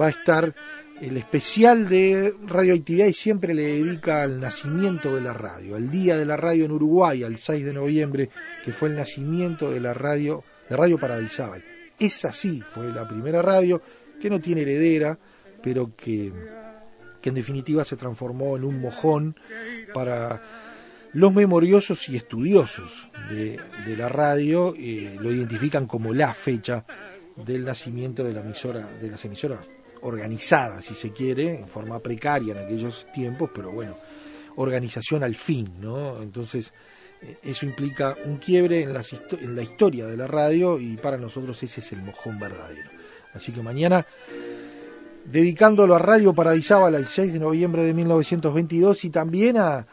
va 0.00 0.06
a 0.06 0.10
estar 0.10 0.54
el 1.02 1.16
especial 1.16 1.88
de 1.88 2.32
radioactividad 2.46 3.06
y 3.06 3.12
siempre 3.12 3.54
le 3.54 3.62
dedica 3.62 4.22
al 4.22 4.38
nacimiento 4.38 5.12
de 5.12 5.20
la 5.20 5.34
radio, 5.34 5.74
al 5.74 5.90
día 5.90 6.16
de 6.16 6.24
la 6.24 6.36
radio 6.36 6.64
en 6.64 6.70
Uruguay, 6.70 7.24
al 7.24 7.38
6 7.38 7.64
de 7.64 7.72
noviembre, 7.72 8.30
que 8.62 8.72
fue 8.72 8.88
el 8.88 8.94
nacimiento 8.94 9.72
de 9.72 9.80
la 9.80 9.94
radio, 9.94 10.44
de 10.70 10.76
Radio 10.76 10.98
Paradisábal. 10.98 11.64
Es 11.98 12.24
así, 12.24 12.62
fue 12.64 12.92
la 12.92 13.08
primera 13.08 13.42
radio 13.42 13.82
que 14.20 14.30
no 14.30 14.40
tiene 14.40 14.62
heredera, 14.62 15.18
pero 15.60 15.90
que, 15.96 16.32
que 17.20 17.28
en 17.30 17.34
definitiva 17.34 17.84
se 17.84 17.96
transformó 17.96 18.56
en 18.56 18.62
un 18.62 18.80
mojón 18.80 19.34
para 19.92 20.40
los 21.12 21.34
memoriosos 21.34 22.08
y 22.10 22.16
estudiosos 22.16 23.10
de, 23.28 23.58
la 23.96 24.08
radio, 24.08 24.72
lo 25.20 25.32
identifican 25.32 25.88
como 25.88 26.14
la 26.14 26.32
fecha 26.32 26.84
del 27.44 27.64
nacimiento 27.64 28.22
de 28.22 28.34
la 28.34 28.40
emisora, 28.40 28.88
de 29.00 29.10
las 29.10 29.24
emisoras 29.24 29.66
organizada, 30.02 30.82
si 30.82 30.94
se 30.94 31.12
quiere, 31.12 31.54
en 31.60 31.68
forma 31.68 31.98
precaria 32.00 32.52
en 32.52 32.64
aquellos 32.64 33.06
tiempos, 33.12 33.50
pero 33.54 33.72
bueno, 33.72 33.96
organización 34.56 35.22
al 35.22 35.34
fin, 35.34 35.72
¿no? 35.80 36.22
Entonces, 36.22 36.72
eso 37.42 37.66
implica 37.66 38.16
un 38.24 38.38
quiebre 38.38 38.82
en, 38.82 38.92
la 38.92 39.62
historia 39.62 40.06
de 40.06 40.16
la 40.16 40.26
radio 40.26 40.78
y 40.78 40.96
para 40.96 41.16
nosotros 41.16 41.62
ese 41.62 41.80
es 41.80 41.92
el 41.92 42.02
mojón 42.02 42.38
verdadero. 42.38 42.90
Así 43.32 43.52
que 43.52 43.62
mañana, 43.62 44.06
dedicándolo 45.24 45.94
a 45.94 45.98
Radio 45.98 46.34
Paradisábal 46.34 46.94
al 46.96 47.06
6 47.06 47.32
de 47.32 47.38
noviembre 47.38 47.84
de 47.84 47.94
1922 47.94 49.04
y 49.04 49.10
también 49.10 49.56
a, 49.56 49.86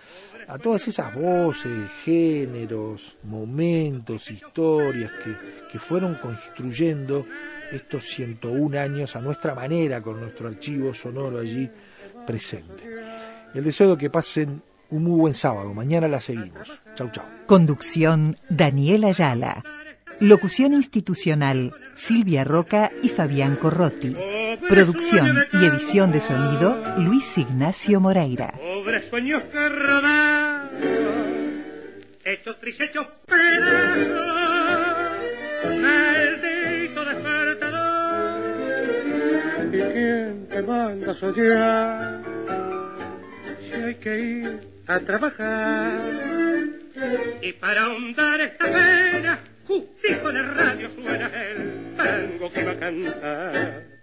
a 0.48 0.58
todas 0.58 0.88
esas 0.88 1.14
voces, 1.14 1.72
géneros, 2.04 3.16
momentos, 3.24 4.32
historias 4.32 5.12
que, 5.24 5.36
que 5.72 5.80
fueron 5.80 6.16
construyendo 6.16 7.26
estos 7.72 8.04
101 8.06 8.80
años 8.80 9.16
a 9.16 9.22
nuestra 9.22 9.56
manera, 9.56 10.02
con 10.02 10.20
nuestro 10.20 10.48
archivo 10.48 10.94
sonoro 10.94 11.40
allí 11.40 11.70
presente. 12.26 12.84
El 13.54 13.64
deseo 13.64 13.92
de 13.92 13.98
que 13.98 14.10
pasen 14.10 14.62
un 14.90 15.04
muy 15.04 15.20
buen 15.20 15.34
sábado. 15.34 15.74
Mañana 15.74 16.08
la 16.08 16.20
seguimos. 16.20 16.82
Chau, 16.96 17.10
chau. 17.10 17.26
Conducción 17.46 18.38
Daniela 18.50 19.08
Ayala. 19.08 19.64
Locución 20.20 20.74
institucional 20.74 21.74
Silvia 21.94 22.44
Roca 22.44 22.92
y 23.02 23.10
Fabián 23.10 23.56
Corrotti. 23.56 24.16
Producción 24.68 25.46
y 25.54 25.66
edición 25.66 26.12
de 26.12 26.20
sonido 26.20 26.76
Luis 26.98 27.38
Ignacio 27.38 28.02
Moreira. 28.02 28.52
Pobres 28.52 29.10
sueños 29.10 29.44
que 29.44 29.70
rodaron, 29.70 30.80
hechos 32.26 32.60
tristes, 32.60 32.90
hechos 32.90 33.08
pedazos, 33.26 34.20
¿Y 39.80 39.82
quién 39.82 40.48
te 40.50 40.62
manda 40.62 41.14
a 41.14 41.16
soñar? 41.16 42.22
Si 43.62 43.74
hay 43.74 43.96
que 43.96 44.20
ir 44.20 44.60
a 44.88 45.00
trabajar. 45.00 46.02
Y 47.42 47.54
para 47.54 47.84
ahondar 47.84 48.42
esta 48.42 48.66
pena, 48.66 49.40
justico 49.66 50.32
en 50.32 50.36
el 50.36 50.54
radio 50.54 50.90
suena 50.96 51.28
el 51.28 51.96
tango 51.96 52.52
que 52.52 52.64
va 52.66 52.72
a 52.72 52.78
cantar. 52.78 53.99